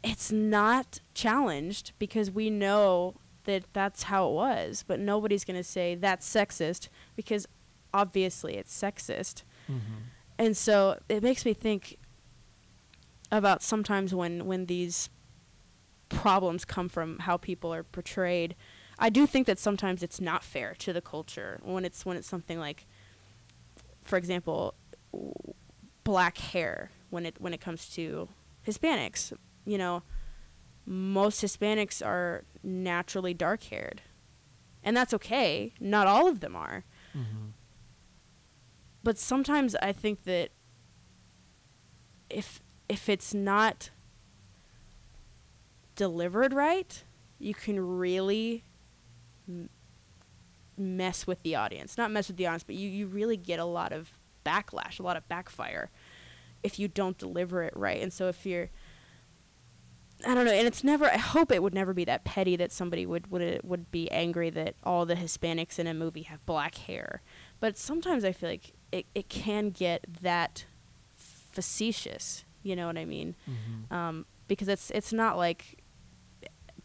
[0.05, 5.65] It's not challenged because we know that that's how it was, but nobody's going to
[5.65, 7.47] say that's sexist because
[7.93, 9.43] obviously it's sexist.
[9.69, 10.03] Mm-hmm.
[10.39, 11.97] And so it makes me think
[13.33, 15.11] about sometimes when when these
[16.09, 18.55] problems come from how people are portrayed.
[18.99, 22.27] I do think that sometimes it's not fair to the culture when it's when it's
[22.29, 22.87] something like
[24.03, 24.75] for example
[25.13, 25.33] w-
[26.05, 28.29] black hair when it when it comes to
[28.67, 29.33] Hispanics,
[29.65, 30.03] you know,
[30.85, 34.03] most Hispanics are naturally dark-haired.
[34.83, 35.73] And that's okay.
[35.81, 36.85] Not all of them are
[37.17, 37.49] Mm-hmm.
[39.03, 40.51] but sometimes I think that
[42.31, 43.91] if if it's not
[45.99, 47.05] delivered right,
[47.39, 48.65] you can really
[49.47, 49.69] m-
[50.79, 51.99] mess with the audience.
[51.99, 54.13] Not mess with the audience, but you, you really get a lot of
[54.47, 55.91] backlash, a lot of backfire
[56.63, 58.01] if you don't deliver it right.
[58.01, 58.71] And so if you're
[60.27, 61.05] I don't know, and it's never.
[61.05, 64.51] I hope it would never be that petty that somebody would would would be angry
[64.51, 67.23] that all the Hispanics in a movie have black hair.
[67.61, 70.65] But sometimes I feel like it it can get that
[71.15, 72.45] facetious.
[72.65, 73.37] You know what I mean?
[73.49, 73.95] Mm-hmm.
[73.95, 75.78] Um, because it's it's not like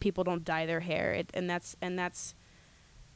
[0.04, 2.34] people don't dye their hair, it, and that's and that's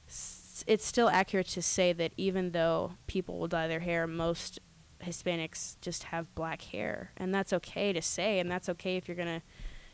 [0.08, 4.58] s- it's still accurate to say that even though people will dye their hair, most
[5.04, 9.16] Hispanics just have black hair, and that's okay to say, and that's okay if you're
[9.16, 9.42] gonna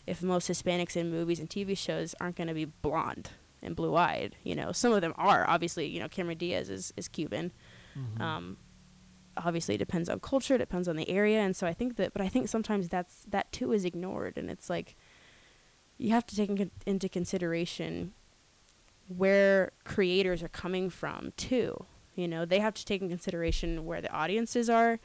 [0.06, 3.30] if most Hispanics in movies and TV shows aren't to be blonde
[3.60, 4.36] and blue eyed.
[4.44, 5.48] You know, some of them are.
[5.48, 7.52] Obviously, you know, Cameron Diaz is, is Cuban.
[7.98, 8.22] Mm-hmm.
[8.22, 8.56] Um,
[9.36, 11.40] obviously, it depends on culture, it depends on the area.
[11.40, 14.36] And so I think that, but I think sometimes that's, that too is ignored.
[14.36, 14.94] And it's like,
[16.04, 18.12] you have to take in, into consideration
[19.08, 21.86] where creators are coming from too.
[22.14, 25.00] You know, they have to take in consideration where the audiences are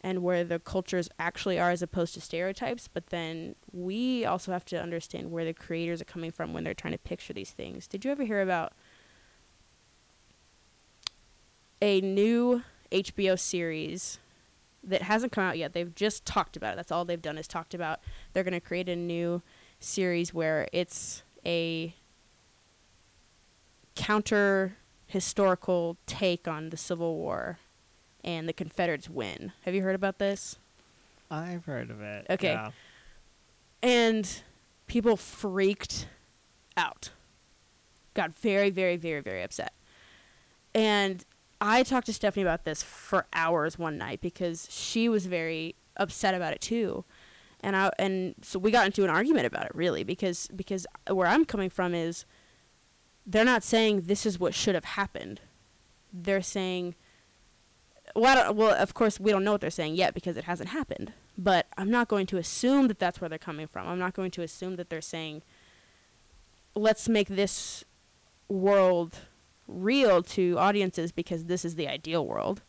[0.00, 2.88] and where the cultures actually are as opposed to stereotypes.
[2.88, 6.72] But then we also have to understand where the creators are coming from when they're
[6.72, 7.86] trying to picture these things.
[7.86, 8.72] Did you ever hear about
[11.82, 14.18] a new HBO series
[14.82, 15.74] that hasn't come out yet?
[15.74, 16.76] They've just talked about it.
[16.76, 18.00] That's all they've done is talked about.
[18.32, 19.42] They're going to create a new
[19.82, 21.94] series where it's a
[23.94, 24.76] counter
[25.06, 27.58] historical take on the Civil War
[28.24, 29.52] and the Confederates win.
[29.62, 30.56] Have you heard about this?
[31.30, 32.26] I've heard of it.
[32.30, 32.52] Okay.
[32.52, 32.70] Yeah.
[33.82, 34.42] And
[34.86, 36.06] people freaked
[36.76, 37.10] out.
[38.14, 39.72] Got very, very, very, very upset.
[40.74, 41.24] And
[41.60, 46.34] I talked to Stephanie about this for hours one night because she was very upset
[46.34, 47.04] about it too.
[47.62, 51.28] And I and so we got into an argument about it really because because where
[51.28, 52.24] I'm coming from is
[53.24, 55.40] they're not saying this is what should have happened.
[56.12, 56.96] They're saying
[58.14, 61.12] well, well, of course, we don't know what they're saying yet because it hasn't happened.
[61.38, 63.88] But I'm not going to assume that that's where they're coming from.
[63.88, 65.42] I'm not going to assume that they're saying,
[66.74, 67.84] let's make this
[68.48, 69.20] world
[69.66, 72.62] real to audiences because this is the ideal world.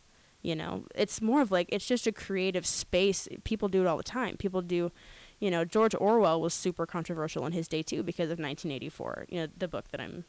[0.44, 3.28] You know, it's more of like, it's just a creative space.
[3.46, 4.38] People do it all the time.
[4.38, 4.92] People do,
[5.40, 9.40] you know, George Orwell was super controversial in his day too because of 1984, you
[9.40, 10.26] know, the book that I'm,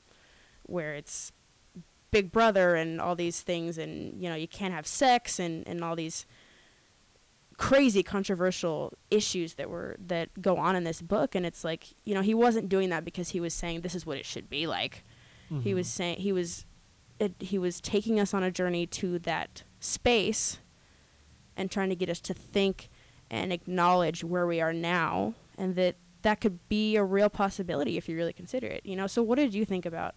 [0.62, 1.32] where it's
[2.12, 5.82] Big Brother and all these things, and you know you can't have sex and and
[5.82, 6.26] all these
[7.56, 11.34] crazy controversial issues that were that go on in this book.
[11.34, 14.06] And it's like you know he wasn't doing that because he was saying this is
[14.06, 15.04] what it should be like.
[15.62, 15.90] He was Mhm.
[15.90, 16.66] saying he was
[17.20, 20.58] it, he was taking us on a journey to that space
[21.56, 22.88] and trying to get us to think
[23.30, 28.08] and acknowledge where we are now and that that could be a real possibility if
[28.08, 30.14] you really consider it you know so what did you think about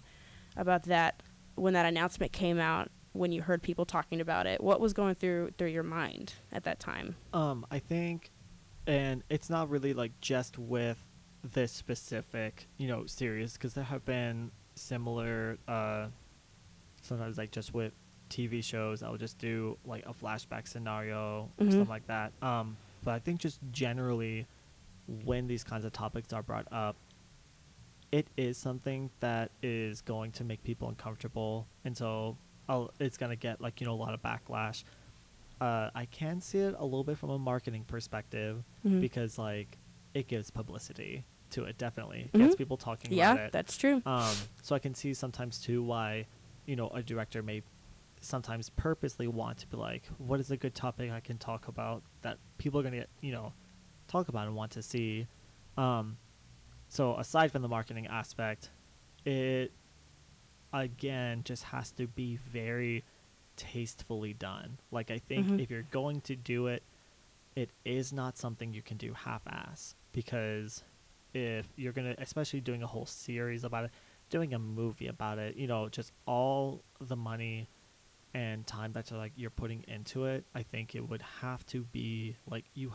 [0.55, 1.21] about that
[1.55, 5.15] when that announcement came out when you heard people talking about it what was going
[5.15, 8.31] through through your mind at that time Um, I think,
[8.85, 10.97] and it's not really like just with
[11.43, 15.57] this specific, you know, series because there have been similar.
[15.67, 16.07] Uh,
[17.01, 17.93] sometimes like just with
[18.29, 21.71] TV shows, I would just do like a flashback scenario or Mhm.
[21.71, 22.33] something like that.
[22.41, 24.45] Um, but I think just generally,
[25.25, 26.95] when these kinds of topics are brought up,
[28.11, 32.37] it is something that is going to make people uncomfortable, and so
[32.69, 34.83] I'll, it's gonna get like you know a lot of backlash.
[35.59, 39.01] Uh, I can see it a little bit from a marketing perspective Mhm.
[39.01, 39.77] because like
[40.13, 41.25] it gives publicity.
[41.49, 41.77] to it.
[41.77, 42.57] Definitely gets Mhm.
[42.57, 43.51] people talking Yeah, about it.
[43.53, 44.01] that's true.
[44.05, 46.25] Um, so I can see sometimes too why,
[46.65, 47.63] you know, a director may
[48.21, 52.03] sometimes purposely want to be like, what is a good topic I can talk about
[52.21, 53.53] that people are gonna get, you know,
[54.07, 55.27] talk about and want to see.
[55.77, 56.17] Um,
[56.89, 58.69] so aside from the marketing aspect,
[59.25, 59.71] it
[60.73, 63.03] again just has to be very
[63.55, 64.79] tastefully done.
[64.91, 65.59] Like I think Mhm.
[65.59, 66.83] if you're going to do it,
[67.55, 70.83] it is not something you can do half-ass because
[71.33, 73.91] if you're gonna, especially doing a whole series about it,
[74.29, 77.67] doing a movie about it, you know, just all the money
[78.33, 81.83] and time that you're like you're putting into it, I think it would have to
[81.83, 82.91] be like you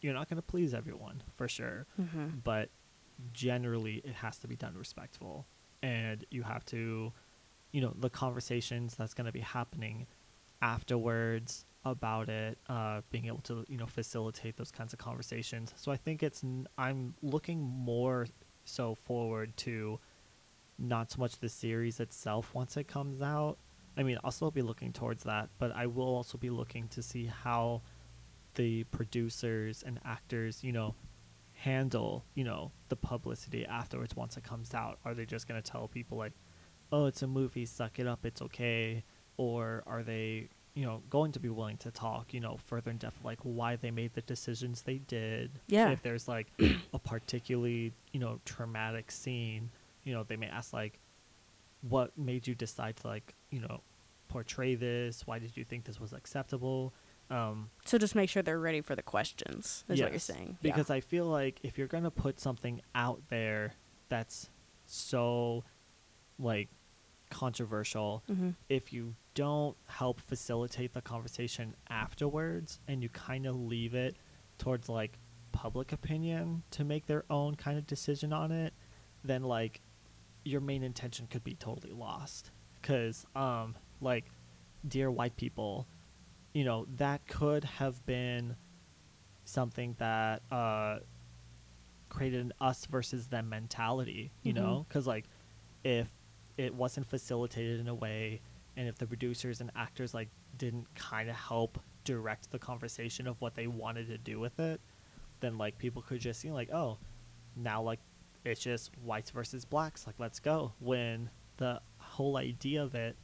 [0.00, 2.38] you're not gonna please everyone for sure, Mm-hmm.
[2.42, 2.70] but
[3.32, 5.46] generally it has to be done respectful,
[5.82, 7.12] and you have to,
[7.70, 10.06] you know, the conversations that's gonna be happening
[10.60, 15.72] afterwards about it, uh, being able to you know facilitate those kinds of conversations.
[15.76, 18.26] So I think it's n- I'm looking more
[18.64, 19.98] so forward to
[20.78, 23.58] not so much the series itself once it comes out.
[23.96, 27.02] I mean, I'll still be looking towards that, but I will also be looking to
[27.02, 27.82] see how
[28.54, 30.94] the producers and actors, you know,
[31.54, 34.98] handle, you know, the publicity afterwards once it comes out.
[35.04, 36.32] Are they just going to tell people like,
[36.90, 39.04] "Oh, it's a movie, suck it up, it's okay,"
[39.36, 42.96] or are they, you know, going to be willing to talk, you know, further in
[42.96, 45.50] depth like why they made the decisions they did?
[45.68, 45.90] Yeah.
[45.90, 46.48] If there's like
[46.94, 49.70] a particularly, you know, traumatic scene,
[50.04, 50.98] you know, they may ask like
[51.82, 53.82] what made you decide to like, you know,
[54.28, 55.26] portray this?
[55.26, 56.92] Why did you think this was acceptable?
[57.30, 59.84] Um, So just make sure they're ready for the questions.
[59.88, 60.58] Is what you're saying?
[60.60, 63.74] Because I feel like if you're gonna put something out there
[64.08, 64.50] that's
[64.86, 65.64] so
[66.38, 66.68] like
[67.30, 68.34] controversial, yeah.
[68.34, 74.14] hmm if you don't help facilitate the conversation afterwards and you kind of leave it
[74.58, 75.18] towards like
[75.52, 78.74] public opinion to make their own kind of decision on it,
[79.24, 79.80] then like
[80.44, 82.50] your main intention could be totally lost.
[82.82, 84.24] Cause um like
[84.86, 85.86] dear white people,
[86.52, 88.56] you know, that could have been
[89.44, 90.98] something that uh
[92.08, 94.56] created an us versus them mentality, you Mhm.
[94.56, 94.86] know?
[94.88, 95.26] Cuz like
[95.84, 96.10] if
[96.58, 98.40] it wasn't facilitated in a way
[98.76, 103.40] and if the producers and actors like didn't kind of help direct the conversation of
[103.40, 104.80] what they wanted to do with it
[105.40, 106.98] then like people could just see like oh
[107.56, 108.00] now like
[108.44, 111.80] it's just whites versus blacks like let's go when the
[112.12, 113.16] whole idea of it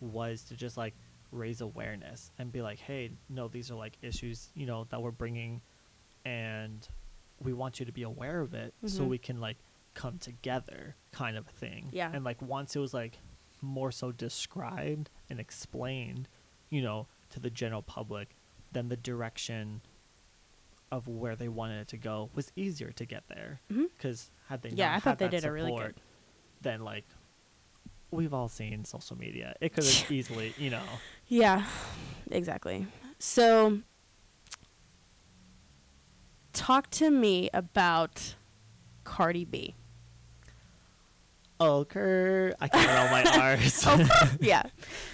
[0.00, 0.94] was to just like
[1.30, 5.10] raise awareness and be like hey no these are like issues you know that we're
[5.10, 5.60] bringing
[6.24, 6.88] and
[7.40, 9.08] we want you to be aware of it so Mhm.
[9.08, 9.56] we can like
[9.94, 12.10] come together kind of a thing Yeah.
[12.12, 13.18] and like once it was like
[13.60, 16.28] more so described and explained
[16.68, 18.34] you know to the general public
[18.72, 19.80] then the direction
[20.90, 24.70] of where they wanted it to go was easier to get there because had they
[24.70, 26.02] Yeah, not I thought they did a really support, good.
[26.60, 27.04] then like
[28.12, 30.84] we've all seen social media it could have easily you know
[31.28, 31.64] Yeah,
[32.30, 32.86] exactly.
[33.18, 33.78] So,
[36.52, 38.34] talk to me about
[39.04, 39.74] Cardi B.
[41.60, 44.62] oh Kurt, i can't roll my r's Oh, yeah.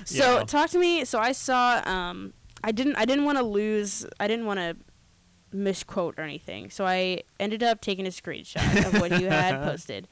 [0.05, 0.45] So Yeah.
[0.45, 1.05] talk to me.
[1.05, 1.83] So I saw.
[1.89, 2.33] Um,
[2.65, 2.97] I didn't.
[2.97, 4.07] I didn't want to lose.
[4.19, 4.77] I didn't want to
[5.53, 6.71] misquote or anything.
[6.71, 10.09] So I ended up taking a screenshot of what you had posted.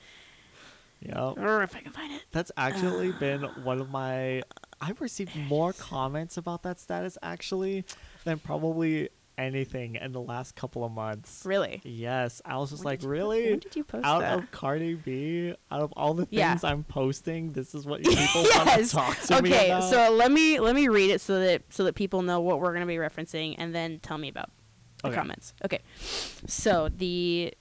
[1.08, 2.22] Yeah Or if I can find it.
[2.32, 4.42] that's actually been one of my
[4.80, 7.84] i've received more comments about that status actually
[8.24, 11.80] than probably anything in the last couple of months Really.
[11.84, 14.20] yes i was just When like did you po- really When did you post out
[14.20, 14.38] that?
[14.38, 16.58] of Cardi B, out of all the things Yeah.
[16.62, 19.82] I'm posting, this is what you people want to talk to me about.
[19.82, 22.60] okay, so let me let me read it so that so that people know what
[22.60, 24.50] we're gonna be referencing, and then tell me about
[25.02, 25.16] the Okay.
[25.16, 25.52] comments.
[25.64, 25.80] Okay,
[26.46, 27.52] so the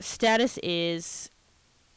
[0.00, 1.30] status is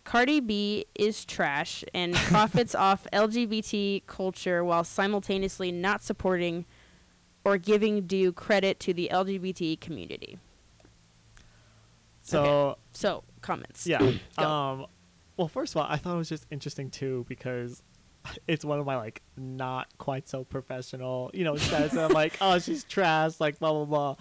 [0.09, 6.65] Cardi B is trash and profits off LGBT culture while simultaneously not supporting
[7.45, 10.39] or giving due credit to the LGBT community.
[12.23, 13.85] so So comments.
[13.85, 13.99] yeah.
[14.39, 14.87] Um,
[15.37, 17.83] well, first of all, I thought it was just interesting too because
[18.47, 22.57] it's one of my like not quite so professional, you know, says I'm like, oh,
[22.57, 24.15] she's trash, like blah blah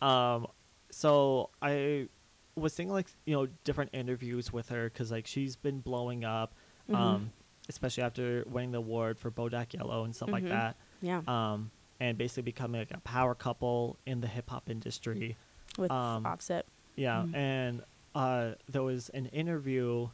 [0.00, 0.36] blah.
[0.36, 0.46] Um,
[0.90, 2.08] so I
[2.56, 6.54] was seeing like you know different interviews with her because like she's been blowing up,
[6.88, 6.94] Mhm.
[6.96, 7.32] um,
[7.68, 10.48] especially after winning the award for Bodak Yellow and stuff like Mhm.
[10.50, 10.76] that.
[11.02, 11.22] Yeah.
[11.26, 15.36] Um, and basically becoming like a power couple in the hip hop industry.
[15.78, 16.66] With um, Offset.
[16.96, 17.34] Yeah, Mhm.
[17.34, 17.82] and
[18.14, 20.08] uh, there was an interview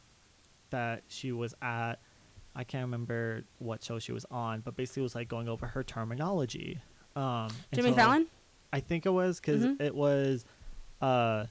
[0.71, 1.99] that she was at.
[2.55, 5.67] I can't remember what show she was on, but basically it was like going over
[5.67, 6.81] her terminology.
[7.15, 8.27] Um, Jimmy so Fallon.
[8.73, 9.81] I think it was because Mhm.
[9.81, 10.45] it was
[11.01, 11.45] uh,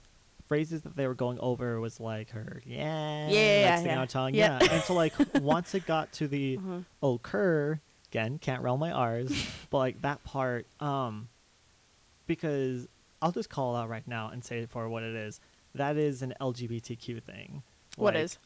[0.51, 4.05] phrases that they were going over was like her yeah Yeah, yeah, like, yeah, yeah.
[4.07, 4.59] tongue Yeah.
[4.61, 6.81] yeah and so like once it got to the Uh-huh.
[7.05, 7.79] okurr
[8.11, 9.31] again can't roll my r's
[9.71, 11.29] but like that part um
[12.27, 12.89] because
[13.23, 15.39] i'll just call it out right now and say it for what it is
[15.75, 17.63] that is an lgbtq thing
[17.97, 18.39] What Like, is?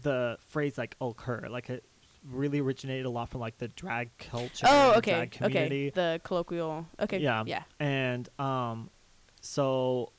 [0.00, 1.84] the phrase like okurr like it
[2.26, 5.90] really originated a lot from like the drag culture Oh, okay, drag community okay.
[5.94, 6.86] The colloquial.
[6.98, 7.18] Okay.
[7.18, 7.64] yeah Yeah.
[7.78, 8.88] and um
[9.42, 10.10] so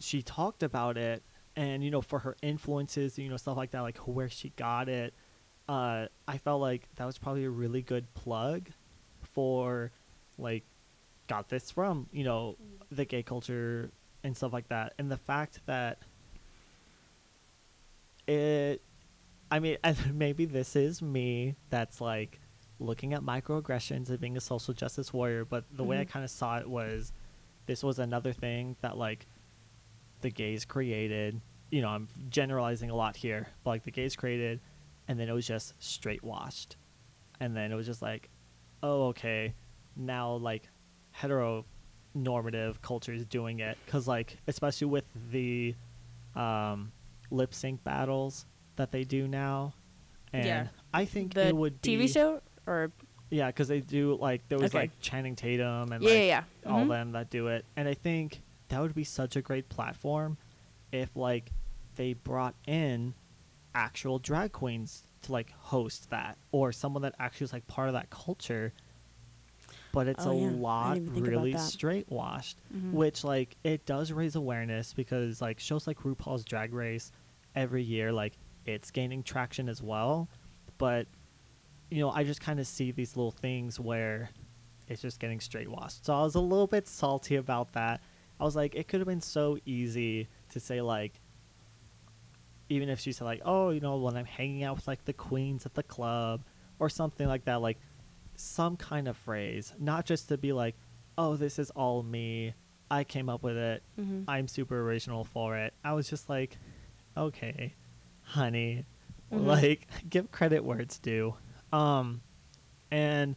[0.00, 1.22] she talked about it
[1.56, 4.88] and you know for her influences you know stuff like that like where she got
[4.88, 5.12] it
[5.68, 8.68] uh i felt like that was probably a really good plug
[9.22, 9.90] for
[10.38, 10.64] like
[11.26, 12.56] got this from you know
[12.90, 13.90] the gay culture
[14.24, 15.98] and stuff like that and the fact that
[18.26, 18.82] it
[19.50, 22.40] i mean and maybe this is me that's like
[22.80, 26.08] looking at microaggressions and being a social justice warrior but the way i Mhm.
[26.08, 27.12] kind of saw it was
[27.66, 29.26] this was another thing that like
[30.20, 31.40] the gays created
[31.70, 34.60] you know i'm generalizing a lot here but like the gays created
[35.06, 36.76] and then it was just straight washed
[37.40, 38.28] and then it was just like
[38.82, 39.54] oh okay
[39.96, 40.68] now like
[42.16, 45.74] heteronormative culture is doing it because like especially with the
[46.34, 46.92] um
[47.30, 48.46] lip sync battles
[48.76, 49.72] that they do now
[50.32, 50.66] and Yeah.
[50.94, 52.90] i think The it would be TV show or
[53.30, 54.84] yeah because they do like there was Okay.
[54.84, 56.72] like channing tatum and yeah, like yeah, yeah.
[56.72, 56.88] all Mhm.
[56.88, 60.36] them that do it and i think that would be such a great platform
[60.92, 61.50] if like
[61.96, 63.14] they brought in
[63.74, 67.94] actual drag queens to like host that or someone that actually is like part of
[67.94, 68.72] that culture.
[69.92, 70.50] But it's Oh, a yeah.
[70.50, 72.92] Lot even think about really straight washed Mhm.
[72.92, 77.10] which like it does raise awareness because like shows like RuPaul's Drag Race
[77.54, 78.34] every year like
[78.66, 80.28] it's gaining traction as well.
[80.76, 81.06] But
[81.90, 84.30] you know I just kind of see these little things where
[84.88, 88.00] it's just getting straight washed so I was a little bit salty about that
[88.40, 91.20] I was like it could have been so easy to say like
[92.68, 95.12] even if she said like oh you know when I'm hanging out with like the
[95.12, 96.42] queens at the club
[96.78, 97.78] or something like that like
[98.36, 100.76] some kind of phrase not just to be like
[101.16, 102.54] oh this is all me
[102.90, 104.24] I came up with it Mhm.
[104.28, 105.74] I'm super original for it.
[105.84, 106.56] I was just like,
[107.16, 107.74] okay,
[108.22, 108.86] honey,
[109.30, 109.44] Mhm.
[109.44, 111.34] like give credit where it's due.
[111.70, 112.22] Um,
[112.90, 113.36] and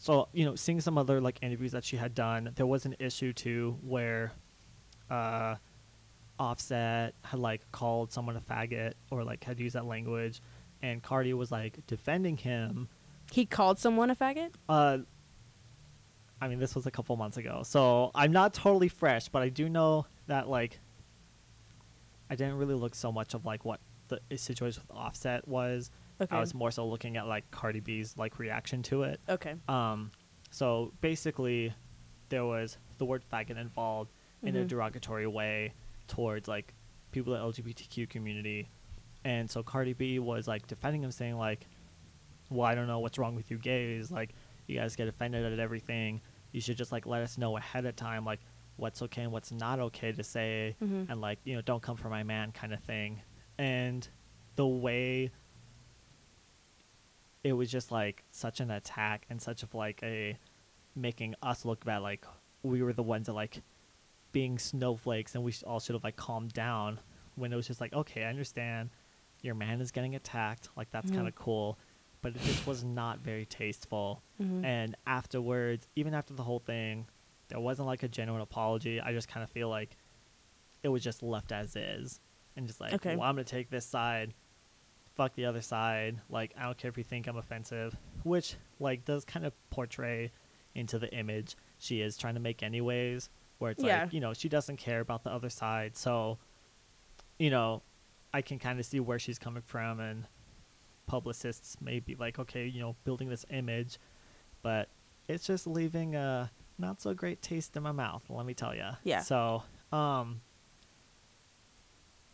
[0.00, 2.96] so you know, seeing some other like interviews that she had done, there was an
[2.98, 4.32] issue too where,
[5.10, 5.56] uh,
[6.38, 10.40] Offset had like called someone a faggot or like had used that language,
[10.80, 12.88] and Cardi was like defending him.
[13.30, 14.54] He called someone a faggot.
[14.66, 14.98] Uh,
[16.40, 19.50] I mean, this was a couple months ago, so I'm not totally fresh, but I
[19.50, 20.80] do know that like
[22.30, 25.90] I didn't really look so much of like what the situation with Offset was.
[26.20, 26.36] Okay.
[26.36, 29.20] I was more so looking at like Cardi B's like reaction to it.
[29.28, 29.54] okay.
[29.68, 30.10] Um,
[30.50, 31.72] so basically,
[32.28, 34.12] there was the word faggot involved
[34.42, 34.68] in a Mhm.
[34.68, 35.72] derogatory way
[36.08, 36.74] towards like
[37.12, 38.68] people in the LGBTQ community,
[39.24, 41.66] and so Cardi B was like defending him, saying like,
[42.50, 44.10] "Well, I don't know what's wrong with you gays.
[44.10, 44.34] Like,
[44.66, 46.20] you guys get offended at everything.
[46.52, 48.40] You should just like let us know ahead of time, like
[48.76, 51.08] what's okay and what's not okay to say, Mhm.
[51.10, 53.22] and like you know, don't come for my man kind of thing."
[53.58, 54.08] And
[54.56, 55.30] the way
[57.42, 60.36] it was just like such an attack and such of like a
[60.94, 62.24] making us look bad like
[62.62, 63.62] we were the ones that like
[64.32, 67.00] being snowflakes and we all should have like calmed down
[67.36, 68.90] when it was just like okay i understand
[69.42, 71.14] your man is getting attacked like that's Mhm.
[71.16, 71.78] kind of cool
[72.22, 74.64] but it just was not very tasteful Mhm.
[74.64, 77.06] and afterwards even after the whole thing
[77.48, 79.96] there wasn't like a genuine apology i just kind of feel like
[80.82, 82.20] it was just left as is
[82.56, 83.16] and just like Okay.
[83.16, 84.34] well i'm gonna take this side
[85.14, 89.04] fuck the other side like i don't care if you think i'm offensive which like
[89.04, 90.30] does kind of portray
[90.74, 93.28] into the image she is trying to make anyways
[93.58, 94.02] where it's Yeah.
[94.04, 96.38] like you know she doesn't care about the other side so
[97.38, 97.82] you know
[98.32, 100.26] i can kind of see where she's coming from and
[101.06, 103.98] publicists may be like okay you know building this image
[104.62, 104.88] but
[105.28, 108.84] it's just leaving a not so great taste in my mouth let me tell you
[109.04, 109.20] Yeah.
[109.22, 110.40] so um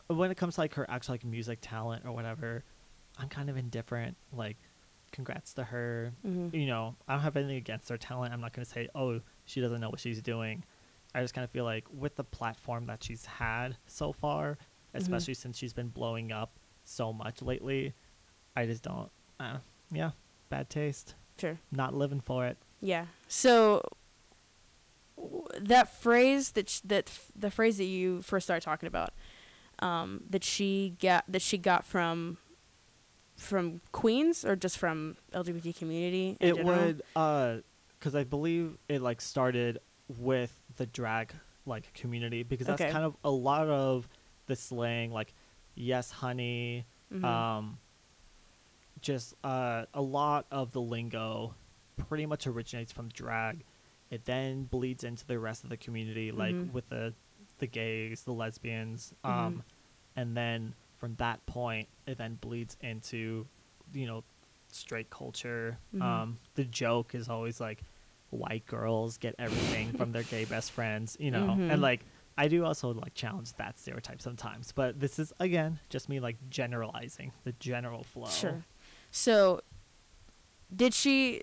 [0.09, 2.63] when it comes to like her actual like music talent or whatever
[3.19, 4.57] i'm kind of indifferent like
[5.13, 6.53] congrats to her Mhm.
[6.55, 9.21] you know i don't have anything against her talent i'm not going to say oh
[9.45, 10.65] she doesn't know what she's doing
[11.15, 14.59] i just kind of feel like with the platform that she's had so far
[14.95, 15.01] Mhm.
[15.01, 17.95] especially since she's been blowing up so much lately
[18.55, 19.11] i just don't
[19.41, 19.59] uh,
[19.91, 20.11] yeah
[20.49, 21.59] bad taste Sure.
[21.71, 23.07] not living for it Yeah.
[23.29, 23.83] So
[25.61, 29.11] that phrase that sh- that f- the phrase that you first started talking about,
[29.81, 32.39] um, that she got that she got from
[33.37, 36.37] from Queens or just from LGBT community.
[36.41, 36.65] it general?
[36.87, 37.57] would uh
[37.99, 39.79] because i believe it like started
[40.19, 41.33] with the drag
[41.67, 42.91] like community because that's Okay.
[42.93, 44.09] kind of a lot of
[44.47, 45.33] the slang like
[45.75, 47.25] yes honey Mhm.
[47.25, 47.79] um
[49.03, 51.55] just uh, a lot of the lingo
[52.09, 53.65] pretty much originates from drag
[54.11, 56.73] it then bleeds into the rest of the community like Mhm.
[56.73, 57.13] with the
[57.59, 59.31] the gays the lesbians Mhm.
[59.31, 59.63] um
[60.15, 63.47] and then from that point it then bleeds into
[63.93, 64.25] you know
[64.69, 66.03] straight culture Mhm.
[66.03, 67.83] um the joke is always like
[68.31, 71.71] white girls get everything from their gay best friends you know Mhm.
[71.73, 72.01] and like
[72.37, 76.37] i do also like challenge that stereotype sometimes but this is again just me like
[76.51, 78.65] generalizing the general flow Sure.
[79.13, 79.63] So,
[80.75, 81.43] did she?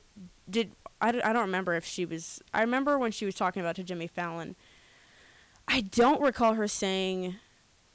[0.50, 1.08] Did I?
[1.10, 2.42] I don't remember if she was.
[2.54, 4.56] I remember when she was talking about to Jimmy Fallon.
[5.74, 7.36] I don't recall her saying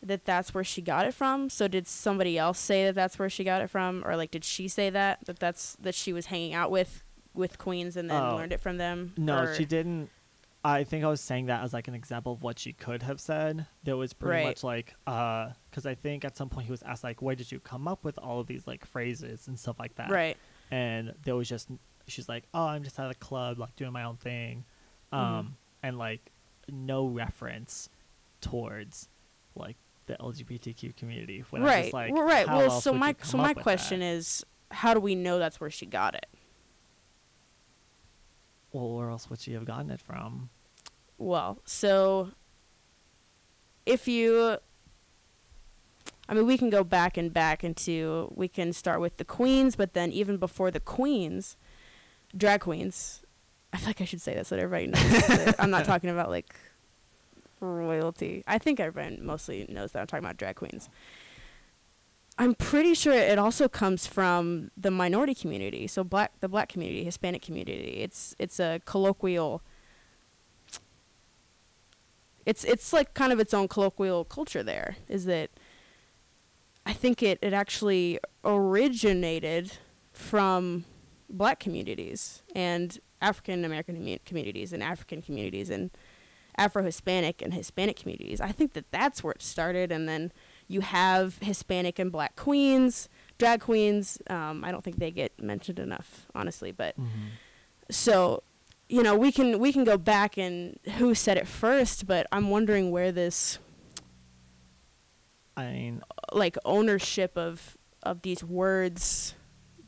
[0.03, 1.49] that that's where she got it from.
[1.51, 4.45] So did somebody else say that that's where she got it from, or like did
[4.45, 7.03] she say that that that's that she was hanging out with
[7.35, 8.37] with queens and then Oh.
[8.37, 9.13] learned it from them?
[9.17, 10.11] no or- she didn't
[10.65, 13.21] i think i was saying that as like an example of what she could have
[13.21, 14.47] said there was pretty Right.
[14.47, 17.53] much like uh because i think at some point he was asked like where did
[17.53, 20.37] you come up with all of these like phrases and stuff like that Right.
[20.73, 21.69] and there was just
[22.09, 24.65] she's like oh i'm just at a club like doing my own thing
[25.13, 25.49] um Mhm.
[25.85, 26.33] and like
[26.71, 27.89] no reference
[28.41, 29.09] towards
[29.55, 29.77] like
[30.07, 31.85] the lgbtq community when right.
[31.85, 32.47] just like well, right.
[32.47, 34.07] Well, so my so my question that?
[34.07, 36.27] is, how do we know that's where she got it?
[38.73, 40.51] well where else would she have gotten it from
[41.17, 42.31] Well, so
[43.87, 44.59] if you
[46.29, 49.77] I mean, we can go back and back into we can start with the queens,
[49.77, 51.57] but then even before the queens,
[52.37, 53.23] drag queens.
[53.79, 55.27] I feel like I should say that so that everybody knows.
[55.29, 56.53] that I'm not talking about like
[57.61, 58.43] royalty.
[58.45, 60.89] I think everyone mostly knows that I'm talking about drag queens.
[62.37, 67.05] I'm pretty sure it also comes from the minority community, so black the black community,
[67.05, 68.01] Hispanic community.
[68.01, 69.63] It's it's a colloquial
[72.45, 75.51] it's it's like kind of its own colloquial culture there is that
[76.85, 79.75] I think it, it actually originated
[80.13, 80.85] from
[81.31, 85.91] black communities and African American communities and African communities and
[86.57, 88.41] Afro Hispanic and Hispanic communities.
[88.41, 90.33] I think that that's where it started, and then
[90.67, 93.09] you have Hispanic and black queens,
[93.39, 94.19] drag queens.
[94.29, 96.97] Um, I don't think they get mentioned enough, honestly, but
[97.91, 98.43] so
[98.89, 102.51] you know we can we can go back and who said it first but i'm
[102.51, 103.59] wondering where this
[105.57, 109.35] i mean like ownership of of these words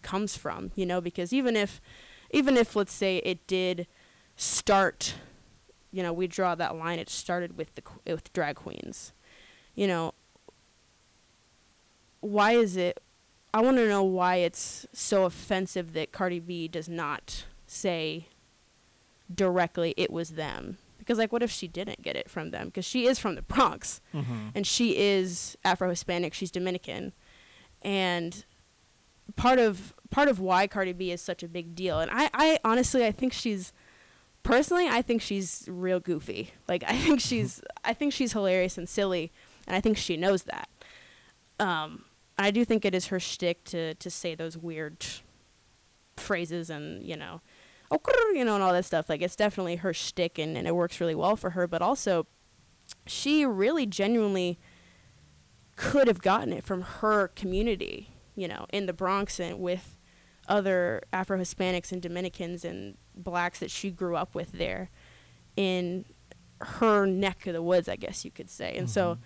[0.02, 1.80] comes from you know because even if
[2.30, 3.86] even if let's say it did
[4.36, 5.14] start
[5.92, 9.12] you know we draw that line it started with the qu- with drag queens
[9.74, 10.14] you know
[12.20, 13.02] why is it
[13.52, 18.26] i want to know why it's so offensive that cardi b does not say
[19.32, 20.78] directly it was them
[21.10, 23.42] because like what if she didn't get it from them because she is from the
[23.42, 24.48] bronx mm-hmm.
[24.54, 26.34] and she is Afro-Hispanic.
[26.34, 27.12] She's Dominican,
[27.82, 28.44] and
[29.34, 32.00] part of part of why Cardi B is such a big deal.
[32.00, 33.72] And I, I honestly, I think she's
[34.42, 36.52] personally, I think she's real goofy.
[36.68, 39.32] Like I think she's, I think she's hilarious and silly,
[39.66, 40.68] and I think she knows that.
[41.58, 42.04] Um,
[42.38, 45.04] I do think it is her shtick to to say those weird
[46.16, 47.40] phrases and you know,
[47.90, 48.00] oh,
[48.34, 49.08] you know, and all that stuff.
[49.08, 51.66] Like it's definitely her shtick, and, and it works really well for her.
[51.66, 52.26] But also,
[53.06, 54.58] she really genuinely
[55.76, 59.96] could have gotten it from her community, you know, in the Bronx and with
[60.50, 64.90] other Afro Hispanics and Dominicans and blacks that she grew up with there
[65.56, 66.04] in
[66.60, 68.76] her neck of the woods, I guess you could say.
[68.76, 69.18] And so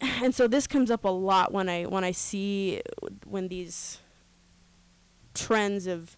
[0.00, 2.82] and so this comes up a lot when I when I see
[3.24, 3.98] when these
[5.34, 6.16] trends of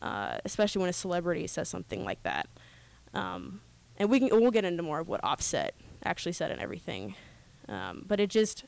[0.00, 2.48] uh, especially when a celebrity says something like that.
[3.14, 3.60] Um,
[3.96, 5.74] and we can we'll get into more of what Offset
[6.04, 7.14] actually said and everything.
[7.68, 8.64] Um, but it just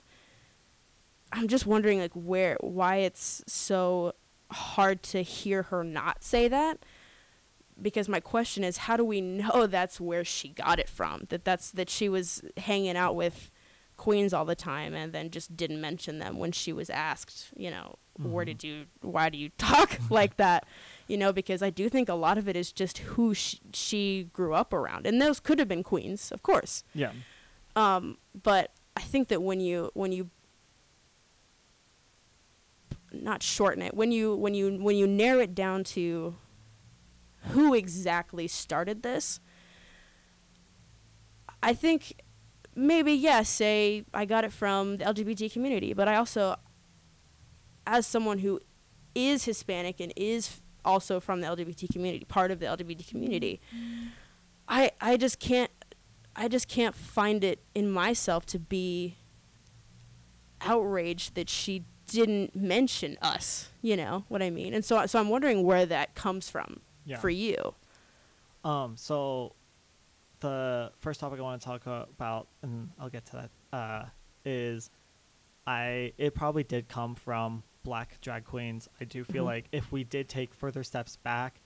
[1.36, 4.14] I'm just wondering like where why it's so
[4.50, 6.78] hard to hear her not say that?
[7.80, 11.26] Because my question is how do we know that's where she got it from?
[11.30, 13.50] That that's that she was hanging out with
[13.96, 17.70] queens all the time and then just didn't mention them when she was asked you
[17.70, 18.48] know where Mhm.
[18.48, 20.66] did you why do you talk like that?
[21.08, 24.28] You know because i do think a lot of it is just who she, she
[24.32, 25.06] grew up around.
[25.06, 26.84] And those could have been queens of course.
[26.94, 27.12] Yeah.
[27.76, 30.30] Um, but I think that when you when you
[33.22, 33.94] not shorten it.
[33.94, 36.34] When you when you when you narrow it down to
[37.50, 39.40] who exactly started this,
[41.62, 42.22] I think
[42.74, 46.56] maybe yes, say I got it from the LGBT community, but I also,
[47.86, 48.60] as someone who
[49.14, 53.60] is Hispanic and is also from the LGBT community, part of the LGBT community,
[54.68, 55.70] I I just can't
[56.36, 59.16] I just can't find it in myself to be
[60.60, 63.70] outraged that she didn't mention us.
[63.82, 64.74] You know what I mean?
[64.74, 67.18] And so, so I'm wondering where that comes from Yeah.
[67.18, 67.74] for you.
[68.64, 69.54] Um, so
[70.40, 73.32] the first topic I want to talk about, and I'll get to
[73.72, 74.04] that, uh,
[74.44, 74.90] is
[75.66, 78.88] I it probably did come from black drag queens.
[79.00, 79.46] I do feel Mhm.
[79.46, 81.60] like if we did take further steps back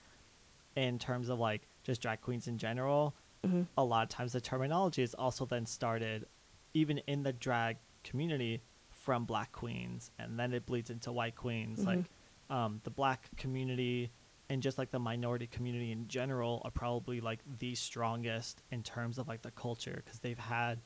[0.75, 4.41] in terms of like just drag queens in general, hmm a lot of times the
[4.41, 6.27] terminology is also then started
[6.73, 8.61] even in the drag community
[9.09, 11.85] from black queens and then it bleeds into white queens Mhm.
[11.87, 12.05] like
[12.51, 14.11] um, the black community
[14.51, 19.17] and just like the minority community in general are probably like the strongest in terms
[19.17, 20.79] of like the culture because they've had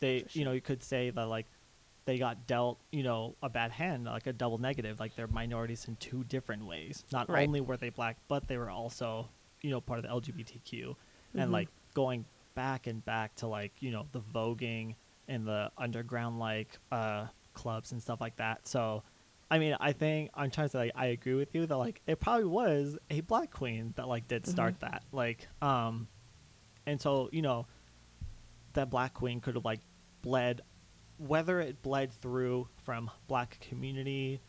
[0.00, 1.46] they you know you could say that like
[2.04, 5.84] they got dealt you know a bad hand like a double negative like they're minorities
[5.86, 7.46] in two different ways not Right.
[7.46, 9.28] only were they black but they were also
[9.62, 10.96] you know part of the lgbtq
[11.34, 11.52] and Mhm.
[11.52, 12.24] like going
[12.56, 14.96] back and back to like you know the voguing
[15.28, 17.26] and the underground like uh
[17.56, 18.68] clubs and stuff like that.
[18.68, 19.02] So
[19.48, 22.00] i mean i think i'm trying to say like i agree with you that like
[22.08, 26.08] it probably was a black queen that like did start that like um
[26.84, 27.64] and so you know
[28.72, 29.78] that black queen could have like
[30.20, 30.62] bled
[31.18, 34.40] whether it bled through from black community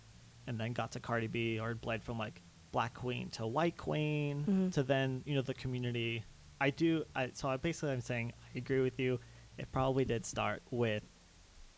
[0.48, 4.44] and then got to cardi b or bled from like black queen to white queen
[4.50, 4.74] Mhm.
[4.74, 6.24] to then you know the community.
[6.60, 9.20] I do I, so i basically i'm saying i agree with you.
[9.60, 11.04] It probably did start with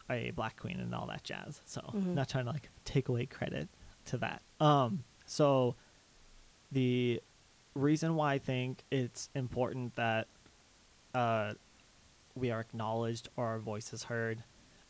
[0.10, 2.14] a black queen and all that jazz so Mhm.
[2.16, 3.70] not trying to like take away credit
[4.06, 5.76] to that um so
[6.72, 7.22] the
[7.76, 10.28] reason why i think it's important that
[11.14, 11.54] uh
[12.36, 14.44] we are acknowledged or our voice is heard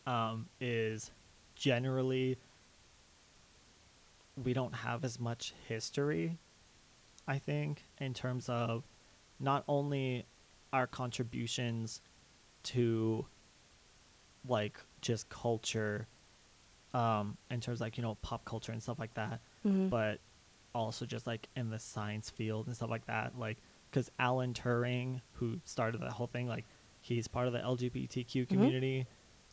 [0.05, 1.11] um, is
[1.55, 2.37] generally
[4.41, 6.37] we don't have as much history,
[7.27, 8.83] I think, in terms of
[9.39, 10.25] not only
[10.71, 12.01] our contributions
[12.63, 13.25] to
[14.47, 16.07] like just culture,
[16.93, 19.89] um, in terms of, like, you know, pop culture and stuff like that, Mhm.
[19.89, 20.19] but
[20.73, 23.37] also just like in the science field and stuff like that.
[23.37, 23.57] Like,
[23.89, 26.65] because Alan Turing, who started that whole thing, like,
[27.01, 29.07] he's part of the LGBTQ community.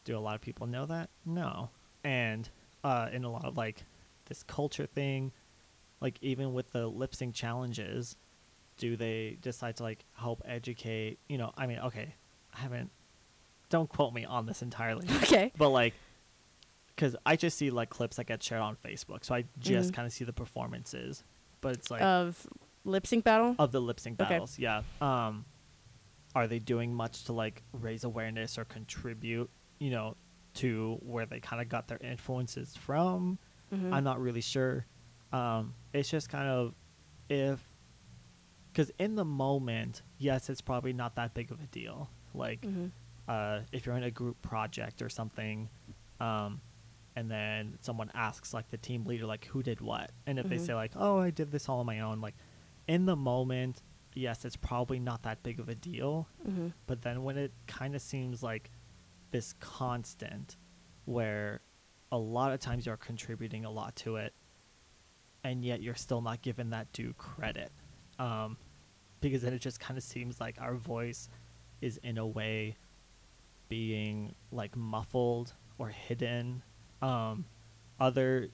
[0.05, 1.11] Do a lot of people know that?
[1.25, 1.71] No.
[2.05, 2.49] And
[2.85, 3.85] uh, in a lot of like
[4.27, 5.33] this culture thing,
[6.01, 8.17] like even with the lip sync challenges,
[8.77, 11.19] do they decide to like help educate?
[11.29, 12.15] You know, I mean, okay,
[12.55, 12.91] I haven't.
[13.69, 15.53] Don't quote me on this entirely, okay.
[15.59, 15.95] but like,
[16.89, 19.95] because I just see like clips that get shared on Facebook, so I just Mhm.
[19.95, 21.25] kind of see the performances.
[21.61, 22.47] But it's like of
[22.85, 23.57] lip sync battle.
[23.59, 24.29] of the lip sync Okay.
[24.31, 24.59] battles.
[24.59, 24.83] Yeah.
[25.01, 25.45] Um,
[26.35, 29.51] are they doing much to like raise awareness or contribute?
[29.79, 30.17] You know,
[30.55, 33.39] to where they kind of got their influences from.
[33.75, 33.93] Mhm.
[33.93, 34.87] I'm not really sure.
[35.33, 36.75] Um, it's just kind of
[37.29, 37.69] if,
[38.73, 42.09] because in the moment, yes, it's probably not that big of a deal.
[42.33, 42.93] Like, Mhm.
[43.29, 45.69] Uh, if you're in a group project or something,
[46.21, 46.61] um,
[47.17, 50.57] and then someone asks like the team leader like who did what, and if they
[50.57, 50.67] Mhm.
[50.67, 52.35] say like oh I did this all on my own, like
[52.87, 53.83] in the moment,
[54.15, 56.29] yes, it's probably not that big of a deal.
[56.47, 56.73] Mhm.
[56.87, 58.71] But then when it kind of seems like
[59.33, 60.57] this constant,
[61.05, 61.61] where
[62.13, 64.35] a lot of times you're contributing a lot to it,
[65.43, 67.73] and yet you're still not given that due credit,
[68.19, 68.57] um,
[69.21, 71.29] because then it just kind of seems like our voice
[71.81, 72.77] is in a way
[73.69, 76.63] being like muffled or hidden.
[77.03, 77.45] Um,
[78.01, 78.49] other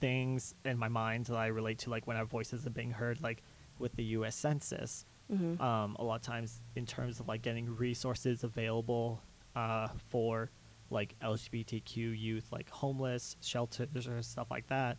[0.00, 3.20] things in my mind that I relate to, like when our voices isn't being heard,
[3.20, 3.42] like
[3.78, 4.36] with the U.S.
[4.36, 5.60] Census, Mhm.
[5.60, 9.20] um, a lot of times in terms of like getting resources available
[9.56, 10.50] uh, for
[10.90, 14.96] like LGBTQ youth, like homeless shelters or stuff like that.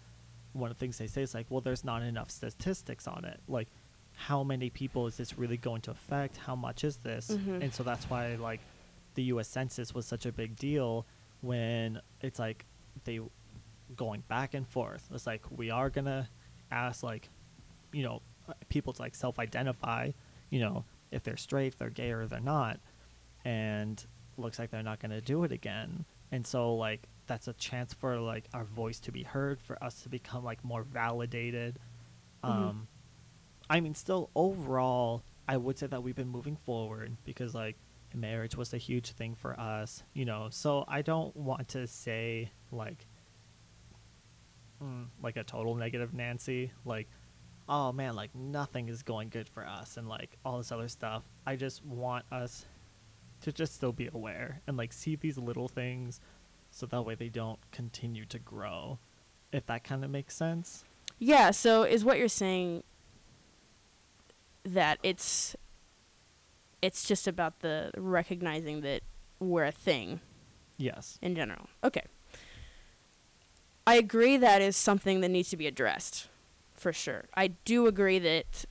[0.54, 3.40] One of the things they say is like, well, there's not enough statistics on it.
[3.48, 3.70] Like,
[4.14, 6.38] how many people is this really going to affect?
[6.38, 7.30] How much is this?
[7.32, 7.64] Mhm.
[7.64, 8.60] And so that's why like
[9.16, 9.48] the U.S.
[9.48, 11.06] Census was such a big deal
[11.42, 12.66] when it's like
[13.06, 13.20] they
[13.96, 15.08] going back and forth.
[15.14, 16.30] It's like we are gonna
[16.72, 17.30] ask like,
[17.92, 18.22] you know,
[18.70, 20.12] people to like self-identify,
[20.50, 22.80] you know, if they're straight, if they're gay, or they're not,
[23.46, 24.06] and
[24.38, 26.06] looks like they're not gonna do it again.
[26.32, 30.02] And so like that's a chance for like our voice to be heard, for us
[30.04, 31.80] to become like more validated.
[32.44, 32.50] Mhm.
[32.50, 32.88] Um,
[33.70, 37.76] I mean, still overall, I would say that we've been moving forward because like
[38.16, 40.48] marriage was a huge thing for us, you know.
[40.52, 43.08] So I don't want to say like
[44.84, 47.08] mm, like a total negative Nancy, like
[47.68, 51.24] oh man, like nothing is going good for us and like all this other stuff.
[51.46, 52.66] I just want us
[53.42, 56.20] to just still be aware and like see these little things
[56.72, 59.00] so that way they don't continue to grow.
[59.52, 60.84] If that kind of makes sense.
[61.18, 62.84] Yeah, so is what you're saying
[64.64, 65.56] that it's
[66.82, 69.02] it's just about the recognizing that
[69.40, 70.20] we're a thing
[70.78, 71.18] Yes.
[71.22, 71.68] in general.
[71.84, 72.04] Okay.
[73.86, 76.28] I agree that is something that needs to be addressed,
[76.74, 77.26] for sure.
[77.36, 78.66] I do agree that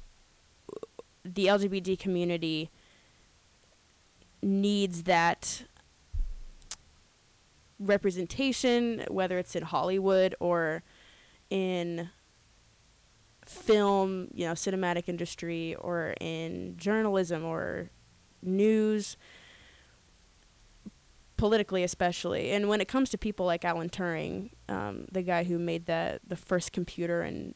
[1.25, 2.71] the LGBT community
[4.41, 5.65] needs that
[7.79, 10.83] representation, whether it's in Hollywood or
[11.51, 12.11] in
[13.45, 17.91] film, you know, cinematic industry or in journalism or
[18.43, 19.17] news
[21.37, 25.59] politically especially and when it comes to people like alan turing um, the guy who
[25.59, 27.55] made the the first computer and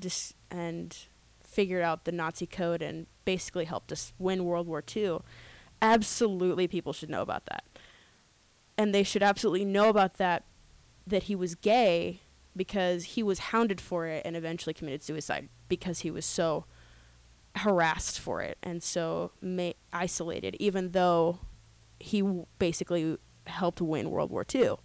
[0.00, 0.96] dis- and
[1.42, 5.18] figured out the nazi code and basically helped us win world war ii
[5.84, 7.64] absolutely people should know about that.
[8.76, 10.44] And they should absolutely know about that
[11.06, 12.20] that he was gay
[12.56, 16.64] because he was hounded for it and eventually committed suicide because he was so
[17.56, 21.38] harassed for it and so ma- isolated even though
[22.00, 23.16] he w- basically
[23.46, 24.74] helped win World War II.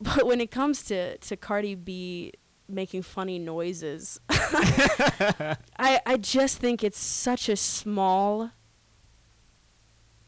[0.00, 2.32] But when it comes to, to Cardi B
[2.68, 5.56] making funny noises, I
[6.04, 8.50] I just think it's such a small.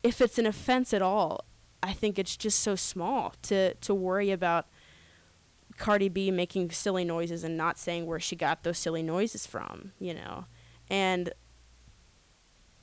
[0.05, 1.45] If it's an offense at all,
[1.83, 4.69] I think it's just so small to to worry about
[5.77, 9.93] Cardi B making silly noises and not saying where she got those silly noises from,
[9.99, 10.47] you know,
[10.89, 11.33] and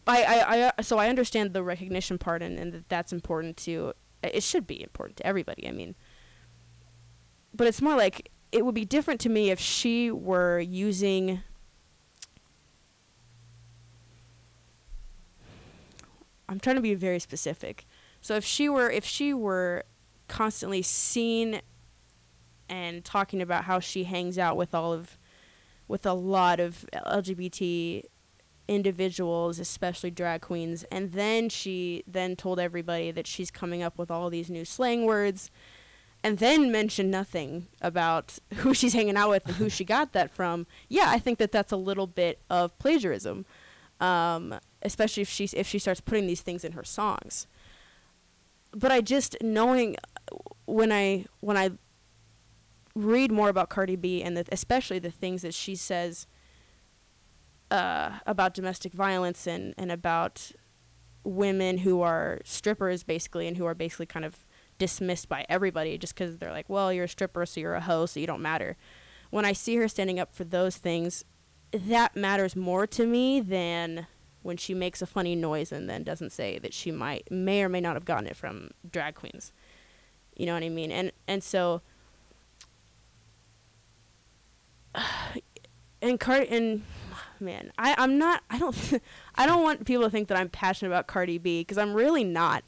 [0.08, 3.94] I, I, I so I understand the recognition part and, and that that's important to
[4.24, 5.68] it should be important to everybody.
[5.68, 5.96] I mean,
[7.54, 11.42] but it's more like it would be different to me if she were using
[16.50, 17.86] I'm trying to be very specific.
[18.20, 19.86] So if she were if she were
[20.28, 21.62] constantly seen
[22.72, 25.20] and talking about how she hangs out with all of
[25.88, 28.04] with a lot of LGBT
[28.68, 34.10] individuals, especially drag queens, and then she then told everybody that she's coming up with
[34.10, 35.52] all these new slang words
[36.24, 40.32] and then mentioned nothing about who she's hanging out with and who she got that
[40.32, 40.66] from.
[40.88, 43.46] Yeah, I think that that's a little bit of plagiarism.
[44.00, 47.46] Um, especially if she if she starts putting these things in her songs.
[48.72, 49.96] But I just knowing
[50.66, 51.72] when I when I
[52.96, 56.28] read more about Cardi B and the, especially the things that she says
[57.70, 60.52] uh, about domestic violence and, and about
[61.24, 64.46] women who are strippers basically and who are basically kind of
[64.78, 68.06] dismissed by everybody just because they're like, well, you're a stripper, so you're a hoe,
[68.06, 68.76] so you don't matter.
[69.30, 71.24] When I see her standing up for those things,
[71.72, 74.08] that matters more to me than
[74.42, 77.70] when she makes a funny noise and then doesn't say that she might may or
[77.70, 79.54] may not have gotten it from drag queens.
[80.36, 80.92] You know what I mean?
[80.92, 81.82] And and so
[86.02, 86.84] and Cardi and
[87.40, 88.76] man, I I'm not I don't
[89.36, 92.24] I don't want people to think that I'm passionate about Cardi B because I'm really
[92.24, 92.64] not.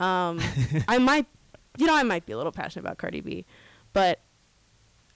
[0.00, 0.40] Um,
[0.88, 1.26] I might,
[1.78, 3.46] you know, I might be a little passionate about Cardi B,
[3.92, 4.20] but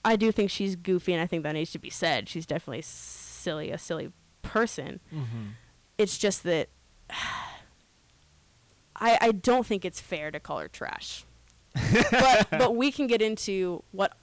[0.04, 2.28] I do think she's goofy, and I think that needs to be said.
[2.28, 4.12] She's definitely silly, a silly
[4.42, 5.00] person.
[5.12, 5.46] Mm-hmm.
[5.98, 6.68] It's just that
[8.96, 11.24] I I don't think it's fair to call her trash.
[12.10, 14.16] but but we can get into what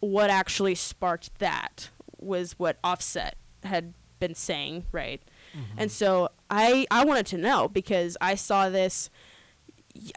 [0.00, 5.22] what actually sparked that was what Offset had been saying, right?
[5.52, 5.78] Mm-hmm.
[5.78, 9.10] And so I I wanted to know because I saw this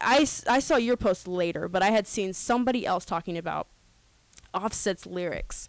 [0.02, 3.68] I, I saw your post later, but I had seen somebody else talking about
[4.54, 5.68] Offset's lyrics.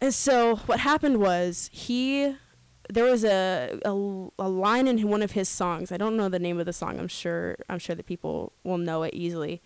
[0.00, 2.36] And so what happened was he
[2.90, 3.90] there was a, a
[4.38, 5.92] a line in one of his songs.
[5.92, 6.98] I don't know the name of the song.
[6.98, 9.62] I'm sure I'm sure that people will know it easily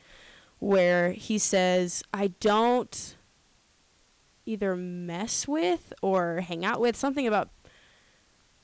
[0.58, 3.15] where he says, "I don't
[4.46, 7.50] either mess with or hang out with something about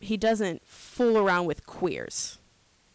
[0.01, 2.39] he doesn't fool around with queers."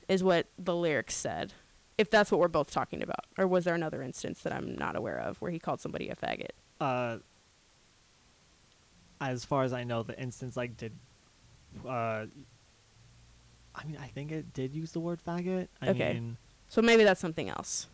[0.07, 1.51] Is what the lyrics said.
[1.97, 4.95] If that's what we're both talking about, or was there another instance that I'm not
[4.95, 6.51] aware of where he called somebody a faggot?
[6.79, 7.17] uh,
[9.19, 10.93] as far as I know, the instance like did.
[11.85, 12.27] Uh,
[13.75, 15.67] I mean, I think it did use the word faggot.
[15.81, 16.13] I Okay.
[16.13, 16.37] mean,
[16.69, 17.87] So maybe that's something else.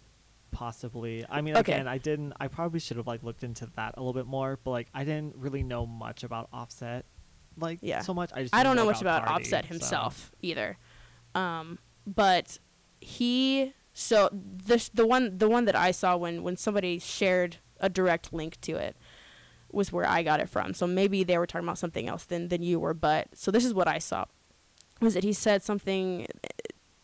[0.54, 1.26] Possibly.
[1.30, 1.74] I mean, Okay.
[1.74, 2.34] again, I didn't.
[2.40, 5.04] I probably should have like looked into that a little bit more, but like I
[5.04, 7.06] didn't really know much about Offset,
[7.58, 8.00] like Yeah.
[8.02, 8.32] so much.
[8.34, 10.78] I just I don't know much about Offset so- himself either.
[11.36, 12.60] Um, but
[13.02, 17.90] he so the the one the one that I saw when when somebody shared a
[17.90, 18.96] direct link to it
[19.72, 20.74] was where I got it from.
[20.74, 23.66] So maybe they were talking about something else than than you were, but so this
[23.66, 24.26] is what I saw.
[25.02, 26.28] Was that he said something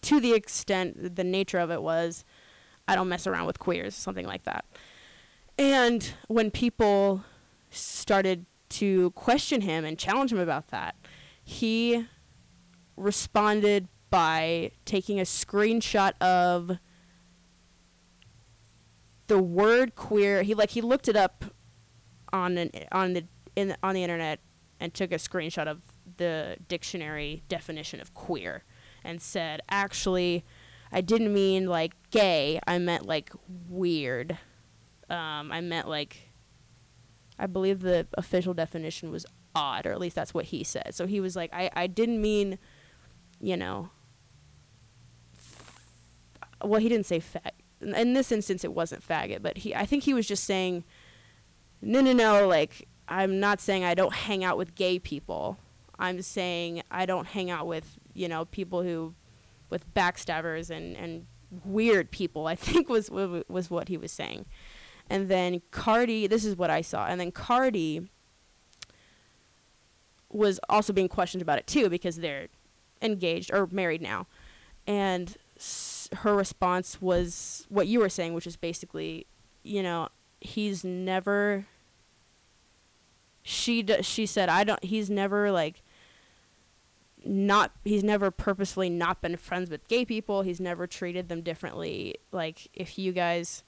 [0.02, 2.24] to the extent the nature of it was
[2.90, 4.66] I don't mess around with queers, something like that.
[5.60, 7.24] And when people
[7.70, 10.96] started to question him and challenge him about that,
[11.44, 12.08] he
[12.98, 16.80] responded by taking a screenshot of
[19.28, 20.42] the word queer.
[20.42, 21.46] He like he looked it up
[22.34, 23.26] on an on the
[23.56, 24.40] in on the internet
[24.80, 25.84] and took a screenshot of
[26.18, 28.64] the dictionary definition of queer
[29.04, 30.44] and said, "Actually,
[30.92, 32.60] I didn't mean like gay.
[32.66, 33.32] I meant like
[33.68, 34.38] weird.
[35.10, 36.30] Um, I meant like
[37.40, 39.26] I believe the official definition was
[39.56, 40.94] odd, or at least that's what he said.
[40.94, 42.60] So he was like, I, I didn't mean,
[43.40, 43.90] you know,
[46.64, 47.52] well, he didn't say fag.
[47.82, 50.84] In this instance, it wasn't faggot, but he, I think he was just saying,
[51.82, 55.58] no, no, no, like, I'm not saying I don't hang out with gay people.
[55.98, 59.16] I'm saying I don't hang out with, you know, people who,
[59.70, 61.26] with backstabbers and, and
[61.66, 64.46] weird people, I think was, was what he was saying.
[65.10, 67.08] And then Cardi, this is what I saw.
[67.08, 68.10] And then Cardi
[70.32, 72.48] was also being questioned about it too because they're
[73.02, 74.28] engaged or married now.
[74.86, 79.26] And s- her response was what you were saying, which is basically,
[79.64, 80.10] you know,
[80.42, 81.66] he's never.
[83.42, 84.84] She d- she said I don't.
[84.84, 85.82] He's never like.
[87.32, 90.42] Not he's never purposefully not been friends with gay people.
[90.42, 92.16] He's never treated them differently.
[92.32, 93.64] Like if you guys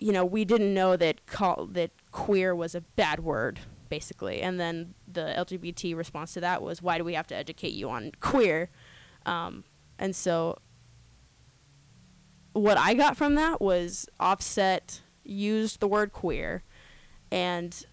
[0.00, 4.40] you know, we didn't know that call that queer was a bad word, basically.
[4.40, 7.90] And then the LGBT response to that was, why do we have to educate you
[7.90, 8.70] on queer?
[9.26, 9.64] Um,
[9.98, 10.56] and so,
[12.54, 16.64] what I got from that was Offset used the word queer,
[17.30, 17.86] and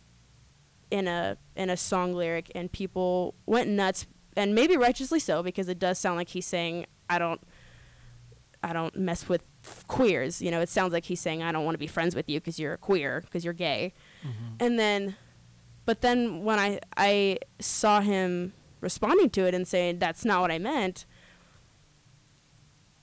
[0.92, 5.68] in a in a song lyric, and people went nuts, and maybe righteously so, because
[5.68, 7.42] it does sound like he's saying, I don't.
[8.64, 9.48] I don't mess with
[9.86, 10.42] queers.
[10.42, 12.40] You know, it sounds like he's saying, I don't want to be friends with you
[12.40, 13.94] because you're a queer, because you're gay.
[14.24, 14.56] Mm-hmm.
[14.60, 15.16] And then,
[15.86, 20.52] but then when I, I saw him responding to it and saying, that's not what
[20.52, 21.06] I meant.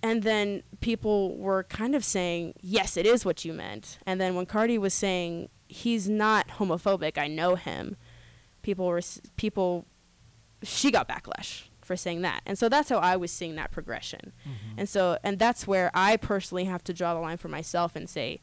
[0.02, 4.01] And then people were kind of saying, yes, it is what you meant.
[4.05, 7.96] And then when Cardi was saying, he's not homophobic, I know him,
[8.62, 9.01] people were,
[9.36, 9.86] people,
[10.62, 12.42] she got backlash for saying that.
[12.46, 14.32] And so that's how I was seeing that progression.
[14.42, 14.78] Mm-hmm.
[14.78, 18.09] And so, and that's where I personally have to draw the line for myself and
[18.09, 18.40] say,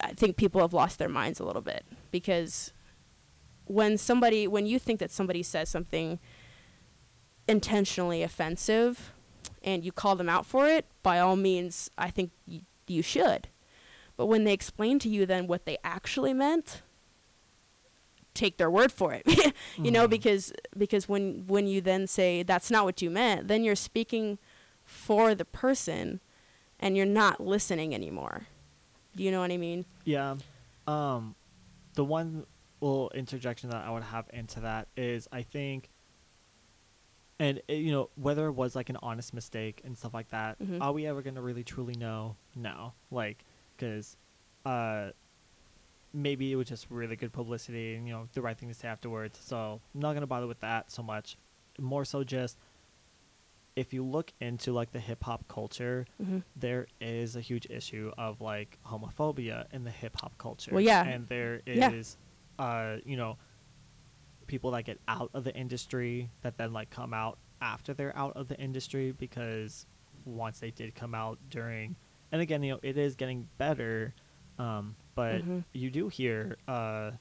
[0.00, 2.72] I think people have lost their minds a little bit because
[3.66, 6.18] when somebody, when you think that somebody says something
[7.46, 9.12] intentionally offensive
[9.62, 13.48] and you call them out for it, by all means, I think y- you should.
[14.20, 16.82] But when they explain to you then what they actually meant,
[18.34, 19.22] take their word for it
[19.82, 20.10] you know Mhm.
[20.10, 24.38] because because when when you then say that's not what you meant then you're speaking
[24.84, 26.20] for the person
[26.78, 28.46] and you're not listening anymore
[29.16, 30.36] do you know what i mean Yeah.
[30.86, 31.34] Um,
[31.94, 32.44] the one
[32.82, 35.88] little interjection that I would have into that is I think,
[37.38, 40.58] and uh, you know, whether it was like an honest mistake and stuff like that,
[40.60, 40.78] Mhm.
[40.80, 42.36] are we ever gonna really truly know?
[42.54, 43.44] No, like,
[43.80, 44.16] because,
[44.66, 45.10] uh,
[46.12, 48.88] maybe it was just really good publicity and you know the right thing to say
[48.88, 49.38] afterwards.
[49.42, 51.36] So I'm not gonna bother with that so much.
[51.78, 52.58] More so just
[53.76, 56.38] if you look into like the hip hop culture, mm-hmm.
[56.56, 60.72] there is a huge issue of like homophobia in the hip hop culture.
[60.72, 61.04] Well, yeah.
[61.04, 62.16] And there is,
[62.58, 62.64] Yeah.
[62.64, 63.38] uh, you know,
[64.48, 68.36] people that get out of the industry that then like come out after they're out
[68.36, 69.86] of the industry because
[70.24, 71.96] once they did come out during,
[72.32, 74.14] and again, you know, it is getting better,
[74.58, 75.64] um, but Mhm.
[75.72, 77.12] you do hear, uh,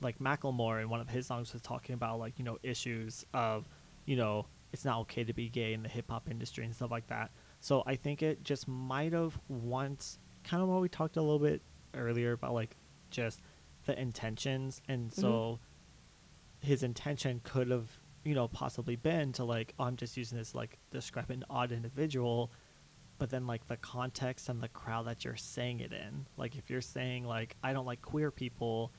[0.00, 3.68] like Macklemore in one of his songs was talking about like you know issues of,
[4.06, 6.90] you know, it's not okay to be gay in the hip hop industry and stuff
[6.90, 7.30] like that.
[7.60, 11.38] So I think it just might have once kind of what we talked a little
[11.38, 11.62] bit
[11.94, 12.76] earlier about like
[13.10, 13.40] just
[13.86, 15.60] the intentions and so
[16.60, 20.54] his intention could have you know possibly been to like oh, I'm just using this
[20.54, 22.50] like describe an odd individual
[23.18, 26.68] but then like the context and the crowd that you're saying it in like if
[26.70, 28.92] you're saying like I don't like queer people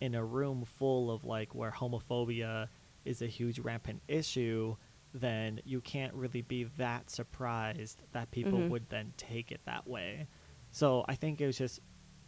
[0.00, 2.68] in a room full of like where homophobia
[3.04, 4.76] is a huge rampant issue
[5.12, 8.68] then you can't really be that surprised that people Mhm.
[8.70, 10.28] would then take it that way.
[10.70, 11.80] So I think it was just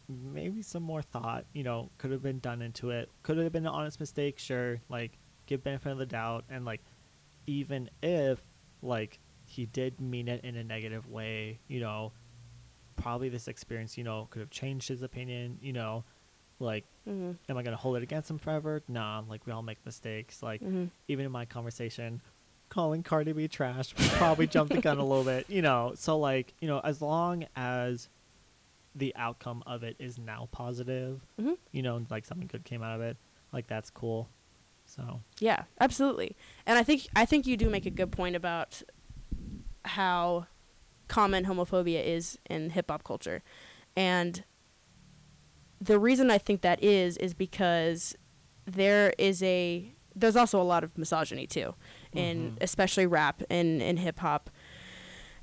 [0.09, 3.09] maybe some more thought, you know, could have been done into it.
[3.23, 4.81] Could have been an honest mistake, sure.
[4.89, 5.17] Like
[5.47, 6.83] give benefit of the doubt and like
[7.47, 8.41] even if
[8.83, 9.21] like
[9.53, 12.13] he did mean it in a negative way, you know,
[12.97, 16.05] probably this experience, you know, could have changed his opinion, you know,
[16.59, 17.33] like Mm-hmm.
[17.51, 18.83] am I gonna hold it against him forever?
[18.89, 20.43] Nah, like we all make mistakes.
[20.43, 20.85] Like Mm-hmm.
[21.09, 22.21] even in my conversation,
[22.69, 25.93] calling Cardi B trash probably jumped the gun a little bit, you know.
[25.97, 28.09] So like, you know, as long as
[28.95, 31.57] the outcome of it is now positive, Mhm.
[31.73, 33.17] you know, like something good came out of it,
[33.53, 34.29] like that's cool.
[34.87, 36.37] So Yeah, absolutely.
[36.67, 38.83] And I think I think you do make a good point about
[39.85, 40.47] how
[41.09, 43.43] common homophobia is in hip hop culture.
[43.97, 44.45] And
[45.81, 48.17] the reason I think that is is because
[48.67, 51.75] there is a there's also a lot of misogyny too
[52.13, 52.59] in Mhm.
[52.61, 54.51] especially rap and in hip hop.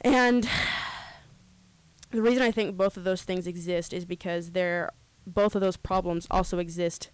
[0.01, 0.47] And
[2.11, 4.91] the reason I think both of those things exist is because they're
[5.27, 7.09] both of those problems also exist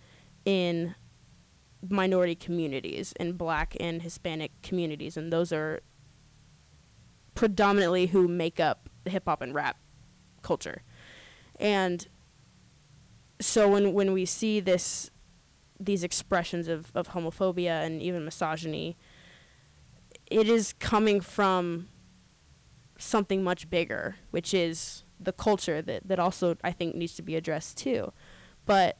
[0.45, 0.95] in
[1.87, 5.81] minority communities in black and hispanic communities and those are
[7.35, 9.77] predominantly who make up the hip hop and rap
[10.41, 10.81] culture.
[11.59, 12.07] And
[13.39, 15.11] so when when we see this
[15.79, 18.95] these expressions of, of homophobia and even misogyny
[20.27, 21.89] it is coming from
[22.97, 27.35] something much bigger which is the culture that, that also i think needs to be
[27.35, 28.11] addressed too.
[28.65, 28.97] But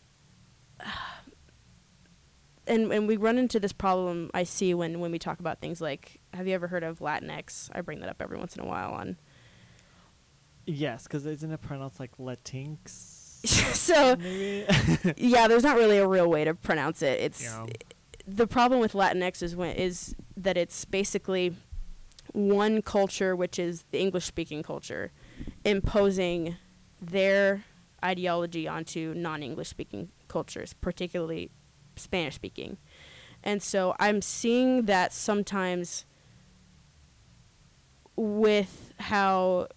[2.68, 5.82] and and we run into this problem I see when when we talk about things
[5.82, 7.70] like have you ever heard of Latinx?
[7.74, 9.18] I bring that up every once in a while on
[10.66, 12.88] yes, because isn't it pronounced like Latinx?
[13.76, 14.16] so
[15.18, 17.20] yeah, there's not really a real way to pronounce it.
[17.20, 17.66] It's Yeah.
[18.28, 21.56] the problem with Latinx is when is that it's basically
[22.34, 25.12] one culture, which is the English speaking culture,
[25.64, 26.58] imposing
[27.02, 27.64] their
[28.04, 31.52] ideology onto non English speaking cultures, particularly
[31.96, 32.78] Spanish speaking.
[33.44, 36.06] And so I'm seeing that sometimes
[38.16, 39.68] with how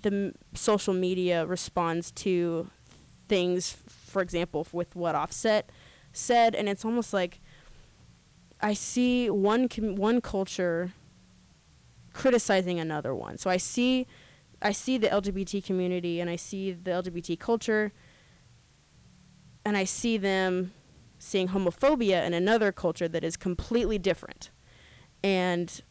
[0.00, 2.70] the m- social media responds to
[3.28, 5.70] things, for example, with what Offset
[6.12, 7.40] said, and it's almost like
[8.60, 10.92] I see one com- one culture
[12.12, 13.38] criticizing another one.
[13.38, 14.06] So I see
[14.60, 17.92] I see the LGBT community and I see the LGBT culture
[19.64, 20.72] and I see them
[21.18, 24.50] seeing homophobia in another culture that is completely different
[25.22, 25.82] and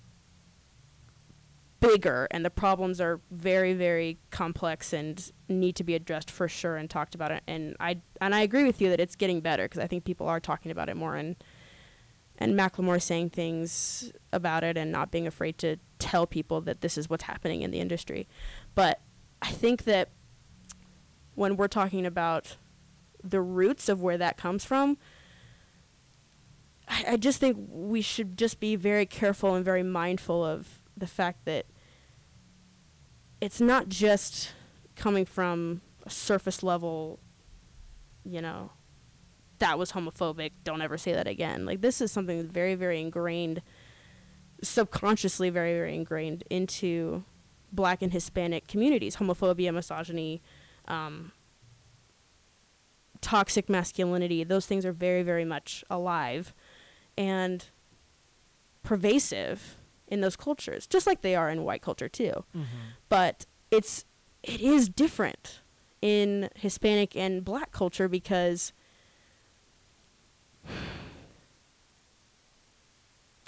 [1.79, 6.77] bigger and the problems are very very complex and need to be addressed for sure
[6.77, 7.43] and talked about it.
[7.47, 10.27] And I and I agree with you that it's getting better because I think people
[10.27, 11.35] are talking about it more and
[12.37, 16.97] and Macklemore saying things about it and not being afraid to tell people that this
[16.97, 18.27] is what's happening in the industry.
[18.73, 19.01] But
[19.41, 20.09] I think that
[21.35, 22.57] when we're talking about
[23.23, 24.97] the roots of where that comes from,
[26.87, 31.07] I, I just think we should just be very careful and very mindful of the
[31.07, 31.65] fact that
[33.39, 34.51] it's not just
[34.95, 37.19] coming from a surface level,
[38.23, 38.71] you know,
[39.59, 41.65] that was homophobic, don't ever say that again.
[41.65, 43.61] Like, this is something very, very ingrained,
[44.63, 47.23] subconsciously very, very ingrained into
[47.71, 50.41] black and Hispanic communities homophobia, misogyny,
[50.87, 51.31] um,
[53.21, 56.53] toxic masculinity, those things are very, very much alive
[57.17, 57.65] and
[58.83, 59.77] pervasive
[60.07, 62.43] in those cultures, just like they are in white culture too.
[62.55, 62.65] Mhm.
[63.09, 64.05] But it's
[64.43, 65.61] it is different
[66.01, 68.73] in Hispanic and black culture because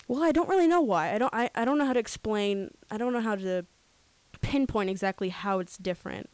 [0.07, 1.13] well, I don't really know why.
[1.13, 3.65] I don't I, I don't know how to explain I don't know how to
[4.41, 6.29] pinpoint exactly how it's different.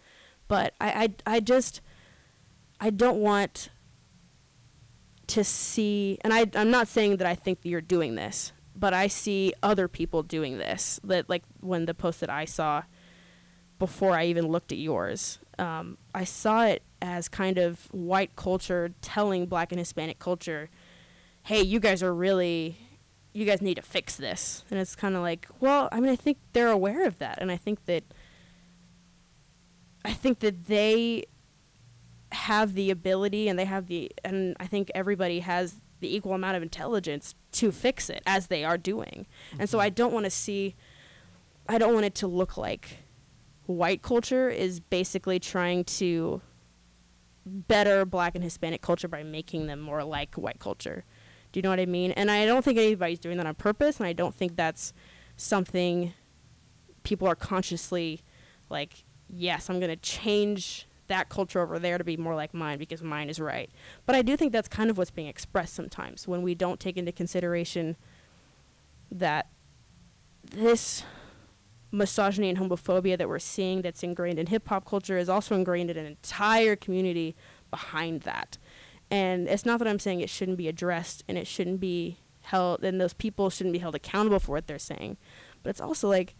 [0.47, 1.79] But I, I, I just
[2.79, 3.69] I don't want
[5.27, 8.93] to see and I I'm not saying that I think that you're doing this, but
[8.93, 10.99] I see other people doing this.
[11.03, 12.83] That like when the post that I saw
[13.77, 18.91] before I even looked at yours, um, I saw it as kind of white culture
[19.01, 20.69] telling black and Hispanic culture,
[21.43, 22.77] hey, you guys are really
[23.31, 24.65] you guys need to fix this.
[24.71, 27.51] And it's kind of like, well, I mean, I think they're aware of that and
[27.51, 28.03] I think that
[30.03, 31.25] I think that they
[32.31, 36.57] have the ability and they have the and I think everybody has the equal amount
[36.57, 39.25] of intelligence to fix it as they are doing.
[39.57, 39.85] And so mm-hmm.
[39.85, 40.75] I don't want to see
[41.67, 42.99] I don't want it to look like
[43.65, 46.41] white culture is basically trying to
[47.45, 51.03] better black and Hispanic culture by making them more like white culture.
[51.51, 52.11] Do you know what I mean?
[52.11, 54.93] And I don't think anybody's doing that on purpose and I don't think that's
[55.35, 56.13] something
[57.03, 58.21] people are consciously
[58.69, 62.79] like yes, I'm going to change that culture over there to be more like mine
[62.79, 63.69] because mine is right.
[64.05, 66.97] But I do think that's kind of what's being expressed sometimes when we don't take
[66.97, 67.97] into consideration
[69.11, 69.49] that
[70.51, 71.03] this
[71.91, 75.89] misogyny and homophobia that we're seeing that's ingrained in hip hop culture is also ingrained
[75.89, 77.35] in an entire community
[77.69, 78.57] behind that.
[79.11, 82.83] And it's not that I'm saying it shouldn't be addressed and it shouldn't be held
[82.83, 85.17] and those people shouldn't be held accountable for what they're saying.
[85.63, 86.35] But it's also like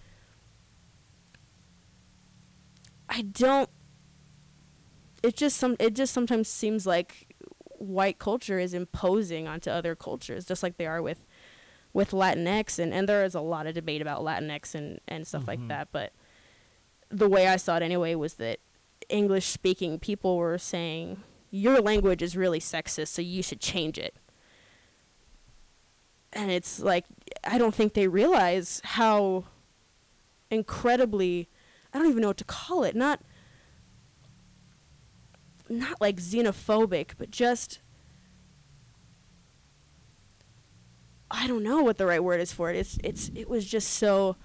[3.10, 3.70] I don't
[5.24, 7.34] it just some it just sometimes seems like
[7.78, 11.26] white culture is imposing onto other cultures, just like they are with
[11.94, 15.48] with Latinx, and and there is a lot of debate about Latinx and and stuff
[15.48, 15.68] like Mhm.
[15.70, 15.88] that.
[15.92, 16.14] But
[17.10, 18.60] the way I saw it anyway was that
[19.10, 24.16] English speaking people were saying your language is really sexist, so you should change it.
[26.32, 27.06] And it's like
[27.44, 29.46] I don't think they realize how
[30.52, 31.50] incredibly
[31.94, 32.96] I don't even know what to call it.
[32.96, 33.22] Not
[35.70, 37.80] not like xenophobic, but just
[41.32, 42.76] I don't know what the right word is for it.
[42.76, 44.36] It's it's it was just so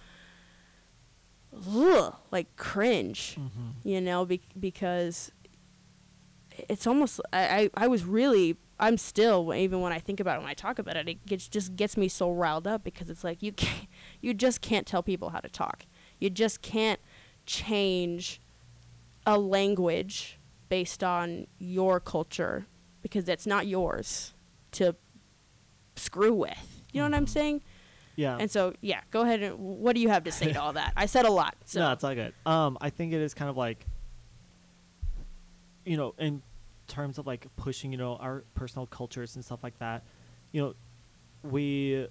[1.72, 3.88] ugh, like cringe, Mm-hmm.
[3.88, 5.32] you know, be- because
[6.68, 10.40] it's almost I, I I was really I'm still even when I think about it
[10.40, 13.24] when I talk about it it gets just gets me so riled up because it's
[13.24, 13.86] like you can't,
[14.20, 15.86] you just can't tell people how to talk.
[16.20, 17.00] You just can't
[17.46, 18.40] change
[19.26, 20.38] a language
[20.74, 22.66] based on your culture
[23.00, 24.34] because that's not yours
[24.72, 24.96] to
[25.94, 26.82] screw with.
[26.92, 27.28] You know what I'm Mhm.
[27.28, 27.60] saying?
[28.16, 28.36] Yeah.
[28.40, 30.92] And so, yeah, go ahead and what do you have to say to all that?
[30.96, 31.54] I said a lot.
[31.64, 32.34] So No, it's all good.
[32.44, 33.86] Um, I think it is kind of like,
[35.84, 36.42] you know, in
[36.88, 40.02] terms of like pushing, you know, our personal cultures and stuff like that.
[40.50, 40.74] You know,
[41.48, 42.08] we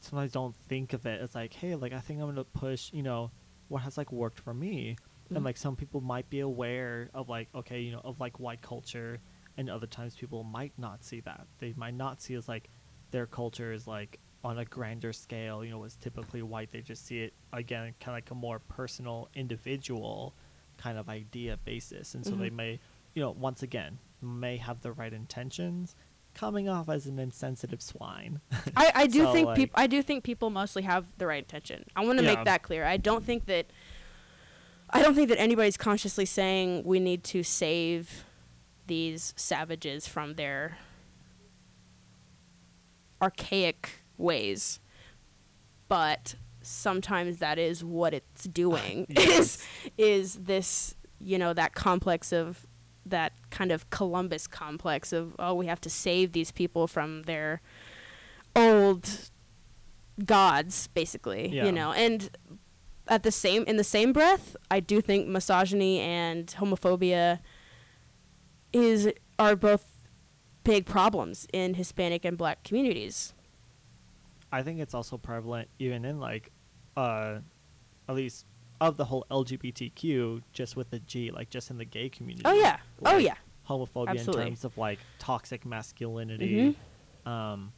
[0.00, 3.02] sometimes don't think of it as like, hey, like I think I'm gonna push, you
[3.02, 3.30] know,
[3.68, 4.96] what has like worked for me,
[5.30, 5.36] Mhm.
[5.36, 8.62] and like some people might be aware of like, okay, you know, of like white
[8.62, 9.20] culture,
[9.56, 11.46] and other times people might not see that.
[11.58, 12.68] They might not see as like
[13.10, 16.70] their culture is like on a grander scale, you know, was typically white.
[16.70, 20.34] They just see it again, kind of like a more personal, individual
[20.76, 22.54] kind of idea basis, and so they Mhm.
[22.56, 22.80] may,
[23.14, 25.96] you know, once again, may have the right intentions,
[26.34, 28.40] coming off as an insensitive swine.
[28.76, 31.42] I, I do So, think like- people I do think people mostly have the right
[31.42, 31.84] intention.
[31.96, 32.34] I want to Yeah.
[32.34, 32.84] make that clear.
[32.84, 33.66] I don't think that
[34.90, 38.24] I don't think that anybody's consciously saying we need to save
[38.86, 40.78] these savages from their
[43.20, 44.80] archaic ways.
[45.88, 49.64] But sometimes that is what it's uh, doing is
[49.96, 52.66] is this, you know, that complex of
[53.04, 57.60] that kind of Columbus complex of oh we have to save these people from their
[58.56, 59.30] old
[60.24, 61.66] gods basically Yeah.
[61.66, 62.30] you know and
[63.08, 67.40] at the same in the same breath I do think misogyny and homophobia
[68.72, 69.84] is are both
[70.64, 73.32] big problems in Hispanic and black communities
[74.52, 76.50] I think it's also prevalent even in like,
[76.96, 77.38] uh,
[78.08, 78.46] at least
[78.80, 82.42] of the whole LGBTQ, just with the G, like just in the gay community.
[82.44, 83.34] oh yeah oh yeah
[83.68, 84.42] Homophobia Absolutely.
[84.42, 86.76] in terms of like toxic masculinity.
[87.26, 87.30] Mhm.
[87.30, 87.72] Um,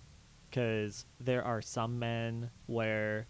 [0.50, 3.26] because there are some men where,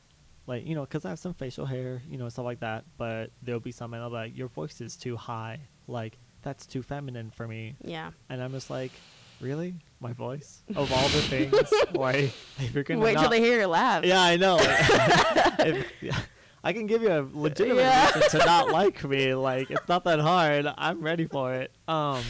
[0.49, 2.85] like you know, because I have some facial hair, you know, stuff like that.
[2.97, 6.66] But there'll be some men that'll be like, your voice is too high, like that's
[6.66, 8.93] too feminine for me, yeah and I'm just like,
[9.41, 13.59] really, my voice of all the things, like if you're gonna wait till they hear
[13.59, 14.57] your laugh yeah, I know.
[15.61, 16.19] If- yeah,
[16.65, 18.07] I can give you a legitimate Yeah.
[18.15, 19.35] reason to not like me.
[19.35, 20.66] Like it's not that hard.
[20.79, 21.73] I'm ready for it.
[21.89, 22.23] Um,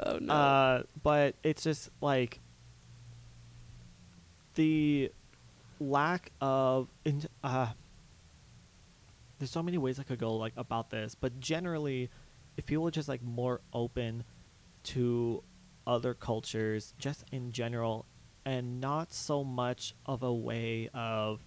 [0.00, 2.40] oh no uh, but it's just like
[4.54, 5.12] the
[5.78, 6.88] lack of.
[7.04, 7.72] In, uh,
[9.38, 12.10] there's so many ways I could go like about this, but generally,
[12.56, 14.24] if people are just like more open
[14.84, 15.42] to
[15.86, 18.06] other cultures, just in general,
[18.44, 21.44] and not so much of a way of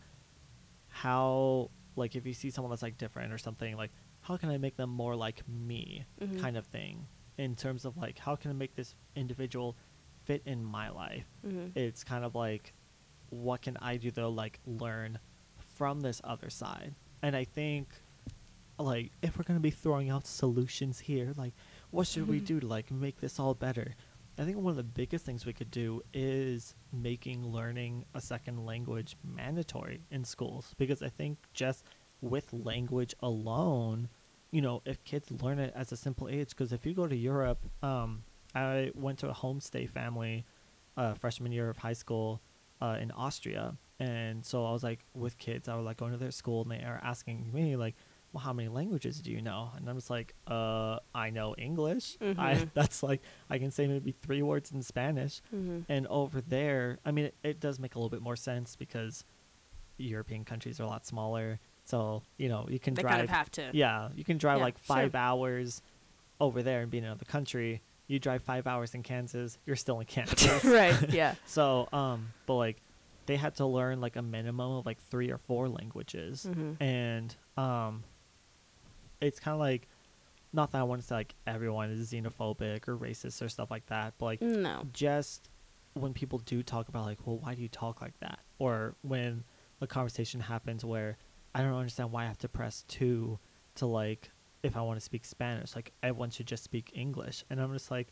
[0.87, 3.91] how like if you see someone that's like different or something like
[4.21, 6.39] how can i make them more like me Mhm.
[6.41, 7.07] kind of thing
[7.37, 9.77] in terms of like how can i make this individual
[10.25, 11.75] fit in my life Mhm.
[11.75, 12.73] it's kind of like
[13.29, 15.19] what can i do though like learn
[15.75, 16.93] from this other side?
[17.21, 17.89] And i think
[18.77, 21.53] like if we're going to be throwing out solutions here like
[21.91, 22.45] what should we Mhm.
[22.45, 23.95] do to like make this all better?
[24.37, 28.65] I think one of the biggest things we could do is making learning a second
[28.65, 30.73] language mandatory in schools.
[30.77, 31.83] Because i think just
[32.21, 34.09] with language alone
[34.51, 37.15] you know if kids learn it as a simple age because if you go to
[37.15, 38.23] europe um,
[38.55, 40.43] i went to a homestay family
[40.97, 42.41] uh, freshman year of high school
[42.81, 43.75] uh, in austria.
[43.99, 46.71] And so i was like with kids i was like going to their school and
[46.71, 47.95] they are asking me like
[48.31, 49.71] well how many languages do you know?
[49.75, 52.17] And i'm just like uh i know english.
[52.21, 52.25] I
[52.55, 52.69] Mhm.
[52.79, 55.41] that's like i can say maybe three words in spanish.
[55.53, 55.83] Mhm.
[55.89, 59.25] and over there i mean it, it does make a little bit more sense because
[59.97, 61.59] european countries are a lot smaller.
[61.85, 63.69] So you know you can they drive kind of have to.
[63.73, 64.95] Yeah you can drive Yeah, like sure.
[64.95, 65.81] five hours
[66.39, 69.99] over there and be in another country you drive five hours in kansas you're still
[70.01, 72.81] in kansas right yeah so um but like
[73.27, 76.75] they had to learn like a minimum of like three or four languages Mhm.
[76.81, 78.03] and um
[79.21, 79.87] it's kind of like
[80.51, 83.85] not that I want to say like everyone is xenophobic or racist or stuff like
[83.87, 84.87] that, but like No.
[84.93, 85.47] just
[85.93, 88.39] when people do talk about like, well, why do you talk like that?
[88.57, 89.43] Or when
[89.79, 91.17] a conversation happens where
[91.53, 93.37] I don't understand why I have to press two
[93.75, 94.31] to like
[94.63, 97.89] if I want to speak Spanish, like everyone should just speak English, and I'm just
[97.91, 98.07] like,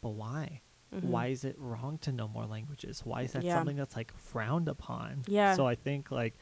[0.00, 0.60] but why?
[0.94, 1.02] Mhm.
[1.04, 3.00] Why is it wrong to know more languages?
[3.04, 3.54] Why is that Yeah.
[3.54, 5.24] something that's like frowned upon?
[5.26, 5.54] Yeah.
[5.54, 6.34] So I think like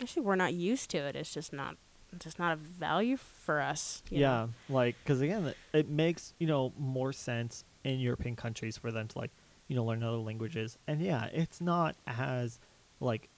[0.00, 1.14] Actually, we're not used to it.
[1.16, 1.76] It's just not,
[2.12, 4.02] it's just not a value for us.
[4.10, 4.74] you yeah, know?
[4.74, 9.06] like because again, it, it makes you know more sense in European countries for them
[9.08, 9.30] to like
[9.68, 12.58] you know learn other languages, and yeah, it's not as
[13.00, 13.28] like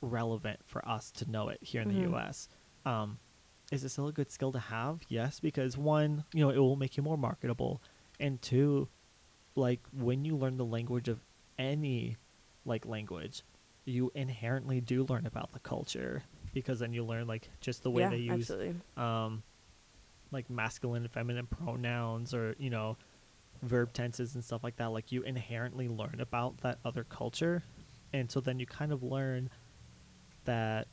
[0.00, 1.94] relevant for us to know it here in Mhm.
[1.94, 2.48] the U.S.
[2.84, 3.18] Um,
[3.72, 5.00] is it still a good skill to have?
[5.08, 7.82] Yes, because one, you know, it will make you more marketable,
[8.20, 8.88] and two,
[9.54, 11.20] like when you learn the language of
[11.58, 12.16] any
[12.64, 13.42] like language,
[13.84, 16.22] you inherently do learn about the culture
[16.52, 18.74] because then you learn like just the way yeah, they use absolutely.
[18.96, 19.42] um
[20.32, 22.96] like masculine and feminine pronouns or you know
[23.62, 27.62] verb tenses and stuff like that like you inherently learn about that other culture
[28.12, 29.48] and so then you kind of learn
[30.44, 30.88] that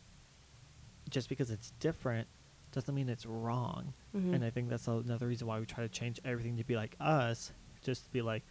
[1.09, 2.27] just because it's different
[2.73, 4.33] doesn't mean it's wrong Mhm.
[4.35, 6.95] and i think that's another reason why we try to change everything to be like
[6.99, 7.51] us
[7.83, 8.43] just to be like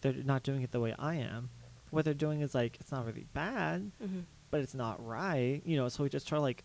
[0.00, 1.50] they're not doing it the way i am
[1.90, 4.24] what they're doing is like it's not really bad Mhm.
[4.50, 6.64] but it's not right you know so we just try to like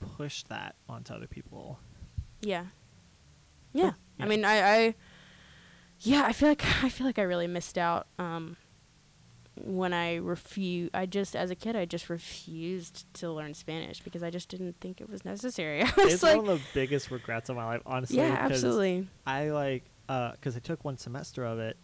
[0.00, 1.78] push that onto other people
[2.42, 2.66] Yeah.
[3.72, 3.92] Yeah.
[4.18, 4.24] yeah.
[4.24, 4.94] I mean, I, I,
[6.00, 8.06] yeah, I feel like I feel like I really missed out.
[8.18, 8.56] Um,
[9.56, 14.22] when I refuse, I just as a kid, I just refused to learn Spanish because
[14.22, 15.82] I just didn't think it was necessary.
[15.84, 18.16] I was it's like, one of the biggest regrets of my life, honestly.
[18.18, 19.06] yeah, absolutely.
[19.26, 21.76] I like, uh, because I took one semester of it,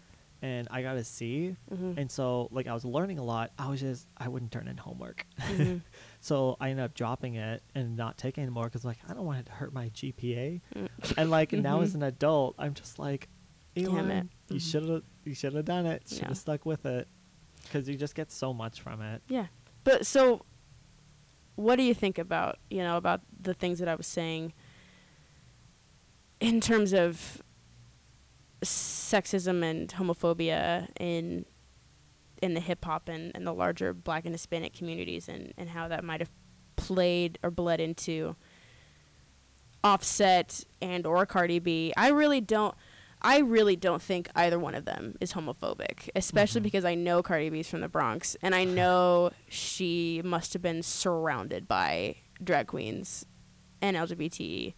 [0.42, 1.98] and I got a C, Mhm.
[1.98, 3.52] and so like I was learning a lot.
[3.58, 5.82] I was just I wouldn't turn in homework, Mhm.
[6.20, 9.40] so I ended up dropping it and not taking anymore because like I don't want
[9.40, 10.62] it to hurt my GPA.
[10.74, 10.88] Mm.
[11.18, 13.28] And like now as an adult, I'm just like,
[13.74, 14.26] Damn Elon, it.
[14.54, 16.04] you should have you should have done it.
[16.08, 16.34] Should have Yeah.
[16.34, 17.06] stuck with it,
[17.62, 19.22] because you just get so much from it.
[19.28, 19.46] Yeah.
[19.84, 20.44] But so
[21.56, 24.52] what do you think about, you know, about the things that I was saying
[26.40, 27.42] in terms of
[28.62, 31.44] sexism and homophobia in
[32.42, 35.88] in the hip hop and, and the larger black and Hispanic communities and, and how
[35.88, 36.30] that might have
[36.76, 38.34] played or bled into
[39.84, 41.92] Offset and or Cardi B.
[41.96, 42.74] I really don't
[43.22, 46.64] I really don't think either one of them is homophobic, especially Mhm.
[46.64, 50.82] because I know Cardi B's from the Bronx and I know she must have been
[50.82, 53.26] surrounded by drag queens
[53.82, 54.74] and LGBT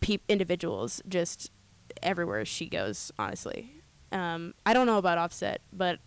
[0.00, 1.50] peop- individuals just
[2.02, 3.72] everywhere she goes, honestly.
[4.12, 5.98] Um, I don't know about Offset, but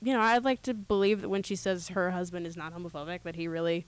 [0.00, 3.22] you know, I'd like to believe that when she says her husband is not homophobic,
[3.24, 3.84] that he really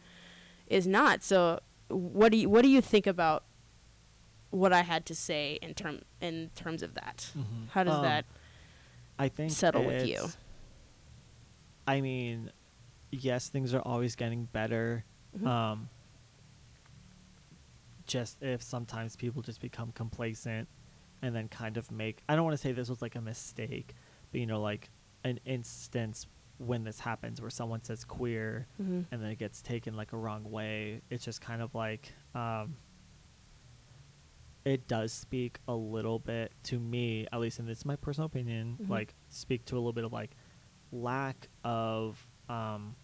[0.66, 1.22] is not.
[1.22, 3.44] So, what do you what do you think about
[4.50, 7.30] what I had to say in term in terms of that?
[7.70, 8.24] How does Um, that
[9.18, 10.28] I think settle with you?
[11.86, 12.50] I mean,
[13.10, 15.04] yes, things are always getting better.
[15.38, 15.46] Mhm.
[15.46, 15.88] Um,
[18.06, 20.68] just if sometimes people just become complacent
[21.22, 23.94] and then kind of make I don't want to say this was like a mistake,
[24.32, 24.90] but you know, like
[25.24, 26.26] an instance
[26.58, 29.06] when this happens where someone says queer Mhm.
[29.10, 31.00] and then it gets taken like a wrong way.
[31.08, 32.76] It's just kind of like um,
[34.64, 38.26] it does speak a little bit to me, at least, and this is my personal
[38.26, 38.76] opinion.
[38.82, 38.88] Mhm.
[38.88, 40.36] Like speak to a little bit of like
[40.92, 42.96] lack of um,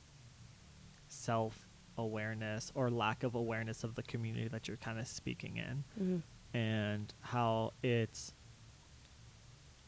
[1.09, 1.67] self
[1.99, 6.23] awareness or lack of awareness of the community that you're kind of speaking in Mhm.
[6.53, 8.35] and how it's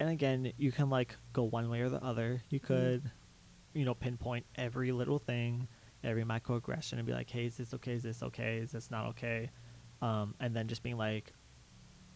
[0.00, 3.10] and again you can like go one way or the other you could
[3.74, 5.68] you know pinpoint every little thing
[6.02, 9.06] every microaggression and be like hey is this okay is this okay is this not
[9.06, 9.50] okay
[10.00, 11.32] um, and then just being like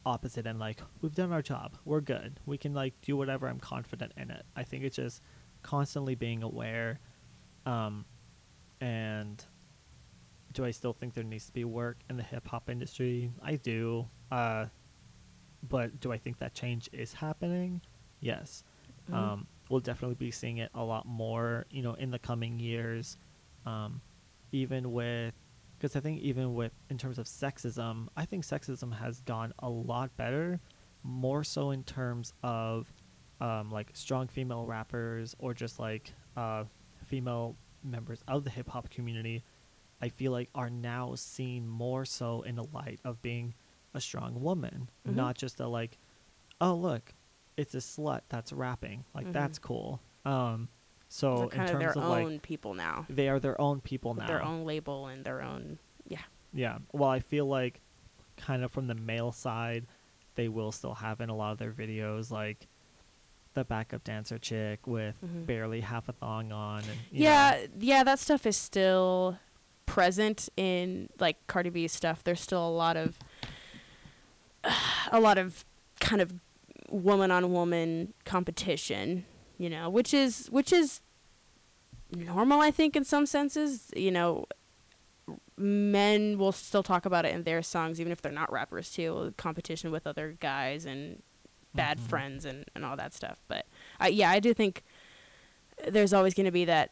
[0.04, 3.60] opposite and like we've done our job we're good we can like do whatever i'm
[3.60, 5.22] confident in it i think it's just
[5.62, 6.98] constantly being aware
[7.66, 8.04] um,
[8.80, 9.44] and
[10.52, 13.30] do I still think there needs to be work in the hip hop industry?
[13.42, 14.08] I do.
[14.30, 14.66] Uh,
[15.68, 17.80] but do I think that change is happening?
[18.20, 18.64] Yes.
[19.08, 19.14] Mhm.
[19.14, 23.16] Um, we'll definitely be seeing it a lot more, you know, in the coming years.
[23.64, 24.00] Um,
[24.50, 25.34] even with,
[25.82, 29.68] because I think even with, in terms of sexism, I think sexism has gone a
[29.68, 30.60] lot better,
[31.02, 32.92] more so in terms of
[33.40, 36.62] um, like strong female rappers or just like uh,
[37.04, 39.42] female members of the hip hop community.
[40.00, 43.52] I feel like are now seen more so in the light of being
[43.92, 45.16] a strong woman, Mhm.
[45.16, 45.98] not just a like,
[46.60, 47.12] oh look,
[47.56, 49.04] it's a slut that's rapping.
[49.14, 49.32] Like Mhm.
[49.32, 50.00] that's cool.
[50.24, 50.68] Um,
[51.14, 53.04] so in kind of their of like, own people now.
[53.10, 54.26] they are their own people now.
[54.26, 55.78] their own label and their own
[56.08, 56.22] yeah.
[56.54, 56.78] Yeah.
[56.92, 57.80] Well, I feel like
[58.36, 59.86] kind of from the male side,
[60.34, 62.66] they will still have in a lot of their videos like
[63.54, 65.44] the backup dancer chick with Mhm.
[65.46, 66.78] barely half a thong on.
[66.80, 69.38] And, you yeah, know, yeah, that stuff is still
[69.84, 72.24] present in like Cardi B's stuff.
[72.24, 73.18] There's still a lot of
[75.12, 75.64] a lot of
[76.00, 76.32] kind of
[76.90, 79.24] woman on woman competition,
[79.62, 81.00] you know, which is which is
[82.14, 84.44] normal I think in some senses, you know,
[85.56, 89.32] men will still talk about it in their songs even if they're not rappers too,
[89.36, 91.22] competition with other guys and
[91.74, 92.08] bad Mhm.
[92.08, 93.38] friends and, and all that stuff.
[93.48, 93.66] But
[94.00, 94.82] I, yeah, I do think
[95.88, 96.90] there's always going to be that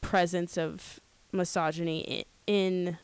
[0.00, 1.00] presence of
[1.32, 2.00] misogyny
[2.46, 2.98] in, in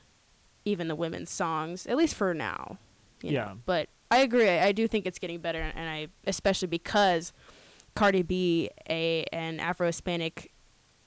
[0.65, 2.79] even the women's songs, at least for now.
[3.23, 3.37] you know.
[3.39, 3.55] Yeah.
[3.65, 4.49] But I agree.
[4.49, 7.33] I, I do think it's getting better, and I especially because
[7.97, 10.53] Cardi B, a an Afro Hispanic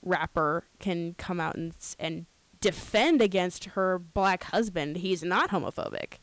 [0.03, 2.25] rapper, can come out and and
[2.59, 4.97] defend against her black husband.
[4.97, 6.15] He's not homophobic,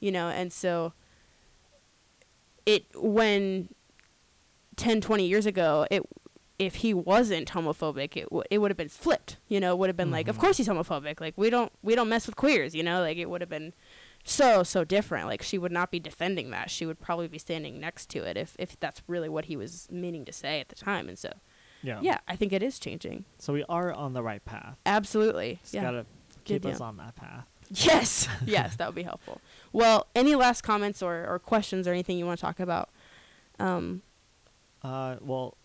[0.00, 0.94] you know, and so
[2.66, 3.68] it when
[4.76, 6.02] 10 20 years ago it
[6.58, 9.88] if he wasn't homophobic it, w- it would have been flipped you know it would
[9.88, 10.40] have been like of Mhm.
[10.40, 13.28] course he's homophobic like we don't we don't mess with queers you know like it
[13.28, 13.72] would have been
[14.24, 15.26] so so different.
[15.28, 16.70] Like she would not be defending that.
[16.70, 19.86] She would probably be standing next to it if if that's really what he was
[19.90, 21.08] meaning to say at the time.
[21.08, 21.30] And so
[21.82, 21.98] yeah.
[22.00, 23.24] yeah i think it is changing.
[23.38, 24.78] So we are on the right path.
[24.86, 25.58] absolutely.
[25.62, 25.82] Just yeah.
[25.82, 26.06] gotta
[26.46, 26.86] Good keep us deal.
[26.86, 27.46] on that path.
[27.70, 28.26] yes.
[28.46, 29.40] Yes that would be helpful.
[29.72, 32.88] Well any last comments or, or questions or anything you want to talk about?
[33.58, 34.02] Um
[34.82, 35.56] Uh, well,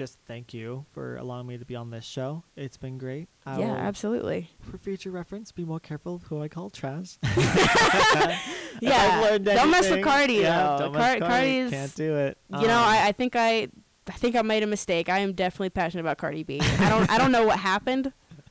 [0.00, 2.42] just thank you for allowing me to be on this show.
[2.56, 3.28] It's been great.
[3.44, 7.18] I yeah absolutely For future reference, be more careful of who I call trash.
[8.80, 12.38] yeah don't mess with cardi yeah, though don't mess Car- with cardi can't do it.
[12.60, 13.68] you know Um, I, I think i
[14.08, 17.10] i think i made a mistake i am definitely passionate about cardi b i don't
[17.10, 18.10] i don't know what happened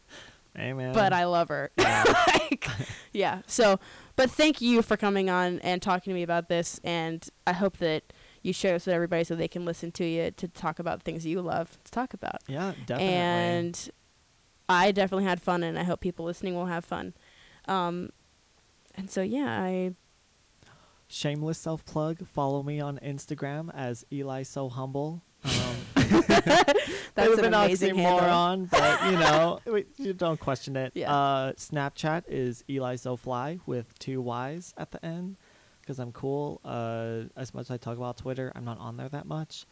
[0.56, 0.94] hey man.
[0.94, 2.04] but i love her Yeah.
[2.28, 2.68] like,
[3.12, 3.80] yeah so
[4.16, 7.78] but thank you for coming on and talking to me about this and i hope
[7.78, 8.04] that
[8.42, 11.26] you share this with everybody so they can listen to you to talk about things
[11.26, 13.14] you love to talk about yeah, definitely.
[13.16, 13.90] and
[14.70, 17.16] I definitely had fun, and I hope people listening will have fun.
[17.68, 18.12] Um,
[18.96, 19.94] and so yeah, I
[21.12, 22.26] Shameless self plug.
[22.28, 25.24] Follow me on Instagram as Eli So Humble.
[25.44, 25.52] Um,
[25.96, 30.92] that's an an amazing oxymoron, but you know, we- you don't question it.
[30.94, 31.12] Yeah.
[31.12, 35.38] Uh, Snapchat is Eli So Fly with two Y's at the end
[35.90, 36.62] because I'm cool.
[36.64, 39.66] Uh, as much as I talk about Twitter, I'm not on there that much.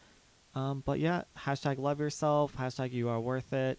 [0.56, 2.56] Um, but yeah, hashtag love yourself.
[2.56, 3.78] Hashtag you are worth it.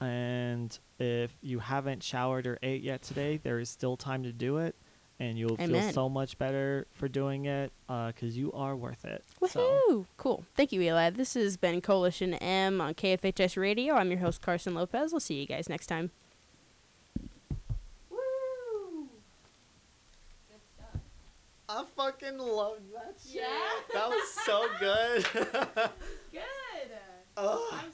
[0.00, 4.58] And if you haven't showered or ate yet today, there is still time to do
[4.58, 4.76] it,
[5.18, 9.24] and you'll feel so much better for doing it because you are worth it.
[9.42, 9.50] Woohoo!
[9.50, 10.44] So, Cool.
[10.54, 11.10] Thank you, Eli.
[11.10, 13.96] This has been Coalition M on KFHS Radio.
[13.96, 15.12] I'm your host, Carson Lopez.
[15.12, 16.12] We'll see you guys next time.
[21.72, 23.44] I fucking love that shit.
[23.94, 25.24] That was so good.
[26.32, 26.42] Good.